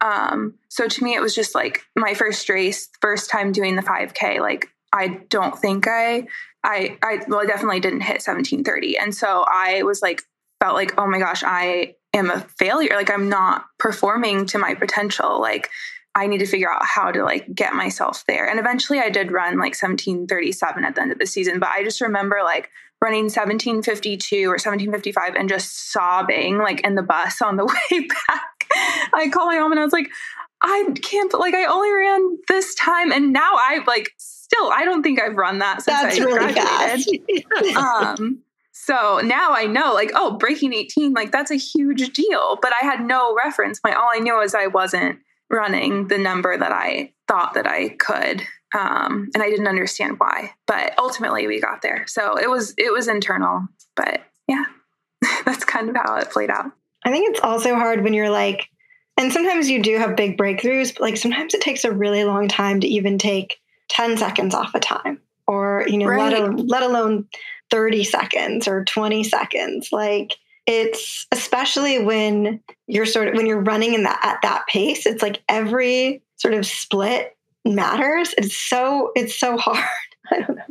um, 0.00 0.54
so 0.68 0.88
to 0.88 1.04
me, 1.04 1.14
it 1.14 1.20
was 1.20 1.34
just 1.34 1.54
like 1.54 1.82
my 1.96 2.14
first 2.14 2.48
race, 2.48 2.88
first 3.00 3.30
time 3.30 3.52
doing 3.52 3.76
the 3.76 3.82
5K. 3.82 4.40
Like, 4.40 4.68
I 4.92 5.20
don't 5.28 5.58
think 5.58 5.86
I, 5.86 6.26
I, 6.64 6.98
I, 7.02 7.20
well, 7.28 7.40
I 7.40 7.46
definitely 7.46 7.80
didn't 7.80 8.00
hit 8.00 8.22
1730. 8.22 8.98
And 8.98 9.14
so 9.14 9.44
I 9.46 9.82
was 9.82 10.02
like, 10.02 10.22
felt 10.62 10.74
like, 10.74 10.98
oh 10.98 11.06
my 11.06 11.18
gosh, 11.18 11.42
I 11.44 11.94
am 12.14 12.30
a 12.30 12.40
failure. 12.58 12.94
Like, 12.94 13.10
I'm 13.10 13.28
not 13.28 13.64
performing 13.78 14.46
to 14.46 14.58
my 14.58 14.74
potential. 14.74 15.40
Like, 15.40 15.70
I 16.14 16.26
need 16.26 16.38
to 16.38 16.46
figure 16.46 16.70
out 16.70 16.84
how 16.84 17.12
to 17.12 17.22
like 17.22 17.54
get 17.54 17.72
myself 17.74 18.24
there. 18.26 18.48
And 18.48 18.58
eventually 18.58 18.98
I 18.98 19.10
did 19.10 19.30
run 19.30 19.58
like 19.58 19.80
1737 19.80 20.84
at 20.84 20.94
the 20.96 21.02
end 21.02 21.12
of 21.12 21.18
the 21.18 21.26
season, 21.26 21.60
but 21.60 21.68
I 21.68 21.84
just 21.84 22.00
remember 22.00 22.40
like 22.42 22.68
running 23.00 23.24
1752 23.24 24.46
or 24.46 24.54
1755 24.54 25.36
and 25.36 25.48
just 25.48 25.92
sobbing 25.92 26.58
like 26.58 26.80
in 26.80 26.96
the 26.96 27.02
bus 27.02 27.40
on 27.40 27.56
the 27.56 27.64
way 27.90 28.00
back 28.00 28.49
I 29.12 29.28
called 29.32 29.48
my 29.48 29.58
mom 29.58 29.72
and 29.72 29.80
I 29.80 29.84
was 29.84 29.92
like, 29.92 30.10
I 30.62 30.94
can't, 31.02 31.32
like, 31.32 31.54
I 31.54 31.64
only 31.66 31.90
ran 31.90 32.38
this 32.48 32.74
time. 32.74 33.12
And 33.12 33.32
now 33.32 33.50
I 33.54 33.82
like, 33.86 34.10
still, 34.18 34.70
I 34.72 34.84
don't 34.84 35.02
think 35.02 35.20
I've 35.20 35.36
run 35.36 35.58
that 35.60 35.82
since 35.82 36.00
That's 36.00 36.20
I 36.20 36.24
really 36.24 36.52
graduated. 36.52 37.44
Fast. 37.74 37.76
um, 38.20 38.42
so 38.72 39.20
now 39.22 39.52
I 39.52 39.66
know, 39.66 39.94
like, 39.94 40.10
oh, 40.14 40.36
breaking 40.36 40.72
18, 40.72 41.12
like, 41.12 41.32
that's 41.32 41.50
a 41.50 41.56
huge 41.56 42.12
deal. 42.12 42.58
But 42.60 42.72
I 42.80 42.84
had 42.84 43.00
no 43.00 43.34
reference 43.34 43.80
point. 43.80 43.96
All 43.96 44.10
I 44.12 44.18
knew 44.18 44.40
is 44.40 44.54
I 44.54 44.66
wasn't 44.66 45.18
running 45.50 46.08
the 46.08 46.18
number 46.18 46.56
that 46.56 46.72
I 46.72 47.12
thought 47.28 47.54
that 47.54 47.66
I 47.66 47.90
could. 47.90 48.42
Um, 48.76 49.30
and 49.34 49.42
I 49.42 49.50
didn't 49.50 49.66
understand 49.66 50.18
why. 50.18 50.54
But 50.66 50.94
ultimately 50.98 51.46
we 51.46 51.60
got 51.60 51.82
there. 51.82 52.06
So 52.06 52.38
it 52.38 52.48
was 52.48 52.74
it 52.78 52.92
was 52.92 53.08
internal. 53.08 53.66
But 53.96 54.22
yeah, 54.46 54.64
that's 55.44 55.64
kind 55.64 55.90
of 55.90 55.96
how 55.96 56.16
it 56.16 56.30
played 56.30 56.50
out. 56.50 56.72
I 57.04 57.10
think 57.10 57.30
it's 57.30 57.40
also 57.40 57.74
hard 57.74 58.02
when 58.02 58.14
you're 58.14 58.30
like, 58.30 58.68
and 59.16 59.32
sometimes 59.32 59.68
you 59.68 59.82
do 59.82 59.98
have 59.98 60.16
big 60.16 60.38
breakthroughs, 60.38 60.94
but 60.94 61.02
like 61.02 61.16
sometimes 61.16 61.54
it 61.54 61.60
takes 61.60 61.84
a 61.84 61.92
really 61.92 62.24
long 62.24 62.48
time 62.48 62.80
to 62.80 62.88
even 62.88 63.18
take 63.18 63.58
10 63.88 64.16
seconds 64.16 64.54
off 64.54 64.74
a 64.74 64.80
time 64.80 65.20
or, 65.46 65.84
you 65.86 65.98
know, 65.98 66.06
right. 66.06 66.32
let, 66.32 66.66
let 66.66 66.82
alone 66.82 67.26
30 67.70 68.04
seconds 68.04 68.66
or 68.66 68.84
20 68.84 69.24
seconds. 69.24 69.90
Like 69.92 70.36
it's 70.66 71.26
especially 71.32 72.02
when 72.02 72.60
you're 72.86 73.06
sort 73.06 73.28
of, 73.28 73.34
when 73.34 73.46
you're 73.46 73.60
running 73.60 73.94
in 73.94 74.04
that, 74.04 74.20
at 74.22 74.38
that 74.42 74.66
pace, 74.68 75.06
it's 75.06 75.22
like 75.22 75.42
every 75.48 76.22
sort 76.36 76.54
of 76.54 76.64
split 76.64 77.36
matters. 77.64 78.34
It's 78.38 78.56
so, 78.56 79.12
it's 79.14 79.38
so 79.38 79.56
hard. 79.58 79.84
I 80.32 80.40
don't 80.40 80.56
know. 80.56 80.69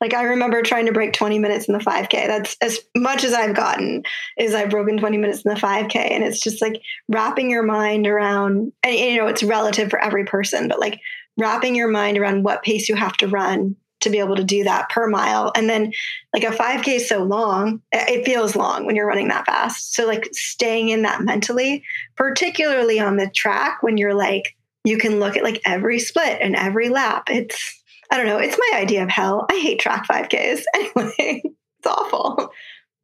Like 0.00 0.14
I 0.14 0.22
remember 0.22 0.62
trying 0.62 0.86
to 0.86 0.92
break 0.92 1.12
20 1.12 1.38
minutes 1.38 1.68
in 1.68 1.74
the 1.76 1.84
5K. 1.84 2.26
That's 2.26 2.56
as 2.60 2.80
much 2.96 3.24
as 3.24 3.32
I've 3.32 3.56
gotten 3.56 4.02
is 4.38 4.54
I've 4.54 4.70
broken 4.70 4.98
20 4.98 5.16
minutes 5.18 5.42
in 5.42 5.52
the 5.52 5.60
5K. 5.60 5.96
And 5.96 6.24
it's 6.24 6.40
just 6.40 6.62
like 6.62 6.80
wrapping 7.08 7.50
your 7.50 7.62
mind 7.62 8.06
around 8.06 8.72
and 8.82 8.94
you 8.94 9.16
know, 9.16 9.26
it's 9.26 9.42
relative 9.42 9.90
for 9.90 10.00
every 10.00 10.24
person, 10.24 10.68
but 10.68 10.80
like 10.80 11.00
wrapping 11.36 11.74
your 11.74 11.88
mind 11.88 12.18
around 12.18 12.44
what 12.44 12.62
pace 12.62 12.88
you 12.88 12.94
have 12.94 13.16
to 13.18 13.28
run 13.28 13.76
to 14.04 14.10
be 14.10 14.18
able 14.18 14.36
to 14.36 14.44
do 14.44 14.64
that 14.64 14.88
per 14.90 15.08
mile. 15.08 15.50
And 15.54 15.68
then 15.68 15.92
like 16.32 16.44
a 16.44 16.48
5K 16.48 16.96
is 16.96 17.08
so 17.08 17.24
long, 17.24 17.82
it 17.90 18.24
feels 18.24 18.54
long 18.54 18.86
when 18.86 18.96
you're 18.96 19.06
running 19.06 19.28
that 19.28 19.46
fast. 19.46 19.94
So 19.94 20.06
like 20.06 20.28
staying 20.32 20.90
in 20.90 21.02
that 21.02 21.22
mentally, 21.22 21.82
particularly 22.14 23.00
on 23.00 23.16
the 23.16 23.30
track 23.30 23.82
when 23.82 23.96
you're 23.96 24.14
like, 24.14 24.54
you 24.84 24.98
can 24.98 25.18
look 25.18 25.36
at 25.36 25.42
like 25.42 25.62
every 25.64 25.98
split 25.98 26.38
and 26.40 26.54
every 26.54 26.90
lap. 26.90 27.24
It's 27.30 27.82
I 28.10 28.16
don't 28.16 28.26
know. 28.26 28.38
It's 28.38 28.58
my 28.58 28.78
idea 28.78 29.02
of 29.02 29.10
hell. 29.10 29.46
I 29.50 29.54
hate 29.54 29.80
track 29.80 30.06
5Ks. 30.06 30.64
Anyway, 30.74 31.42
it's 31.44 31.86
awful. 31.86 32.50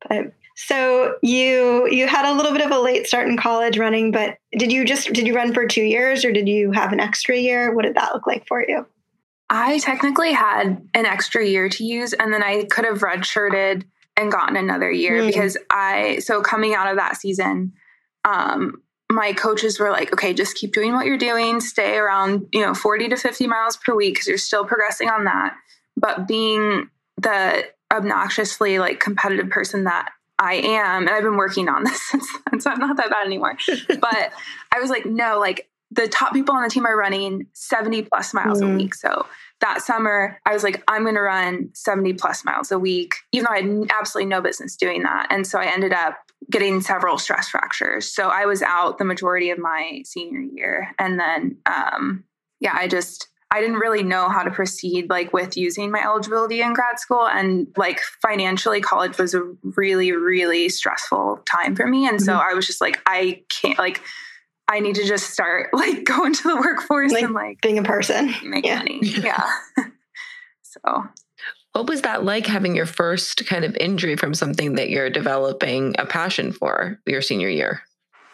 But 0.09 0.33
so 0.57 1.15
you 1.23 1.89
you 1.91 2.07
had 2.07 2.31
a 2.31 2.35
little 2.35 2.53
bit 2.53 2.65
of 2.65 2.71
a 2.71 2.79
late 2.79 3.07
start 3.07 3.29
in 3.29 3.37
college 3.37 3.79
running, 3.79 4.11
but 4.13 4.37
did 4.57 4.73
you 4.73 4.85
just 4.85 5.13
did 5.13 5.27
you 5.27 5.35
run 5.35 5.55
for 5.55 5.67
2 5.67 5.83
years 5.83 6.25
or 6.25 6.33
did 6.33 6.49
you 6.49 6.73
have 6.73 6.93
an 6.93 7.01
extra 7.01 7.37
year? 7.37 7.75
What 7.75 7.85
did 7.85 7.95
that 7.95 8.13
look 8.13 8.27
like 8.27 8.47
for 8.47 8.65
you? 8.67 8.87
I 9.49 9.79
technically 9.79 10.33
had 10.33 10.87
an 10.95 11.07
extra 11.07 11.45
year 11.45 11.69
to 11.69 11.85
use 11.85 12.13
and 12.13 12.33
then 12.33 12.43
I 12.43 12.65
could 12.65 12.85
have 12.85 13.01
redshirted 13.01 13.85
and 14.17 14.31
gotten 14.31 14.57
another 14.57 14.91
year 14.91 15.23
mm. 15.23 15.27
because 15.27 15.57
I 15.71 16.19
so 16.21 16.43
coming 16.43 16.75
out 16.75 16.89
of 16.89 16.97
that 16.97 17.17
season 17.17 17.73
um 18.25 18.83
my 19.11 19.33
coaches 19.33 19.81
were 19.81 19.91
like, 19.91 20.13
okay, 20.13 20.33
just 20.33 20.57
keep 20.57 20.73
doing 20.73 20.93
what 20.93 21.05
you're 21.05 21.19
doing, 21.19 21.61
stay 21.61 21.97
around, 21.97 22.47
you 22.53 22.61
know, 22.61 22.75
40 22.75 23.09
to 23.09 23.17
50 23.17 23.47
miles 23.49 23.77
per 23.77 23.95
week 23.95 24.15
because 24.15 24.29
you're 24.29 24.39
still 24.39 24.65
progressing 24.65 25.09
on 25.09 25.25
that. 25.25 25.57
But 25.97 26.29
being 26.29 26.89
the 27.17 27.65
obnoxiously 27.93 28.79
like 28.79 29.01
competitive 29.01 29.51
person 29.51 29.85
that 29.85 30.11
I 30.39 30.55
am, 30.55 31.03
and 31.03 31.11
I've 31.11 31.25
been 31.25 31.37
working 31.37 31.69
on 31.69 31.83
this 31.85 32.01
since 32.09 32.27
then, 32.47 32.61
so 32.61 32.71
I'm 32.71 32.79
not 32.79 32.97
that 32.99 33.11
bad 33.11 33.27
anymore. 33.27 33.57
but 33.89 34.33
I 34.73 34.79
was 34.79 34.91
like, 34.91 35.05
no, 35.05 35.41
like 35.41 35.69
the 35.91 36.07
top 36.07 36.33
people 36.33 36.55
on 36.55 36.63
the 36.63 36.71
team 36.71 36.87
are 36.87 36.97
running 36.97 37.49
70 37.53 38.03
plus 38.03 38.33
miles 38.33 38.61
mm. 38.61 38.73
a 38.73 38.77
week. 38.77 38.95
So 38.95 39.27
that 39.61 39.83
summer, 39.83 40.39
I 40.47 40.53
was 40.53 40.63
like, 40.63 40.85
I'm 40.87 41.03
going 41.03 41.17
to 41.17 41.21
run 41.21 41.71
70 41.75 42.13
plus 42.15 42.45
miles 42.45 42.71
a 42.71 42.79
week, 42.79 43.17
even 43.33 43.45
though 43.47 43.55
I 43.55 43.63
had 43.63 43.91
absolutely 43.91 44.29
no 44.29 44.41
business 44.41 44.77
doing 44.77 45.03
that. 45.03 45.27
And 45.31 45.45
so 45.47 45.59
I 45.59 45.67
ended 45.67 45.93
up 45.93 46.17
getting 46.49 46.81
several 46.81 47.19
stress 47.19 47.49
fractures. 47.49 48.13
So 48.13 48.29
I 48.29 48.47
was 48.47 48.63
out 48.63 48.99
the 48.99 49.05
majority 49.05 49.51
of 49.51 49.59
my 49.59 50.03
senior 50.05 50.41
year. 50.41 50.95
And 50.99 51.19
then, 51.19 51.59
um, 51.67 52.25
yeah, 52.61 52.75
I 52.75 52.89
just, 52.89 53.29
I 53.53 53.61
didn't 53.61 53.77
really 53.77 54.05
know 54.05 54.29
how 54.29 54.43
to 54.43 54.51
proceed 54.51 55.11
like 55.11 55.33
with 55.33 55.57
using 55.57 55.91
my 55.91 56.01
eligibility 56.01 56.63
in 56.63 56.73
grad 56.73 57.01
school 57.01 57.27
and 57.27 57.67
like 57.77 58.01
financially 58.23 58.81
college 58.81 59.19
was 59.19 59.35
a 59.35 59.43
really 59.63 60.13
really 60.13 60.69
stressful 60.69 61.41
time 61.47 61.75
for 61.75 61.87
me 61.87 62.07
and 62.07 62.19
mm-hmm. 62.19 62.27
so 62.27 62.35
I 62.35 62.55
was 62.55 62.67
just 62.67 62.81
like 62.81 63.01
I 63.07 63.43
can't 63.49 63.79
like 63.79 64.03
I 64.69 64.79
need 64.79 64.95
to 64.97 65.05
just 65.05 65.31
start 65.31 65.71
like 65.73 66.05
going 66.05 66.33
to 66.33 66.43
the 66.45 66.57
workforce 66.57 67.13
like 67.13 67.25
and 67.25 67.35
like 67.35 67.61
being 67.61 67.79
a 67.79 67.83
person 67.83 68.33
make 68.45 68.65
yeah. 68.65 68.79
money 68.79 69.01
yeah 69.03 69.51
so 70.63 71.05
what 71.73 71.89
was 71.89 72.03
that 72.03 72.25
like 72.25 72.47
having 72.47 72.75
your 72.75 72.87
first 72.87 73.47
kind 73.47 73.65
of 73.65 73.77
injury 73.77 74.17
from 74.17 74.35
something 74.35 74.75
that 74.75 74.91
you're 74.91 75.11
developing 75.11 75.95
a 75.99 76.07
passion 76.07 76.53
for 76.53 77.01
your 77.07 77.23
senior 77.23 77.49
year? 77.49 77.83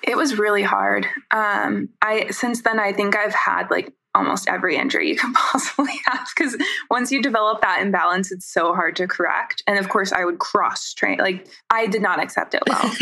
It 0.03 0.17
was 0.17 0.39
really 0.39 0.63
hard. 0.63 1.07
Um 1.31 1.91
I 2.01 2.31
since 2.31 2.63
then 2.63 2.79
I 2.79 2.93
think 2.93 3.17
I've 3.17 3.35
had 3.35 3.71
like 3.71 3.93
almost 4.15 4.49
every 4.49 4.77
injury 4.77 5.11
you 5.11 5.17
can 5.17 5.33
possibly 5.35 5.93
have 6.07 6.27
because 6.35 6.57
once 6.91 7.13
you 7.13 7.23
develop 7.23 7.61
that 7.61 7.83
imbalance 7.83 8.33
it's 8.33 8.47
so 8.47 8.73
hard 8.73 8.97
to 8.97 9.07
correct. 9.07 9.63
And 9.67 9.79
of 9.79 9.89
course 9.91 10.13
i 10.13 10.25
would 10.25 10.39
cross 10.39 10.95
train 10.95 11.19
like 11.19 11.47
i 11.71 11.87
did 11.87 12.03
not 12.03 12.23
accept 12.23 12.55
it 12.55 12.63
well. 12.67 12.81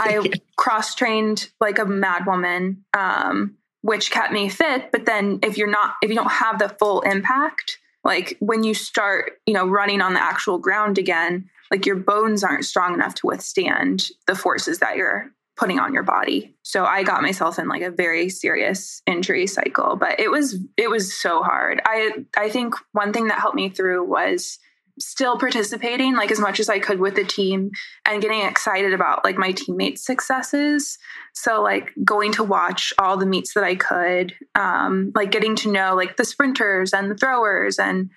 I 0.00 0.30
cross 0.56 0.94
trained 0.94 1.48
like 1.60 1.78
a 1.78 1.86
mad 1.86 2.26
woman 2.26 2.84
um, 2.96 3.56
which 3.80 4.10
kept 4.10 4.32
me 4.32 4.50
fit 4.50 4.92
but 4.92 5.06
then 5.06 5.38
if 5.42 5.56
you're 5.56 5.70
not 5.70 5.94
if 6.02 6.10
you 6.10 6.16
don't 6.16 6.30
have 6.30 6.58
the 6.58 6.68
full 6.68 7.00
impact 7.00 7.78
like 8.04 8.36
when 8.40 8.64
you 8.64 8.74
start 8.74 9.32
you 9.46 9.54
know 9.54 9.66
running 9.66 10.00
on 10.00 10.14
the 10.14 10.22
actual 10.22 10.58
ground 10.58 10.98
again 10.98 11.48
like 11.70 11.86
your 11.86 11.96
bones 11.96 12.42
aren't 12.42 12.64
strong 12.64 12.94
enough 12.94 13.14
to 13.14 13.26
withstand 13.26 14.08
the 14.26 14.34
forces 14.34 14.80
that 14.80 14.96
you're 14.96 15.30
putting 15.60 15.78
on 15.78 15.92
your 15.92 16.02
body. 16.02 16.56
So 16.62 16.86
I 16.86 17.02
got 17.02 17.20
myself 17.20 17.58
in 17.58 17.68
like 17.68 17.82
a 17.82 17.90
very 17.90 18.30
serious 18.30 19.02
injury 19.06 19.46
cycle, 19.46 19.94
but 19.94 20.18
it 20.18 20.30
was 20.30 20.56
it 20.78 20.88
was 20.88 21.14
so 21.14 21.42
hard. 21.42 21.82
I 21.84 22.24
I 22.36 22.48
think 22.48 22.74
one 22.92 23.12
thing 23.12 23.28
that 23.28 23.38
helped 23.38 23.56
me 23.56 23.68
through 23.68 24.04
was 24.04 24.58
still 25.00 25.38
participating 25.38 26.14
like 26.14 26.30
as 26.30 26.38
much 26.38 26.60
as 26.60 26.68
I 26.68 26.78
could 26.78 27.00
with 27.00 27.14
the 27.14 27.24
team 27.24 27.70
and 28.06 28.22
getting 28.22 28.42
excited 28.42 28.92
about 28.92 29.24
like 29.24 29.36
my 29.36 29.52
teammates' 29.52 30.04
successes. 30.04 30.98
So 31.32 31.62
like 31.62 31.92
going 32.04 32.32
to 32.32 32.44
watch 32.44 32.92
all 32.98 33.16
the 33.16 33.26
meets 33.26 33.54
that 33.54 33.64
I 33.64 33.74
could, 33.74 34.34
um, 34.54 35.12
like 35.14 35.30
getting 35.30 35.56
to 35.56 35.72
know 35.72 35.94
like 35.94 36.16
the 36.16 36.24
sprinters 36.24 36.92
and 36.92 37.10
the 37.10 37.16
throwers 37.16 37.78
and 37.78 38.10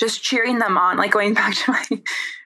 just 0.00 0.22
cheering 0.22 0.58
them 0.58 0.78
on, 0.78 0.96
like 0.96 1.12
going 1.12 1.34
back 1.34 1.54
to 1.54 1.70
my 1.70 1.84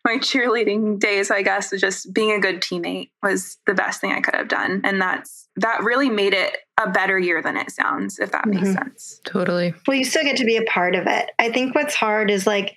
my 0.05 0.19
cheerleading 0.19 1.01
days, 1.01 1.31
I 1.33 1.43
guess, 1.43 1.73
just 1.79 2.13
being 2.13 2.31
a 2.31 2.39
good 2.39 2.61
teammate 2.61 3.11
was 3.23 3.59
the 3.67 3.75
best 3.75 4.01
thing 4.01 4.13
I 4.13 4.21
could 4.21 4.37
have 4.37 4.49
done. 4.49 4.83
And 4.85 5.01
that's 5.01 5.49
that 5.57 5.83
really 5.83 6.11
made 6.11 6.33
it 6.33 6.57
a 6.81 6.91
better 6.91 7.19
year 7.19 7.43
than 7.43 7.57
it 7.57 7.71
sounds, 7.71 8.19
if 8.19 8.31
that 8.33 8.45
mm-hmm. 8.45 8.63
makes 8.63 8.73
sense. 8.73 9.21
Totally. 9.25 9.75
Well, 9.87 9.97
you 9.97 10.05
still 10.05 10.23
get 10.23 10.37
to 10.37 10.45
be 10.45 10.57
a 10.57 10.63
part 10.65 10.95
of 10.95 11.07
it. 11.07 11.31
I 11.39 11.51
think 11.51 11.75
what's 11.75 11.95
hard 11.95 12.31
is 12.31 12.47
like 12.47 12.77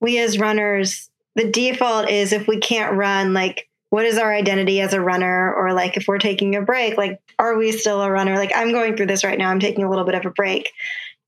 we 0.00 0.18
as 0.18 0.38
runners, 0.38 1.10
the 1.36 1.50
default 1.50 2.10
is 2.10 2.32
if 2.32 2.48
we 2.48 2.58
can't 2.58 2.96
run, 2.96 3.32
like 3.34 3.68
what 3.90 4.06
is 4.06 4.18
our 4.18 4.32
identity 4.32 4.80
as 4.80 4.92
a 4.92 5.00
runner? 5.00 5.52
Or 5.54 5.72
like 5.72 5.96
if 5.96 6.06
we're 6.06 6.18
taking 6.18 6.56
a 6.56 6.62
break, 6.62 6.96
like 6.96 7.20
are 7.38 7.56
we 7.56 7.72
still 7.72 8.02
a 8.02 8.10
runner? 8.10 8.36
Like 8.36 8.52
I'm 8.54 8.72
going 8.72 8.96
through 8.96 9.06
this 9.06 9.24
right 9.24 9.38
now. 9.38 9.50
I'm 9.50 9.60
taking 9.60 9.84
a 9.84 9.90
little 9.90 10.04
bit 10.04 10.14
of 10.14 10.24
a 10.24 10.30
break. 10.30 10.72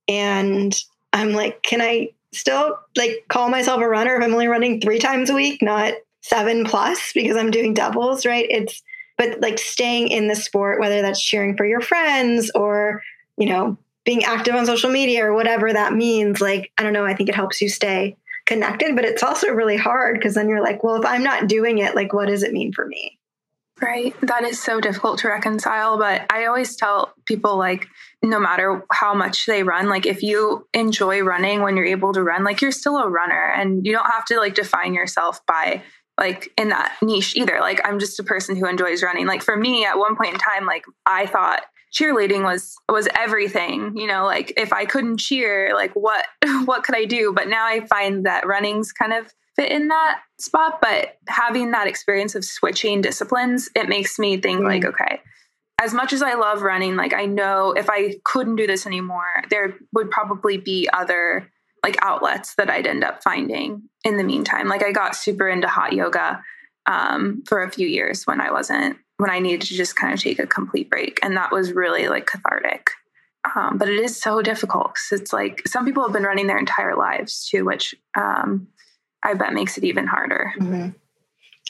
And 0.09 0.75
I'm 1.13 1.33
like, 1.33 1.63
can 1.63 1.81
I 1.81 2.11
still 2.33 2.79
like 2.97 3.25
call 3.29 3.51
myself 3.51 3.83
a 3.83 3.89
runner 3.89 4.17
if 4.17 4.25
I'm 4.25 4.33
only 4.33 4.49
running 4.49 4.81
three 4.81 4.99
times 4.99 5.29
a 5.29 5.35
week, 5.35 5.61
not 5.61 5.95
seven 6.23 6.65
plus 6.65 7.13
because 7.13 7.37
I'm 7.37 7.51
doing 7.51 7.75
doubles, 7.75 8.25
right? 8.25 8.47
It's 8.49 8.83
but 9.19 9.41
like 9.41 9.59
staying 9.59 10.09
in 10.09 10.29
the 10.29 10.37
sport, 10.37 10.81
whether 10.81 11.03
that's 11.03 11.23
cheering 11.23 11.57
for 11.57 11.67
your 11.67 11.81
friends 11.81 12.51
or, 12.55 13.03
you 13.37 13.47
know, 13.47 13.77
being 14.05 14.25
active 14.25 14.55
on 14.55 14.67
social 14.67 14.91
media 14.91 15.25
or 15.25 15.35
whatever 15.35 15.73
that 15.73 15.93
means, 15.93 16.41
like, 16.41 16.73
I 16.79 16.83
don't 16.83 16.93
know, 16.93 17.05
I 17.05 17.15
think 17.15 17.29
it 17.29 17.35
helps 17.35 17.61
you 17.61 17.69
stay 17.69 18.17
connected, 18.47 18.97
but 18.97 19.05
it's 19.05 19.23
also 19.23 19.49
really 19.49 19.77
hard 19.77 20.17
because 20.17 20.35
then 20.35 20.49
you're 20.49 20.63
like, 20.63 20.83
well, 20.83 20.97
if 20.97 21.07
I'm 21.07 21.23
not 21.23 21.49
doing 21.49 21.79
it, 21.79 21.95
like, 21.95 22.13
what 22.13 22.27
does 22.27 22.43
it 22.43 22.53
mean 22.53 22.73
for 22.73 22.87
me? 22.87 23.19
Right. 23.81 24.15
That 24.21 24.45
is 24.45 24.63
so 24.63 24.81
difficult 24.81 25.19
to 25.21 25.29
reconcile. 25.29 25.99
But 25.99 26.27
I 26.31 26.47
always 26.47 26.77
tell 26.77 27.15
people, 27.25 27.57
like, 27.57 27.89
no 28.23 28.39
matter 28.39 28.85
how 28.93 29.13
much 29.13 29.47
they 29.47 29.65
run, 29.65 29.89
like, 29.89 30.07
if 30.07 30.23
you 30.23 30.69
enjoy 30.73 31.23
running 31.23 31.63
when 31.63 31.77
you're 31.77 31.87
able 31.87 32.13
to 32.13 32.23
run, 32.23 32.45
like, 32.45 32.63
you're 32.63 32.71
still 32.71 32.99
a 32.99 33.09
runner 33.09 33.53
and 33.57 33.85
you 33.85 33.93
don't 33.93 34.11
have 34.11 34.25
to, 34.27 34.39
like, 34.39 34.55
define 34.55 34.95
yourself 34.95 35.45
by, 35.47 35.83
like, 36.17 36.53
in 36.57 36.69
that 36.69 36.97
niche 37.03 37.35
either. 37.37 37.59
Like, 37.61 37.81
I'm 37.85 37.99
just 37.99 38.21
a 38.21 38.25
person 38.25 38.55
who 38.55 38.69
enjoys 38.69 39.03
running. 39.03 39.27
Like, 39.27 39.43
for 39.43 39.57
me, 39.57 39.85
at 39.85 39.99
one 39.99 40.15
point 40.15 40.35
in 40.35 40.39
time, 40.39 40.65
like, 40.65 40.85
I 41.05 41.27
thought 41.27 41.63
cheerleading 41.93 42.43
was 42.43 42.75
was 42.89 43.07
everything 43.15 43.97
you 43.97 44.07
know 44.07 44.25
like 44.25 44.53
if 44.57 44.73
i 44.73 44.85
couldn't 44.85 45.19
cheer 45.19 45.73
like 45.75 45.95
what 45.95 46.27
what 46.65 46.83
could 46.83 46.97
i 46.97 47.05
do 47.05 47.33
but 47.35 47.49
now 47.49 47.67
i 47.67 47.85
find 47.87 48.25
that 48.25 48.47
running's 48.47 48.93
kind 48.93 49.13
of 49.13 49.33
fit 49.55 49.71
in 49.71 49.89
that 49.89 50.21
spot 50.39 50.81
but 50.81 51.19
having 51.29 51.71
that 51.71 51.87
experience 51.87 52.35
of 52.35 52.45
switching 52.45 53.03
disciplines 53.03 53.69
it 53.77 53.89
makes 53.89 54.19
me 54.19 54.39
think 54.39 54.61
mm. 54.61 54.65
like 54.65 54.85
okay 54.85 55.21
as 55.81 55.93
much 55.93 56.13
as 56.13 56.23
i 56.23 56.33
love 56.35 56.63
running 56.63 56.97
like 56.97 57.13
i 57.13 57.27
know 57.27 57.73
if 57.73 57.91
i 57.91 58.15
couldn't 58.25 58.57
do 58.57 58.67
this 58.67 58.87
anymore 58.87 59.45
there 59.51 59.77
would 59.93 60.11
probably 60.11 60.57
be 60.57 60.89
other 60.95 61.51
like 61.85 61.97
outlets 62.01 62.55
that 62.55 62.71
i'd 62.71 62.87
end 62.87 63.05
up 63.05 63.23
finding 63.23 63.83
in 64.05 64.17
the 64.17 64.25
meantime 64.25 64.67
like 64.67 64.83
i 64.83 64.93
got 64.93 65.15
super 65.15 65.49
into 65.49 65.69
hot 65.69 65.93
yoga 65.93 66.43
um, 66.85 67.45
for 67.47 67.63
a 67.63 67.71
few 67.71 67.87
years 67.87 68.27
when 68.27 68.41
i 68.41 68.51
wasn't 68.51 68.97
when 69.23 69.31
i 69.31 69.39
needed 69.39 69.63
to 69.63 69.75
just 69.75 69.97
kind 69.97 70.13
of 70.13 70.21
take 70.21 70.39
a 70.39 70.47
complete 70.47 70.91
break 70.91 71.19
and 71.23 71.37
that 71.37 71.51
was 71.51 71.73
really 71.73 72.09
like 72.09 72.27
cathartic 72.27 72.91
um, 73.57 73.77
but 73.77 73.89
it 73.89 73.99
is 73.99 74.17
so 74.17 74.41
difficult 74.41 74.95
because 74.95 75.21
it's 75.21 75.33
like 75.33 75.67
some 75.67 75.85
people 75.85 76.05
have 76.05 76.13
been 76.13 76.23
running 76.23 76.47
their 76.47 76.59
entire 76.59 76.95
lives 76.97 77.49
too 77.49 77.65
which 77.65 77.95
um, 78.17 78.69
I 79.23 79.35
bet 79.35 79.53
makes 79.53 79.79
it 79.79 79.85
even 79.85 80.07
harder. 80.07 80.53
Mm-hmm. 80.59 80.91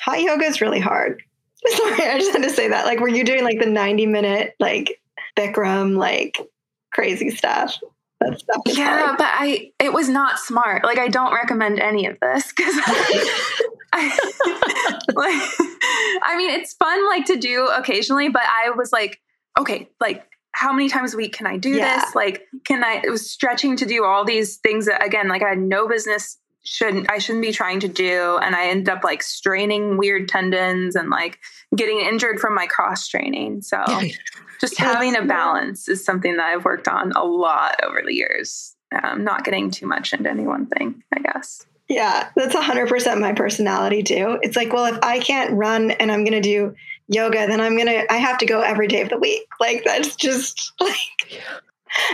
Hot 0.02 0.20
yoga 0.20 0.44
is 0.44 0.60
really 0.60 0.80
hard. 0.80 1.22
Sorry, 1.66 2.08
I 2.08 2.18
just 2.18 2.32
had 2.32 2.42
to 2.42 2.50
say 2.50 2.68
that. 2.68 2.86
Like, 2.86 3.00
were 3.00 3.08
you 3.08 3.24
doing 3.24 3.44
like 3.44 3.60
the 3.60 3.66
90 3.66 4.06
minute, 4.06 4.54
like 4.58 5.00
Bikram, 5.36 5.96
like 5.96 6.38
crazy 6.92 7.30
stuff? 7.30 7.78
Yeah, 8.66 9.14
but 9.16 9.28
I, 9.28 9.72
it 9.78 9.92
was 9.92 10.08
not 10.08 10.38
smart. 10.38 10.84
Like, 10.84 10.98
I 10.98 11.08
don't 11.08 11.34
recommend 11.34 11.80
any 11.80 12.06
of 12.06 12.18
this 12.20 12.52
because 12.52 12.74
I, 12.86 13.48
I, 13.92 14.98
like, 15.14 16.20
I 16.22 16.36
mean, 16.36 16.50
it's 16.50 16.74
fun 16.74 17.06
like 17.08 17.26
to 17.26 17.36
do 17.36 17.66
occasionally, 17.66 18.28
but 18.28 18.42
I 18.42 18.70
was 18.70 18.92
like, 18.92 19.20
okay, 19.58 19.88
like, 20.00 20.26
how 20.54 20.72
many 20.72 20.88
times 20.88 21.14
a 21.14 21.16
week 21.16 21.32
can 21.32 21.46
I 21.46 21.56
do 21.56 21.70
yeah. 21.70 22.00
this? 22.00 22.14
Like, 22.14 22.46
can 22.66 22.84
I, 22.84 23.00
it 23.04 23.10
was 23.10 23.30
stretching 23.30 23.76
to 23.76 23.86
do 23.86 24.04
all 24.04 24.24
these 24.24 24.56
things 24.56 24.86
that, 24.86 25.04
again, 25.04 25.28
like 25.28 25.42
I 25.42 25.50
had 25.50 25.58
no 25.58 25.88
business 25.88 26.38
shouldn't 26.64 27.10
I 27.10 27.18
shouldn't 27.18 27.42
be 27.42 27.52
trying 27.52 27.80
to 27.80 27.88
do 27.88 28.38
and 28.40 28.54
I 28.54 28.68
ended 28.68 28.88
up 28.88 29.04
like 29.04 29.22
straining 29.22 29.96
weird 29.96 30.28
tendons 30.28 30.94
and 30.94 31.10
like 31.10 31.38
getting 31.74 32.00
injured 32.00 32.38
from 32.38 32.54
my 32.54 32.66
cross 32.66 33.08
training. 33.08 33.62
So 33.62 33.84
just 34.60 34.78
having 34.78 35.16
a 35.16 35.24
balance 35.24 35.88
is 35.88 36.04
something 36.04 36.36
that 36.36 36.44
I've 36.44 36.64
worked 36.64 36.88
on 36.88 37.12
a 37.12 37.24
lot 37.24 37.82
over 37.82 38.02
the 38.04 38.14
years. 38.14 38.76
Um, 39.02 39.24
not 39.24 39.44
getting 39.44 39.70
too 39.70 39.86
much 39.86 40.12
into 40.12 40.30
any 40.30 40.46
one 40.46 40.66
thing, 40.66 41.02
I 41.12 41.20
guess. 41.20 41.66
Yeah, 41.88 42.28
that's 42.36 42.54
100% 42.54 43.20
my 43.20 43.32
personality 43.32 44.02
too. 44.02 44.38
It's 44.42 44.56
like, 44.56 44.72
well, 44.72 44.86
if 44.86 44.98
I 45.02 45.18
can't 45.18 45.52
run 45.52 45.90
and 45.90 46.12
I'm 46.12 46.24
going 46.24 46.40
to 46.40 46.40
do 46.40 46.74
yoga, 47.08 47.46
then 47.46 47.60
I'm 47.60 47.74
going 47.74 47.88
to, 47.88 48.12
I 48.12 48.16
have 48.16 48.38
to 48.38 48.46
go 48.46 48.60
every 48.60 48.86
day 48.86 49.00
of 49.00 49.08
the 49.08 49.18
week. 49.18 49.46
Like, 49.58 49.82
that's 49.84 50.14
just 50.14 50.72
like, 50.80 51.42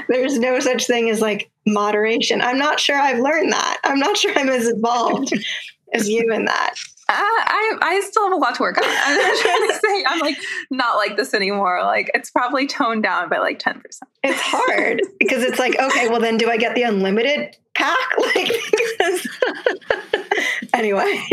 there's 0.09 0.38
no 0.38 0.59
such 0.61 0.86
thing 0.86 1.11
as 1.11 1.20
like 1.20 1.51
moderation. 1.73 2.41
I'm 2.41 2.59
not 2.59 2.81
sure 2.81 2.97
I've 2.97 3.21
learned 3.21 3.53
that. 3.53 3.81
I'm 3.85 3.99
not 3.99 4.16
sure 4.19 4.33
I'm 4.37 4.49
as 4.49 4.69
involved 4.69 5.33
as 5.93 6.09
you 6.09 6.31
in 6.33 6.45
that. 6.45 6.75
Uh, 7.11 7.14
I 7.14 7.79
I 7.81 8.01
still 8.01 8.25
have 8.25 8.35
a 8.35 8.37
lot 8.37 8.57
to 8.57 8.62
work 8.62 8.77
on. 8.77 8.85
I'm 8.87 9.16
not 9.16 9.41
trying 9.41 9.69
to 9.69 9.75
say 9.83 10.05
I'm 10.07 10.19
like 10.21 10.37
not 10.71 10.97
like 10.97 11.16
this 11.16 11.33
anymore. 11.33 11.83
Like 11.83 12.11
it's 12.12 12.31
probably 12.31 12.66
toned 12.66 13.03
down 13.03 13.31
by 13.31 13.39
like 13.39 13.59
ten 13.59 13.81
percent. 13.81 14.11
It's 14.23 14.41
hard 14.41 15.01
because 15.19 15.43
it's 15.43 15.59
like 15.59 15.79
okay, 15.81 16.09
well 16.11 16.21
then 16.21 16.37
do 16.37 16.51
I 16.51 16.59
get 16.59 16.75
the 16.75 16.83
unlimited 16.83 17.57
pack? 17.75 17.97
Like 18.35 18.51
anyway, 20.75 21.25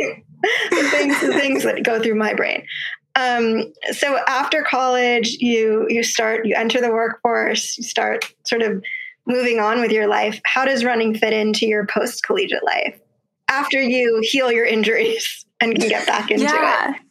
the 0.69 0.89
things 0.91 1.19
the 1.19 1.33
things 1.33 1.63
that 1.63 1.83
go 1.83 2.01
through 2.01 2.15
my 2.15 2.33
brain. 2.33 2.65
Um, 3.15 3.73
so 3.91 4.17
after 4.27 4.63
college, 4.63 5.37
you 5.39 5.87
you 5.89 6.03
start 6.03 6.45
you 6.45 6.55
enter 6.55 6.79
the 6.79 6.91
workforce. 6.91 7.77
You 7.77 7.83
start 7.83 8.33
sort 8.43 8.61
of 8.61 8.83
moving 9.25 9.59
on 9.59 9.81
with 9.81 9.91
your 9.91 10.07
life. 10.07 10.39
How 10.45 10.65
does 10.65 10.83
running 10.83 11.15
fit 11.15 11.33
into 11.33 11.65
your 11.65 11.85
post 11.85 12.23
collegiate 12.23 12.63
life? 12.63 12.99
after 13.49 13.81
you 13.81 14.19
heal 14.21 14.51
your 14.51 14.65
injuries 14.65 15.45
and 15.59 15.75
can 15.75 15.89
get 15.89 16.05
back 16.05 16.31
into 16.31 16.43
yeah. 16.43 16.91
it. 16.91 17.01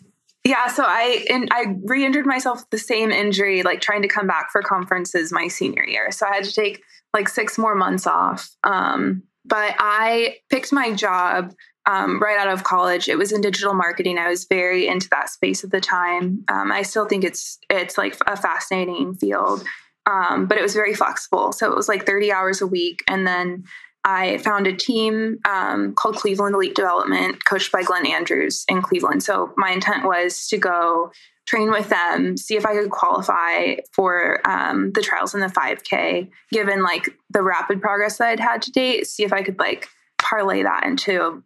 Yeah, 0.47 0.67
so 0.67 0.85
I 0.87 1.25
and 1.31 1.49
I 1.53 1.75
re-injured 1.85 2.27
myself 2.27 2.61
with 2.61 2.71
the 2.71 2.79
same 2.79 3.11
injury, 3.11 3.63
like 3.63 3.81
trying 3.81 4.03
to 4.03 4.09
come 4.09 4.27
back 4.27 4.51
for 4.53 4.61
conferences 4.61 5.33
my 5.33 5.49
senior 5.49 5.85
year. 5.85 6.11
So 6.11 6.27
I 6.27 6.35
had 6.35 6.45
to 6.45 6.53
take 6.53 6.83
like 7.15 7.29
six 7.29 7.57
more 7.57 7.75
months 7.75 8.07
off. 8.07 8.51
Um, 8.63 9.23
but 9.47 9.75
I 9.79 10.37
picked 10.51 10.71
my 10.71 10.93
job 10.93 11.55
um, 11.87 12.21
right 12.21 12.39
out 12.39 12.49
of 12.49 12.63
college. 12.63 13.09
It 13.09 13.17
was 13.17 13.33
in 13.33 13.41
digital 13.41 13.73
marketing. 13.73 14.19
I 14.19 14.29
was 14.29 14.45
very 14.45 14.87
into 14.87 15.09
that 15.11 15.31
space 15.31 15.65
at 15.65 15.71
the 15.71 15.81
time. 15.81 16.45
Um, 16.49 16.71
I 16.71 16.83
still 16.83 17.07
think 17.07 17.25
it's 17.25 17.59
it's 17.71 17.97
like 17.97 18.19
a 18.27 18.37
fascinating 18.37 19.15
field, 19.15 19.65
um, 20.07 20.47
but 20.47 20.59
it 20.59 20.63
was 20.63 20.75
very 20.75 20.95
flexible. 20.95 21.53
So 21.53 21.71
it 21.71 21.77
was 21.77 21.89
like 21.89 22.07
30 22.07 22.33
hours 22.33 22.61
a 22.61 22.67
week, 22.67 23.03
and 23.09 23.27
then 23.27 23.65
I 24.05 24.39
found 24.39 24.67
a 24.67 24.77
team 24.77 25.39
um, 25.49 25.95
called 25.95 26.17
Cleveland 26.17 26.55
Elite 26.55 26.75
Development, 26.75 27.43
coached 27.45 27.73
by 27.73 27.83
Glenn 27.83 28.07
Andrews 28.07 28.65
in 28.69 28.83
Cleveland. 28.83 29.23
So 29.23 29.55
my 29.57 29.71
intent 29.71 30.05
was 30.05 30.47
to 30.49 30.59
go 30.59 31.11
train 31.47 31.71
with 31.71 31.89
them, 31.89 32.37
see 32.37 32.57
if 32.57 32.67
I 32.67 32.75
could 32.75 32.91
qualify 32.91 33.77
for 33.93 34.41
um, 34.49 34.93
the 34.93 35.03
trials 35.03 35.35
in 35.35 35.41
the 35.41 35.47
5K, 35.47 36.31
given 36.51 36.83
like 36.83 37.09
the 37.31 37.43
rapid 37.43 37.81
progress 37.81 38.19
that 38.19 38.29
I'd 38.29 38.41
had 38.41 38.63
to 38.63 38.71
date, 38.71 39.07
see 39.07 39.25
if 39.25 39.33
I 39.33 39.43
could 39.43 39.59
like 39.59 39.89
parlay 40.19 40.63
that 40.63 40.85
into 40.85 41.43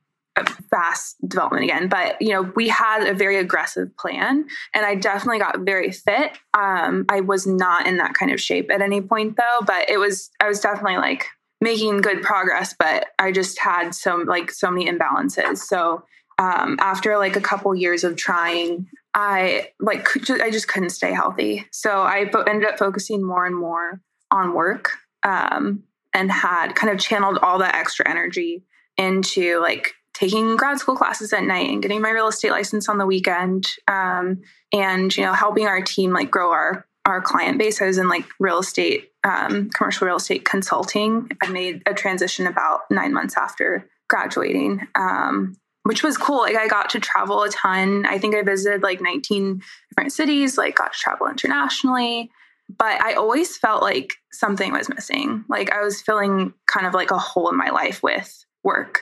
fast 0.70 1.16
development 1.26 1.64
again. 1.64 1.89
But 1.89 2.20
you 2.20 2.30
know, 2.30 2.43
we 2.55 2.68
had 2.68 3.07
a 3.07 3.14
very 3.14 3.36
aggressive 3.36 3.97
plan, 3.97 4.47
and 4.74 4.86
I 4.86 4.95
definitely 4.95 5.39
got 5.39 5.61
very 5.61 5.91
fit. 5.91 6.32
Um, 6.57 7.07
I 7.09 7.20
was 7.20 7.47
not 7.47 7.86
in 7.86 7.97
that 7.99 8.14
kind 8.14 8.30
of 8.30 8.41
shape 8.41 8.70
at 8.70 8.80
any 8.80 9.01
point 9.01 9.36
though, 9.36 9.64
but 9.66 9.89
it 9.89 9.99
was 9.99 10.30
I 10.41 10.49
was 10.49 10.61
definitely 10.61 10.99
like 10.99 11.26
making 11.61 12.01
good 12.01 12.22
progress, 12.22 12.74
but 12.78 13.09
I 13.18 13.32
just 13.32 13.59
had 13.59 13.95
some 13.95 14.24
like 14.26 14.51
so 14.51 14.70
many 14.70 14.91
imbalances. 14.91 15.59
So 15.59 16.05
um, 16.39 16.76
after 16.80 17.18
like 17.18 17.36
a 17.36 17.41
couple 17.41 17.74
years 17.74 18.05
of 18.05 18.16
trying, 18.16 18.89
I 19.14 19.70
like 19.80 20.07
I 20.30 20.51
just 20.51 20.68
couldn't 20.68 20.91
stay 20.91 21.12
healthy. 21.12 21.66
So 21.72 22.03
I 22.03 22.30
fo- 22.30 22.43
ended 22.43 22.68
up 22.68 22.78
focusing 22.78 23.24
more 23.24 23.45
and 23.45 23.57
more 23.57 24.01
on 24.30 24.55
work 24.55 24.93
um, 25.24 25.82
and 26.14 26.30
had 26.30 26.74
kind 26.74 26.93
of 26.93 27.01
channeled 27.01 27.39
all 27.39 27.59
that 27.59 27.74
extra 27.74 28.09
energy 28.09 28.64
into 28.97 29.61
like 29.61 29.95
taking 30.19 30.57
grad 30.57 30.79
school 30.79 30.97
classes 30.97 31.33
at 31.33 31.45
night 31.45 31.71
and 31.71 31.81
getting 31.81 32.01
my 32.01 32.11
real 32.11 32.29
estate 32.29 32.51
license 32.51 32.89
on 32.89 32.99
the 32.99 33.07
weekend 33.07 33.69
um, 33.87 34.41
and 34.73 35.16
you 35.16 35.23
know 35.23 35.33
helping 35.33 35.66
our 35.66 35.81
team 35.81 36.12
like 36.12 36.31
grow 36.31 36.51
our 36.51 36.87
our 37.07 37.23
client 37.23 37.59
base. 37.59 37.81
I 37.81 37.87
was 37.87 37.97
in 37.97 38.09
like 38.09 38.27
real 38.39 38.59
estate, 38.59 39.12
um, 39.25 39.71
commercial 39.71 40.07
real 40.07 40.16
estate 40.16 40.45
consulting. 40.45 41.31
I 41.43 41.49
made 41.49 41.83
a 41.87 41.95
transition 41.95 42.47
about 42.47 42.83
nine 42.91 43.14
months 43.14 43.35
after 43.37 43.89
graduating, 44.11 44.87
um, 44.95 45.57
which 45.85 46.03
was 46.03 46.19
cool. 46.19 46.39
Like 46.39 46.57
I 46.57 46.69
got 46.69 46.91
to 46.91 47.01
travel 47.01 47.45
a 47.45 47.49
ton. 47.49 48.05
I 48.05 48.19
think 48.19 48.35
I 48.35 48.43
visited 48.43 48.83
like 48.83 49.01
19 49.01 49.62
different 49.89 50.12
cities, 50.12 50.59
like 50.59 50.77
got 50.77 50.93
to 50.93 50.99
travel 50.99 51.29
internationally. 51.29 52.31
But 52.69 53.01
I 53.01 53.14
always 53.14 53.57
felt 53.57 53.83
like 53.83 54.12
something 54.31 54.73
was 54.73 54.91
missing. 54.91 55.45
Like 55.49 55.73
I 55.73 55.83
was 55.83 56.03
feeling 56.03 56.53
kind 56.66 56.87
of 56.87 56.93
like 56.93 57.11
a 57.11 57.19
hole 57.19 57.49
in 57.49 57.57
my 57.57 57.71
life 57.71 58.03
with 58.03 58.45
work. 58.62 59.01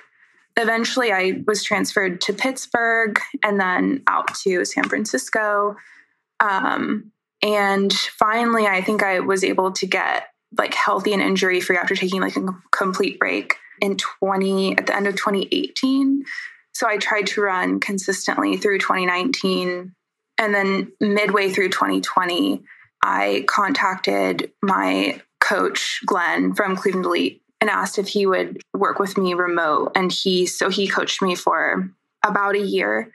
Eventually, 0.56 1.12
I 1.12 1.42
was 1.46 1.62
transferred 1.62 2.20
to 2.22 2.32
Pittsburgh 2.32 3.20
and 3.42 3.60
then 3.60 4.02
out 4.06 4.34
to 4.42 4.64
San 4.64 4.84
Francisco. 4.84 5.76
Um, 6.40 7.12
and 7.42 7.92
finally, 7.92 8.66
I 8.66 8.80
think 8.80 9.02
I 9.02 9.20
was 9.20 9.44
able 9.44 9.72
to 9.72 9.86
get 9.86 10.28
like 10.56 10.74
healthy 10.74 11.12
and 11.12 11.22
injury 11.22 11.60
free 11.60 11.76
after 11.76 11.94
taking 11.94 12.20
like 12.20 12.36
a 12.36 12.46
complete 12.72 13.18
break 13.18 13.56
in 13.80 13.96
20 13.96 14.78
at 14.78 14.86
the 14.86 14.96
end 14.96 15.06
of 15.06 15.16
2018. 15.16 16.24
So 16.72 16.88
I 16.88 16.96
tried 16.96 17.26
to 17.28 17.42
run 17.42 17.80
consistently 17.80 18.56
through 18.56 18.78
2019. 18.78 19.94
And 20.38 20.54
then 20.54 20.92
midway 21.00 21.50
through 21.50 21.70
2020, 21.70 22.62
I 23.02 23.44
contacted 23.48 24.52
my 24.62 25.20
coach, 25.40 26.00
Glenn 26.04 26.54
from 26.54 26.76
Cleveland 26.76 27.06
Elite, 27.06 27.42
and 27.60 27.70
asked 27.70 27.98
if 27.98 28.08
he 28.08 28.26
would 28.26 28.60
work 28.74 28.98
with 28.98 29.16
me 29.16 29.34
remote. 29.34 29.92
And 29.94 30.12
he, 30.12 30.46
so 30.46 30.68
he 30.68 30.88
coached 30.88 31.22
me 31.22 31.34
for 31.34 31.90
about 32.24 32.54
a 32.54 32.60
year 32.60 33.12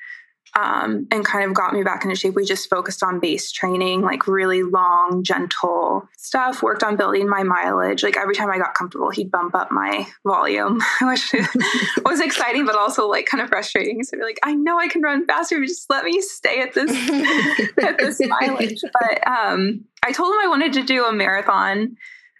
um, 0.59 1.07
and 1.11 1.23
kind 1.23 1.45
of 1.45 1.53
got 1.53 1.73
me 1.73 1.83
back 1.83 2.03
into 2.03 2.15
shape. 2.15 2.35
We 2.35 2.43
just 2.43 2.69
focused 2.69 3.03
on 3.03 3.19
base 3.19 3.51
training, 3.51 4.01
like 4.01 4.27
really 4.27 4.63
long, 4.63 5.23
gentle 5.23 6.07
stuff, 6.17 6.61
worked 6.61 6.83
on 6.83 6.97
building 6.97 7.29
my 7.29 7.43
mileage. 7.43 8.03
Like 8.03 8.17
every 8.17 8.35
time 8.35 8.49
I 8.51 8.57
got 8.57 8.73
comfortable, 8.73 9.11
he'd 9.11 9.31
bump 9.31 9.55
up 9.55 9.71
my 9.71 10.07
volume, 10.25 10.81
which 11.01 11.33
was 12.05 12.19
exciting, 12.19 12.65
but 12.65 12.75
also 12.75 13.07
like 13.07 13.25
kind 13.27 13.41
of 13.41 13.49
frustrating. 13.49 14.03
So 14.03 14.17
you're 14.17 14.25
like, 14.25 14.39
I 14.43 14.53
know 14.53 14.77
I 14.77 14.87
can 14.87 15.01
run 15.01 15.25
faster, 15.25 15.57
but 15.57 15.67
just 15.67 15.89
let 15.89 16.03
me 16.03 16.19
stay 16.21 16.61
at 16.61 16.73
this, 16.73 16.91
at 17.83 17.97
this 17.97 18.19
mileage. 18.19 18.81
But 18.81 19.27
um, 19.27 19.85
I 20.03 20.11
told 20.11 20.33
him 20.33 20.39
I 20.43 20.47
wanted 20.47 20.73
to 20.73 20.83
do 20.83 21.05
a 21.05 21.13
marathon. 21.13 21.95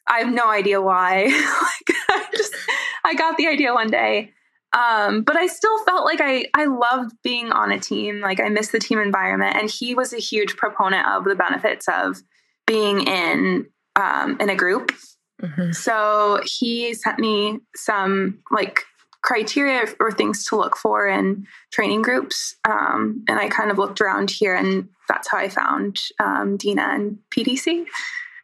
I 0.08 0.20
have 0.20 0.34
no 0.34 0.50
idea 0.50 0.82
why. 0.82 1.24
like 1.26 1.98
I 2.10 2.26
just, 2.36 2.54
I 3.04 3.14
got 3.16 3.38
the 3.38 3.48
idea 3.48 3.74
one 3.74 3.90
day 3.90 4.34
um, 4.74 5.24
but 5.24 5.36
I 5.36 5.48
still 5.48 5.84
felt 5.84 6.06
like 6.06 6.20
I 6.22 6.46
I 6.54 6.66
loved 6.66 7.16
being 7.24 7.52
on 7.52 7.72
a 7.72 7.80
team. 7.80 8.22
Like 8.22 8.40
I 8.40 8.50
miss 8.50 8.70
the 8.70 8.80
team 8.80 9.00
environment, 9.00 9.58
and 9.58 9.70
he 9.70 9.96
was 9.96 10.14
a 10.14 10.18
huge 10.18 10.56
proponent 10.56 11.08
of 11.08 11.26
the 11.26 11.36
benefits 11.36 11.88
of 11.90 12.22
being 12.66 13.06
in 13.06 13.68
um, 13.98 14.38
in 14.40 14.50
a 14.50 14.56
group. 14.56 14.92
Mm-hmm. 15.42 15.72
So 15.72 16.42
he 16.46 16.94
sent 16.94 17.20
me 17.20 17.60
some 17.76 18.40
like 18.50 18.82
criteria 19.24 19.86
or 20.00 20.12
things 20.12 20.46
to 20.46 20.56
look 20.56 20.78
for 20.78 21.06
in 21.06 21.46
training 21.72 22.02
groups, 22.02 22.56
um, 22.68 23.26
and 23.28 23.40
I 23.40 23.50
kind 23.50 23.72
of 23.72 23.78
looked 23.78 24.00
around 24.00 24.32
here, 24.32 24.56
and 24.56 24.88
that's 25.10 25.30
how 25.30 25.38
I 25.38 25.50
found 25.50 26.00
um, 26.20 26.56
Dina 26.56 26.84
and 26.84 27.18
PDC. 27.36 27.86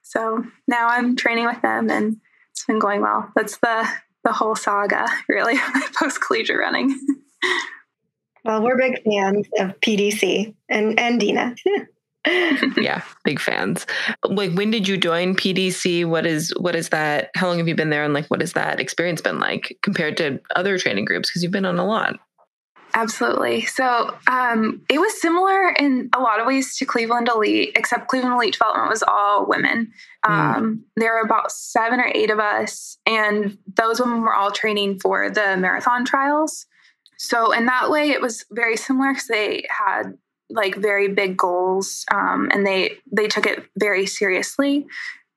So 0.07 0.45
now 0.69 0.87
I'm 0.87 1.17
training 1.17 1.45
with 1.45 1.61
them, 1.61 1.89
and 1.89 2.17
it's 2.51 2.65
been 2.65 2.79
going 2.79 3.01
well. 3.01 3.29
That's 3.35 3.57
the 3.57 3.87
the 4.23 4.31
whole 4.31 4.55
saga, 4.55 5.05
really, 5.27 5.55
post 5.99 6.21
collegiate 6.21 6.57
running. 6.57 6.97
well, 8.45 8.63
we're 8.63 8.77
big 8.77 9.03
fans 9.03 9.47
of 9.59 9.79
PDC 9.81 10.53
and, 10.69 10.99
and 10.99 11.19
Dina. 11.19 11.55
yeah, 12.77 13.03
big 13.23 13.39
fans. 13.39 13.85
Like 14.25 14.53
when 14.53 14.71
did 14.71 14.87
you 14.87 14.97
join 14.97 15.35
PDC? 15.35 16.05
What 16.05 16.25
is 16.25 16.53
what 16.57 16.75
is 16.75 16.89
that? 16.89 17.29
How 17.35 17.47
long 17.47 17.57
have 17.57 17.67
you 17.67 17.75
been 17.75 17.89
there 17.89 18.03
and 18.03 18.13
like 18.13 18.27
what 18.27 18.41
has 18.41 18.53
that 18.53 18.79
experience 18.79 19.21
been 19.21 19.39
like 19.39 19.77
compared 19.81 20.17
to 20.17 20.39
other 20.55 20.77
training 20.77 21.05
groups 21.05 21.29
because 21.29 21.43
you've 21.43 21.51
been 21.51 21.65
on 21.65 21.79
a 21.79 21.85
lot? 21.85 22.17
Absolutely. 22.97 23.63
So 23.65 24.17
um, 24.27 24.81
it 24.89 24.97
was 24.97 25.21
similar 25.21 25.69
in 25.69 26.09
a 26.15 26.19
lot 26.19 26.39
of 26.39 26.47
ways 26.47 26.75
to 26.77 26.85
Cleveland 26.85 27.29
Elite, 27.31 27.73
except 27.75 28.07
Cleveland 28.07 28.33
Elite 28.33 28.53
Development 28.53 28.89
was 28.89 29.03
all 29.03 29.45
women. 29.45 29.91
Mm. 30.25 30.31
Um, 30.31 30.85
there 30.95 31.13
were 31.13 31.19
about 31.19 31.51
seven 31.51 31.99
or 31.99 32.11
eight 32.15 32.31
of 32.31 32.39
us, 32.39 32.97
and 33.05 33.55
those 33.75 33.99
women 33.99 34.21
were 34.21 34.33
all 34.33 34.49
training 34.49 34.99
for 34.99 35.29
the 35.29 35.57
marathon 35.57 36.05
trials. 36.05 36.65
So 37.19 37.51
in 37.51 37.67
that 37.67 37.91
way, 37.91 38.09
it 38.09 38.19
was 38.19 38.45
very 38.51 38.75
similar 38.75 39.13
because 39.13 39.27
they 39.27 39.67
had 39.69 40.17
like 40.49 40.75
very 40.75 41.07
big 41.07 41.37
goals, 41.37 42.03
um, 42.11 42.49
and 42.51 42.65
they 42.65 42.97
they 43.11 43.27
took 43.27 43.45
it 43.45 43.63
very 43.77 44.07
seriously. 44.07 44.87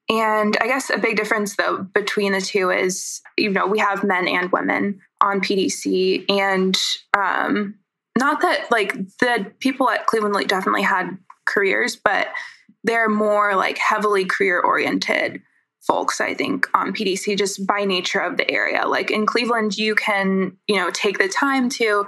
And 0.08 0.56
I 0.62 0.66
guess 0.66 0.88
a 0.88 0.96
big 0.96 1.18
difference 1.18 1.56
though 1.56 1.86
between 1.92 2.32
the 2.32 2.40
two 2.40 2.70
is, 2.70 3.20
you 3.36 3.50
know, 3.50 3.66
we 3.66 3.80
have 3.80 4.02
men 4.02 4.26
and 4.26 4.50
women 4.50 5.02
on 5.20 5.40
PDC, 5.40 6.24
and 6.30 6.78
um, 7.16 7.74
not 8.18 8.40
that 8.42 8.70
like 8.70 8.94
the 9.18 9.52
people 9.60 9.88
at 9.90 10.06
Cleveland 10.06 10.34
Elite 10.34 10.48
definitely 10.48 10.82
had 10.82 11.16
careers, 11.46 11.96
but 11.96 12.28
they're 12.84 13.08
more 13.08 13.54
like 13.54 13.78
heavily 13.78 14.24
career 14.24 14.60
oriented 14.60 15.42
folks 15.82 16.20
i 16.20 16.34
think 16.34 16.66
on 16.74 16.92
pdc 16.92 17.36
just 17.38 17.66
by 17.66 17.84
nature 17.84 18.20
of 18.20 18.36
the 18.36 18.50
area. 18.50 18.86
Like 18.86 19.10
in 19.10 19.24
cleveland 19.24 19.78
you 19.78 19.94
can 19.94 20.56
you 20.68 20.76
know 20.76 20.90
take 20.90 21.18
the 21.18 21.28
time 21.28 21.68
to 21.70 22.06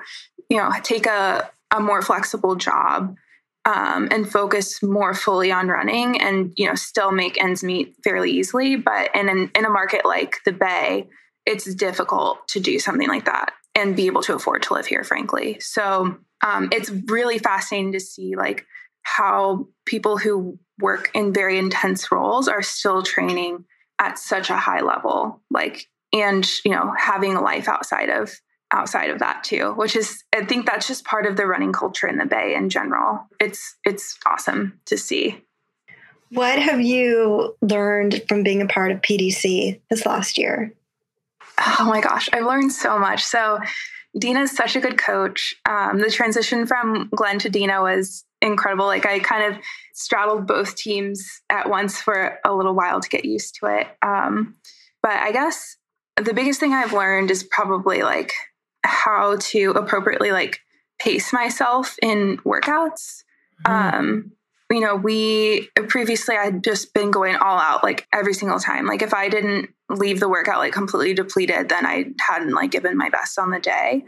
you 0.51 0.57
know 0.57 0.71
take 0.83 1.07
a, 1.07 1.51
a 1.75 1.81
more 1.81 2.03
flexible 2.03 2.55
job 2.55 3.17
um, 3.65 4.09
and 4.11 4.31
focus 4.31 4.83
more 4.83 5.15
fully 5.15 5.53
on 5.53 5.69
running 5.69 6.21
and 6.21 6.53
you 6.57 6.67
know 6.67 6.75
still 6.75 7.13
make 7.13 7.43
ends 7.43 7.63
meet 7.63 7.95
fairly 8.03 8.31
easily. 8.31 8.77
But 8.77 9.15
in, 9.15 9.29
an, 9.29 9.51
in 9.57 9.65
a 9.65 9.71
market 9.71 10.05
like 10.05 10.37
the 10.45 10.53
bay 10.53 11.07
it's 11.47 11.75
difficult 11.75 12.47
to 12.49 12.61
do 12.61 12.79
something 12.79 13.09
like 13.09 13.25
that 13.27 13.53
and 13.75 13.97
be 13.97 14.07
able 14.07 14.23
to 14.23 14.35
afford 14.35 14.63
to 14.65 14.75
live 14.75 14.87
here, 14.87 15.05
frankly. 15.05 15.59
So 15.61 16.19
um, 16.45 16.69
it's 16.73 16.91
really 16.91 17.39
fascinating 17.39 17.93
to 17.93 18.01
see 18.01 18.37
like 18.37 18.67
how 19.03 19.69
people 19.87 20.19
who 20.19 20.59
work 20.79 21.11
in 21.15 21.33
very 21.33 21.59
intense 21.59 22.11
roles 22.11 22.49
are 22.49 22.63
still 22.63 23.03
training 23.03 23.65
at 23.99 24.19
such 24.19 24.51
a 24.51 24.57
high 24.57 24.81
level, 24.81 25.41
like 25.51 25.89
and 26.13 26.49
you 26.65 26.73
know 26.73 26.93
having 26.97 27.37
a 27.37 27.41
life 27.41 27.69
outside 27.69 28.11
of 28.11 28.33
outside 28.73 29.11
of 29.11 29.21
that 29.21 29.45
too, 29.45 29.73
which 29.73 29.97
is 29.97 30.25
I 30.35 30.45
think 30.45 30.67
that's 30.67 30.89
just 30.89 31.05
part 31.05 31.27
of 31.27 31.37
the 31.37 31.47
running 31.47 31.73
culture 31.73 32.07
in 32.07 32.19
the 32.19 32.27
Bay 32.27 32.55
in 32.55 32.69
general. 32.69 33.27
It's 33.41 33.77
it's 33.85 34.19
awesome 34.27 34.81
to 34.87 34.97
see. 34.97 35.43
What 36.31 36.59
have 36.59 36.81
you 36.81 37.57
learned 37.61 38.23
from 38.27 38.43
being 38.43 38.63
a 38.63 38.67
part 38.67 38.91
of 38.91 39.03
PDC 39.03 39.81
this 39.91 40.07
last 40.07 40.39
year? 40.39 40.73
Oh 41.59 41.87
my 41.87 42.01
gosh, 42.01 42.29
I've 42.33 42.45
learned 42.45 42.73
so 42.73 42.99
much. 42.99 43.23
So, 43.25 43.59
Dina's 44.19 44.55
such 44.55 44.77
a 44.77 44.81
good 44.81 44.99
coach. 44.99 45.55
Um, 45.69 45.99
the 45.99 46.11
transition 46.11 46.67
from 46.67 47.09
Glenn 47.15 47.39
to 47.41 47.49
Dina 47.49 47.81
was 47.81 48.25
incredible. 48.43 48.87
Like 48.87 49.07
I 49.07 49.21
kind 49.21 49.55
of 49.55 49.63
straddled 49.95 50.47
both 50.47 50.77
teams 50.77 51.41
at 51.49 51.71
once 51.71 52.01
for 52.01 52.39
a 52.45 52.55
little 52.55 52.75
while 52.75 53.01
to 53.01 53.09
get 53.09 53.25
used 53.25 53.57
to 53.61 53.67
it. 53.67 53.87
Um, 54.03 54.57
but 55.03 55.13
I 55.13 55.33
guess 55.33 55.77
the 56.17 56.35
biggest 56.35 56.61
thing 56.61 56.75
I've 56.75 56.93
learned 56.93 57.31
is 57.31 57.43
probably 57.43 58.03
like 58.03 58.33
how 58.85 59.37
to 59.39 59.71
appropriately 59.71 60.33
like 60.33 60.61
pace 61.01 61.33
myself 61.33 61.97
in 62.03 62.39
workouts. 62.39 63.23
Mm. 63.65 63.95
Um, 63.95 64.33
you 64.73 64.81
know, 64.81 64.97
we 64.97 65.69
previously 65.89 66.37
I'd 66.37 66.65
just 66.65 66.95
been 66.95 67.11
going 67.11 67.37
all 67.37 67.59
out 67.59 67.83
like 67.83 68.07
every 68.13 68.35
single 68.35 68.59
time. 68.59 68.87
Like 68.87 69.03
if 69.03 69.13
I 69.13 69.29
didn't 69.29 69.71
leave 69.91 70.19
the 70.19 70.29
workout 70.29 70.59
like 70.59 70.73
completely 70.73 71.15
depleted, 71.15 71.69
then 71.69 71.85
I 71.87 72.07
hadn't 72.21 72.55
like 72.55 72.71
given 72.71 72.97
my 72.97 73.11
best 73.11 73.39
on 73.39 73.51
the 73.51 73.61
day. 73.61 74.05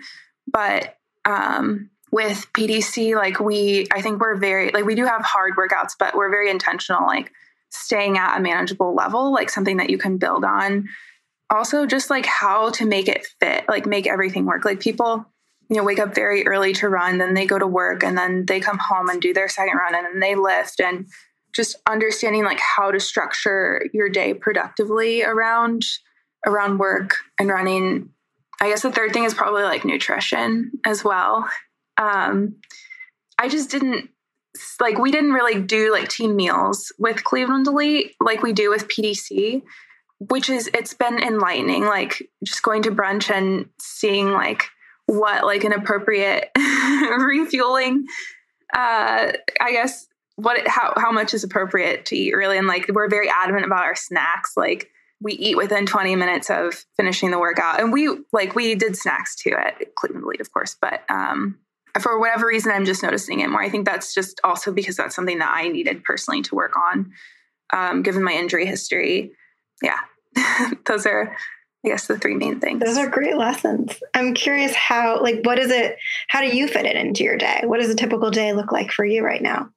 But 0.51 0.97
um 1.25 1.91
with 2.11 2.47
PDC, 2.53 3.15
like 3.17 3.41
we 3.41 3.87
I 3.93 4.01
think 4.01 4.21
we're 4.21 4.37
very 4.37 4.71
like 4.71 4.85
we 4.85 4.95
do 4.95 5.05
have 5.05 5.23
hard 5.23 5.55
workouts, 5.57 5.93
but 5.99 6.15
we're 6.15 6.31
very 6.31 6.51
intentional, 6.51 7.07
like 7.07 7.31
staying 7.71 8.17
at 8.17 8.39
a 8.39 8.41
manageable 8.41 8.95
level, 8.95 9.33
like 9.33 9.51
something 9.51 9.79
that 9.79 9.91
you 9.91 9.99
can 9.99 10.17
build 10.17 10.45
on. 10.45 10.89
Also, 11.51 11.87
just 11.87 12.11
like 12.11 12.25
how 12.25 12.71
to 12.71 12.87
make 12.87 13.09
it 13.09 13.27
fit, 13.41 13.65
like 13.69 13.85
make 13.85 14.07
everything 14.07 14.47
work. 14.47 14.65
Like 14.65 14.81
people 14.81 15.27
you 15.69 15.77
know 15.77 15.85
wake 15.85 15.99
up 15.99 16.15
very 16.15 16.47
early 16.47 16.73
to 16.73 16.89
run 16.89 17.19
then 17.19 17.35
they 17.35 17.47
go 17.47 17.59
to 17.59 17.67
work 17.67 18.03
and 18.05 18.17
then 18.17 18.45
they 18.47 18.61
come 18.61 18.79
home 18.79 19.09
and 19.09 19.23
do 19.23 19.33
their 19.33 19.49
second 19.49 19.77
run 19.77 19.95
and 19.95 20.07
then 20.07 20.21
they 20.21 20.35
lift 20.35 20.81
and 20.81 21.07
just 21.55 21.77
understanding 21.87 22.45
like 22.45 22.59
how 22.59 22.91
to 22.91 23.01
structure 23.01 23.87
your 23.95 24.09
day 24.09 24.35
productively 24.35 25.23
around 25.23 25.85
around 26.47 26.79
work 26.79 27.17
and 27.39 27.49
running. 27.49 28.11
I 28.61 28.69
guess 28.69 28.83
the 28.83 28.93
third 28.93 29.12
thing 29.12 29.25
is 29.25 29.35
probably 29.35 29.62
like 29.62 29.85
nutrition 29.85 30.73
as 30.85 31.03
well. 31.03 31.49
Um 31.97 32.57
i 33.39 33.49
just 33.49 33.71
didn't 33.71 34.11
like 34.81 34.99
we 34.99 35.11
didn't 35.11 35.33
really 35.33 35.61
do 35.61 35.93
like 35.93 36.09
team 36.09 36.37
meals 36.37 36.93
with 36.99 37.25
cleveland 37.25 37.67
elite 37.67 38.15
like 38.21 38.43
we 38.43 38.53
do 38.53 38.71
with 38.71 38.87
pdc 38.87 39.61
which 40.19 40.49
is 40.49 40.71
it's 40.73 40.95
been 40.95 41.19
enlightening 41.19 41.85
like 41.85 42.23
just 42.45 42.62
going 42.62 42.83
to 42.83 42.93
brunch 42.93 43.29
and 43.29 43.69
seeing 43.81 44.31
like 44.31 44.67
what 45.07 45.44
like 45.44 45.64
an 45.64 45.72
appropriate 45.72 46.50
refueling 47.18 48.07
uh 48.74 49.32
i 49.61 49.72
guess 49.72 50.07
what 50.36 50.66
how 50.66 50.92
how 50.96 51.12
much 51.12 51.34
is 51.34 51.44
appropriate 51.44 52.07
to 52.07 52.16
eat 52.16 52.34
really? 52.34 52.59
And 52.59 52.66
like 52.66 52.86
we're 52.92 53.09
very 53.09 53.28
adamant 53.28 53.64
about 53.64 53.84
our 53.84 53.94
snacks. 53.94 54.57
Like 54.57 54.90
we 55.20 55.32
eat 55.34 55.57
within 55.57 55.86
20 55.86 56.16
minutes 56.16 56.50
of 56.50 56.84
finishing 56.96 57.30
the 57.30 57.38
workout. 57.38 57.80
And 57.80 57.92
we 57.92 58.09
like 58.32 58.55
we 58.55 58.74
did 58.74 58.96
snacks 58.96 59.36
too 59.36 59.52
at 59.52 59.94
cleveland 59.94 60.24
elite 60.24 60.40
of 60.40 60.52
course. 60.52 60.76
But 60.80 61.02
um 61.09 61.59
for 62.00 62.18
whatever 62.18 62.46
reason 62.46 62.72
i'm 62.72 62.84
just 62.84 63.05
noticing 63.05 63.40
it 63.40 63.50
more. 63.50 63.62
I 63.62 63.68
think 63.68 63.86
that's 63.86 64.12
just 64.12 64.40
also 64.42 64.72
because 64.72 64.96
that's 64.96 65.14
something 65.14 65.38
that 65.38 65.52
i 65.55 65.68
needed 65.68 66.02
personally 66.02 66.42
to 66.42 66.55
work 66.55 66.76
on 66.76 67.12
um, 67.72 68.02
given 68.02 68.22
my 68.22 68.32
injury 68.32 68.66
history. 68.66 69.32
Yeah. 69.82 69.98
Those 70.86 71.07
are 71.07 71.36
I 71.85 71.89
guess 71.89 72.07
the 72.07 72.18
three 72.18 72.35
main 72.35 72.61
things. 72.61 72.82
Those 72.82 72.97
are 72.97 73.09
great 73.09 73.37
lessons. 73.37 73.93
I'm 74.14 74.32
curious 74.32 74.74
how, 74.74 75.20
like, 75.22 75.41
what 75.45 75.59
is 75.59 75.70
it? 75.70 75.99
How 76.28 76.41
do 76.41 76.57
you 76.57 76.66
fit 76.66 76.87
it 76.87 76.97
into 76.97 77.24
your 77.24 77.37
day? 77.37 77.61
What 77.64 77.80
does 77.80 77.91
a 77.91 77.95
typical 77.95 78.30
day 78.30 78.55
look 78.55 78.72
like 78.72 78.91
for 78.91 79.05
you 79.05 79.22
right 79.22 79.43
now? 79.43 79.70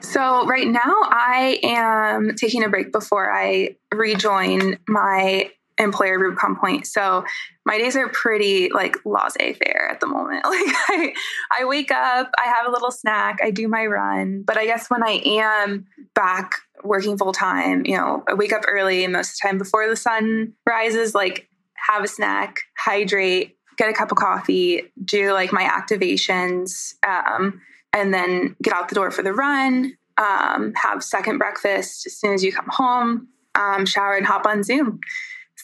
So, 0.00 0.44
right 0.46 0.66
now, 0.66 0.80
I 0.82 1.60
am 1.62 2.34
taking 2.34 2.64
a 2.64 2.68
break 2.68 2.90
before 2.90 3.32
I 3.32 3.76
rejoin 3.94 4.78
my 4.88 5.50
employer 5.80 6.18
Rubicon 6.18 6.56
Point. 6.56 6.86
So, 6.86 7.24
my 7.64 7.78
days 7.78 7.96
are 7.96 8.08
pretty 8.08 8.70
like 8.70 8.96
laissez 9.04 9.54
faire 9.54 9.88
at 9.90 10.00
the 10.00 10.06
moment. 10.06 10.44
Like, 10.50 10.74
I, 10.88 11.14
I 11.60 11.64
wake 11.64 11.90
up, 11.90 12.30
I 12.38 12.46
have 12.46 12.66
a 12.66 12.70
little 12.70 12.90
snack, 12.90 13.38
I 13.42 13.50
do 13.50 13.68
my 13.68 13.86
run. 13.86 14.42
But 14.42 14.58
I 14.58 14.66
guess 14.66 14.90
when 14.90 15.02
I 15.02 15.22
am 15.24 15.86
back 16.14 16.52
working 16.82 17.16
full 17.16 17.32
time, 17.32 17.84
you 17.86 17.96
know, 17.96 18.24
I 18.28 18.34
wake 18.34 18.52
up 18.52 18.62
early 18.66 19.06
most 19.06 19.30
of 19.30 19.36
the 19.36 19.48
time 19.48 19.58
before 19.58 19.88
the 19.88 19.96
sun 19.96 20.54
rises, 20.66 21.14
like 21.14 21.48
have 21.88 22.04
a 22.04 22.08
snack, 22.08 22.60
hydrate, 22.78 23.56
get 23.76 23.88
a 23.88 23.92
cup 23.92 24.10
of 24.10 24.18
coffee, 24.18 24.82
do 25.04 25.32
like 25.32 25.52
my 25.52 25.62
activations, 25.62 26.94
um, 27.06 27.60
and 27.92 28.12
then 28.12 28.56
get 28.62 28.74
out 28.74 28.88
the 28.88 28.94
door 28.94 29.10
for 29.10 29.22
the 29.22 29.32
run, 29.32 29.94
um, 30.18 30.72
have 30.76 31.02
second 31.02 31.38
breakfast 31.38 32.06
as 32.06 32.16
soon 32.16 32.34
as 32.34 32.44
you 32.44 32.52
come 32.52 32.68
home, 32.68 33.28
um, 33.54 33.86
shower 33.86 34.14
and 34.14 34.26
hop 34.26 34.46
on 34.46 34.62
Zoom. 34.62 35.00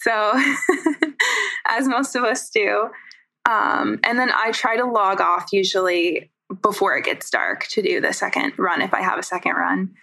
So, 0.02 0.32
as 1.68 1.88
most 1.88 2.14
of 2.14 2.24
us 2.24 2.50
do. 2.50 2.88
Um, 3.48 4.00
and 4.04 4.18
then 4.18 4.30
I 4.34 4.50
try 4.52 4.76
to 4.76 4.84
log 4.84 5.20
off 5.20 5.52
usually 5.52 6.30
before 6.62 6.96
it 6.96 7.04
gets 7.04 7.30
dark 7.30 7.66
to 7.68 7.82
do 7.82 8.00
the 8.00 8.12
second 8.12 8.52
run 8.58 8.82
if 8.82 8.94
I 8.94 9.02
have 9.02 9.18
a 9.18 9.22
second 9.22 9.52
run 9.54 9.94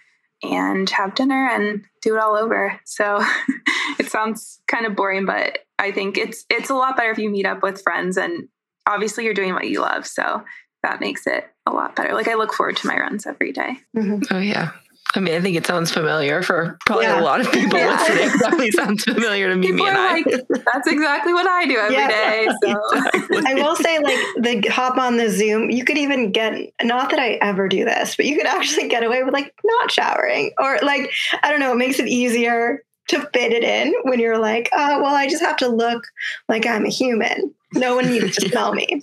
and 0.42 0.88
have 0.90 1.14
dinner 1.14 1.48
and 1.48 1.84
do 2.02 2.16
it 2.16 2.20
all 2.20 2.36
over. 2.36 2.78
So 2.84 3.22
it 3.98 4.10
sounds 4.10 4.60
kind 4.66 4.86
of 4.86 4.96
boring, 4.96 5.26
but 5.26 5.60
I 5.78 5.92
think 5.92 6.18
it's 6.18 6.44
it's 6.50 6.70
a 6.70 6.74
lot 6.74 6.96
better 6.96 7.10
if 7.10 7.18
you 7.18 7.30
meet 7.30 7.46
up 7.46 7.62
with 7.62 7.82
friends 7.82 8.16
and 8.16 8.48
obviously 8.86 9.24
you're 9.24 9.34
doing 9.34 9.54
what 9.54 9.68
you 9.68 9.80
love. 9.80 10.06
So 10.06 10.44
that 10.82 11.00
makes 11.00 11.26
it 11.26 11.44
a 11.66 11.72
lot 11.72 11.96
better. 11.96 12.14
Like 12.14 12.28
I 12.28 12.34
look 12.34 12.52
forward 12.52 12.76
to 12.78 12.86
my 12.86 12.98
runs 12.98 13.26
every 13.26 13.52
day. 13.52 13.78
Mm-hmm. 13.96 14.34
Oh 14.34 14.38
yeah. 14.38 14.72
I 15.16 15.20
mean, 15.20 15.34
I 15.34 15.40
think 15.40 15.56
it 15.56 15.66
sounds 15.66 15.92
familiar 15.92 16.42
for 16.42 16.76
probably 16.86 17.06
yeah. 17.06 17.20
a 17.20 17.22
lot 17.22 17.40
of 17.40 17.50
people 17.52 17.78
yeah. 17.78 17.96
listening. 17.96 18.28
Definitely 18.40 18.70
sounds 18.72 19.04
familiar 19.04 19.48
to 19.48 19.56
me. 19.56 19.68
People 19.68 19.86
and 19.86 19.96
I. 19.96 20.14
Like, 20.14 20.24
That's 20.48 20.88
exactly 20.88 21.32
what 21.32 21.46
I 21.46 21.66
do 21.66 21.76
every 21.76 21.96
yeah. 21.96 22.08
day. 22.08 22.48
So. 22.64 22.70
Exactly. 22.94 23.42
I 23.46 23.54
will 23.54 23.76
say, 23.76 23.98
like 23.98 24.18
the 24.62 24.68
hop 24.68 24.96
on 24.96 25.16
the 25.16 25.30
Zoom, 25.30 25.70
you 25.70 25.84
could 25.84 25.98
even 25.98 26.32
get. 26.32 26.54
Not 26.82 27.10
that 27.10 27.18
I 27.18 27.32
ever 27.42 27.68
do 27.68 27.84
this, 27.84 28.16
but 28.16 28.26
you 28.26 28.36
could 28.36 28.46
actually 28.46 28.88
get 28.88 29.02
away 29.02 29.22
with 29.22 29.32
like 29.32 29.54
not 29.64 29.90
showering 29.90 30.52
or 30.58 30.78
like 30.82 31.10
I 31.42 31.50
don't 31.50 31.60
know. 31.60 31.72
It 31.72 31.76
makes 31.76 31.98
it 31.98 32.08
easier 32.08 32.82
to 33.08 33.20
fit 33.32 33.52
it 33.52 33.64
in 33.64 33.94
when 34.04 34.18
you're 34.18 34.38
like, 34.38 34.70
oh, 34.72 35.02
well, 35.02 35.14
I 35.14 35.28
just 35.28 35.42
have 35.42 35.56
to 35.58 35.68
look 35.68 36.04
like 36.48 36.66
I'm 36.66 36.86
a 36.86 36.90
human. 36.90 37.54
No 37.74 37.96
one 37.96 38.06
needs 38.06 38.36
to 38.36 38.48
smell 38.48 38.72
me. 38.72 39.02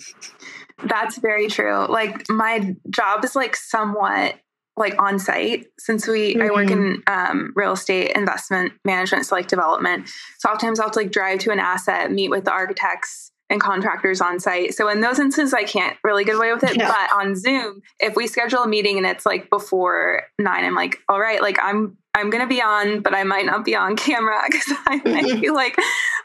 That's 0.84 1.18
very 1.18 1.48
true. 1.48 1.86
Like 1.88 2.28
my 2.28 2.74
job 2.90 3.24
is 3.24 3.36
like 3.36 3.54
somewhat 3.54 4.34
like 4.76 5.00
on 5.00 5.18
site 5.18 5.66
since 5.78 6.06
we 6.06 6.34
mm-hmm. 6.34 6.42
I 6.42 6.50
work 6.50 6.70
in 6.70 7.02
mm-hmm. 7.02 7.12
um, 7.12 7.52
real 7.54 7.72
estate 7.72 8.12
investment 8.14 8.72
management, 8.84 9.26
so 9.26 9.34
like 9.34 9.48
development. 9.48 10.08
So 10.38 10.48
oftentimes 10.48 10.80
I'll 10.80 10.86
have 10.86 10.92
to 10.92 11.00
like 11.00 11.12
drive 11.12 11.40
to 11.40 11.50
an 11.50 11.58
asset, 11.58 12.10
meet 12.10 12.30
with 12.30 12.44
the 12.44 12.52
architects 12.52 13.31
and 13.52 13.60
contractors 13.60 14.20
on 14.22 14.40
site. 14.40 14.74
So 14.74 14.88
in 14.88 15.00
those 15.00 15.18
instances, 15.18 15.52
I 15.52 15.64
can't 15.64 15.96
really 16.02 16.24
get 16.24 16.36
away 16.36 16.52
with 16.52 16.64
it. 16.64 16.76
Yeah. 16.76 16.88
But 16.88 17.14
on 17.14 17.36
Zoom, 17.36 17.82
if 18.00 18.16
we 18.16 18.26
schedule 18.26 18.60
a 18.60 18.66
meeting 18.66 18.96
and 18.96 19.06
it's 19.06 19.26
like 19.26 19.50
before 19.50 20.22
nine, 20.38 20.64
I'm 20.64 20.74
like, 20.74 20.98
all 21.08 21.20
right, 21.20 21.40
like 21.40 21.58
I'm 21.62 21.98
I'm 22.14 22.30
gonna 22.30 22.46
be 22.46 22.60
on, 22.60 23.00
but 23.00 23.14
I 23.14 23.24
might 23.24 23.46
not 23.46 23.64
be 23.64 23.76
on 23.76 23.96
camera 23.96 24.40
because 24.46 24.76
I 24.86 24.96
might 24.96 25.24
mm-hmm. 25.24 25.40
be 25.40 25.50
like 25.50 25.76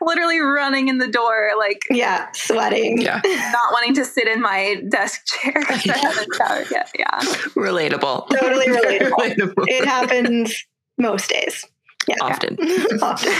literally 0.01 0.39
running 0.39 0.87
in 0.87 0.97
the 0.97 1.07
door, 1.07 1.51
like 1.57 1.81
yeah, 1.89 2.29
sweating, 2.31 3.01
yeah, 3.01 3.21
not 3.25 3.73
wanting 3.73 3.93
to 3.95 4.05
sit 4.05 4.27
in 4.27 4.41
my 4.41 4.81
desk 4.89 5.25
chair 5.25 5.53
because 5.59 5.87
I 5.87 5.97
haven't 5.97 6.33
showered 6.33 6.67
yet. 6.71 6.91
Yeah, 6.97 7.19
relatable, 7.55 8.29
totally 8.29 8.67
relatable. 8.67 9.11
relatable. 9.11 9.65
It 9.67 9.85
happens 9.85 10.65
most 10.97 11.29
days. 11.29 11.65
Yeah, 12.07 12.15
often. 12.21 12.57
often. 13.01 13.33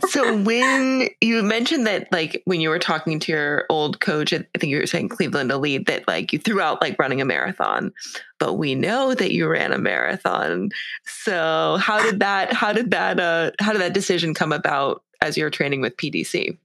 so 0.08 0.36
when 0.42 1.08
you 1.20 1.42
mentioned 1.42 1.86
that, 1.86 2.12
like 2.12 2.42
when 2.44 2.60
you 2.60 2.68
were 2.68 2.78
talking 2.78 3.18
to 3.20 3.32
your 3.32 3.64
old 3.70 4.00
coach, 4.00 4.34
I 4.34 4.44
think 4.58 4.70
you 4.70 4.78
were 4.78 4.86
saying 4.86 5.08
Cleveland 5.08 5.50
Elite, 5.50 5.86
that 5.86 6.06
like 6.06 6.32
you 6.32 6.38
threw 6.38 6.60
out 6.60 6.82
like 6.82 6.98
running 6.98 7.22
a 7.22 7.24
marathon, 7.24 7.92
but 8.38 8.54
we 8.54 8.74
know 8.74 9.14
that 9.14 9.32
you 9.32 9.48
ran 9.48 9.72
a 9.72 9.78
marathon. 9.78 10.70
So 11.04 11.78
how 11.80 12.02
did 12.02 12.20
that? 12.20 12.52
How 12.52 12.74
did 12.74 12.90
that? 12.90 13.18
Uh, 13.18 13.52
how 13.60 13.72
did 13.72 13.80
that 13.80 13.94
decision 13.94 14.34
come 14.34 14.52
about 14.52 15.02
as 15.22 15.38
you're 15.38 15.50
training 15.50 15.80
with 15.80 15.96
PDC? 15.96 16.58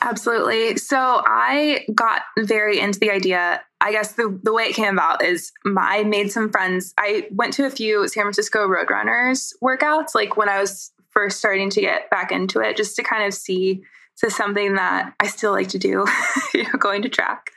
Absolutely. 0.00 0.76
So 0.76 1.22
I 1.26 1.84
got 1.94 2.22
very 2.38 2.80
into 2.80 2.98
the 2.98 3.10
idea. 3.10 3.62
I 3.80 3.92
guess 3.92 4.12
the, 4.12 4.38
the 4.42 4.52
way 4.52 4.64
it 4.64 4.74
came 4.74 4.94
about 4.94 5.24
is 5.24 5.52
my, 5.64 5.98
I 5.98 6.04
made 6.04 6.32
some 6.32 6.50
friends. 6.50 6.94
I 6.98 7.28
went 7.30 7.52
to 7.54 7.66
a 7.66 7.70
few 7.70 8.08
San 8.08 8.22
Francisco 8.22 8.66
Roadrunners 8.66 9.52
workouts, 9.62 10.14
like 10.14 10.36
when 10.36 10.48
I 10.48 10.60
was 10.60 10.92
first 11.10 11.38
starting 11.38 11.70
to 11.70 11.80
get 11.80 12.10
back 12.10 12.32
into 12.32 12.60
it, 12.60 12.76
just 12.76 12.96
to 12.96 13.02
kind 13.02 13.24
of 13.24 13.34
see 13.34 13.82
to 14.18 14.30
something 14.30 14.74
that 14.74 15.14
I 15.20 15.28
still 15.28 15.52
like 15.52 15.68
to 15.68 15.78
do, 15.78 16.04
you 16.54 16.64
know, 16.64 16.78
going 16.78 17.02
to 17.02 17.08
track. 17.08 17.50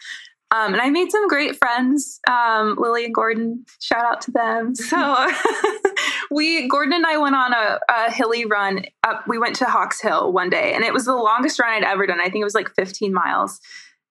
Um, 0.54 0.74
and 0.74 0.82
I 0.82 0.90
made 0.90 1.12
some 1.12 1.30
great 1.30 1.56
friends, 1.56 2.20
um, 2.30 2.76
Lily 2.78 3.06
and 3.06 3.16
Gordon. 3.16 3.66
Shout 3.80 4.04
out 4.04 4.22
to 4.22 4.32
them. 4.32 4.76
So 4.76 5.28
we, 6.32 6.68
Gordon 6.68 6.94
and 6.94 7.06
I 7.06 7.18
went 7.18 7.36
on 7.36 7.54
a, 7.54 7.80
a, 7.90 8.12
hilly 8.12 8.46
run 8.46 8.86
up. 9.04 9.28
We 9.28 9.38
went 9.38 9.56
to 9.58 9.66
Hawks 9.66 10.02
Hill 10.02 10.34
one 10.34 10.50
day, 10.50 10.74
and 10.74 10.84
it 10.84 10.94
was 10.94 11.06
the 11.06 11.16
longest 11.16 11.60
run 11.60 11.72
I'd 11.72 11.84
ever 11.84 12.06
done. 12.06 12.20
I 12.20 12.26
think 12.26 12.42
it 12.42 12.44
was 12.44 12.56
like 12.56 12.70
15 12.76 13.14
miles. 13.14 13.62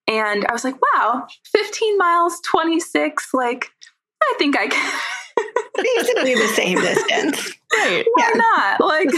And 0.07 0.45
I 0.47 0.53
was 0.53 0.63
like, 0.63 0.75
wow, 0.93 1.27
15 1.45 1.97
miles, 1.97 2.39
26. 2.49 3.29
Like, 3.33 3.69
I 4.21 4.33
think 4.37 4.57
I 4.57 4.67
can. 4.67 4.99
Basically 5.75 6.33
the 6.33 6.47
same 6.55 6.79
distance. 6.79 7.51
Right. 7.73 8.03
Why 8.13 8.31
yeah. 8.33 8.37
not? 8.37 8.81
Like, 8.81 9.09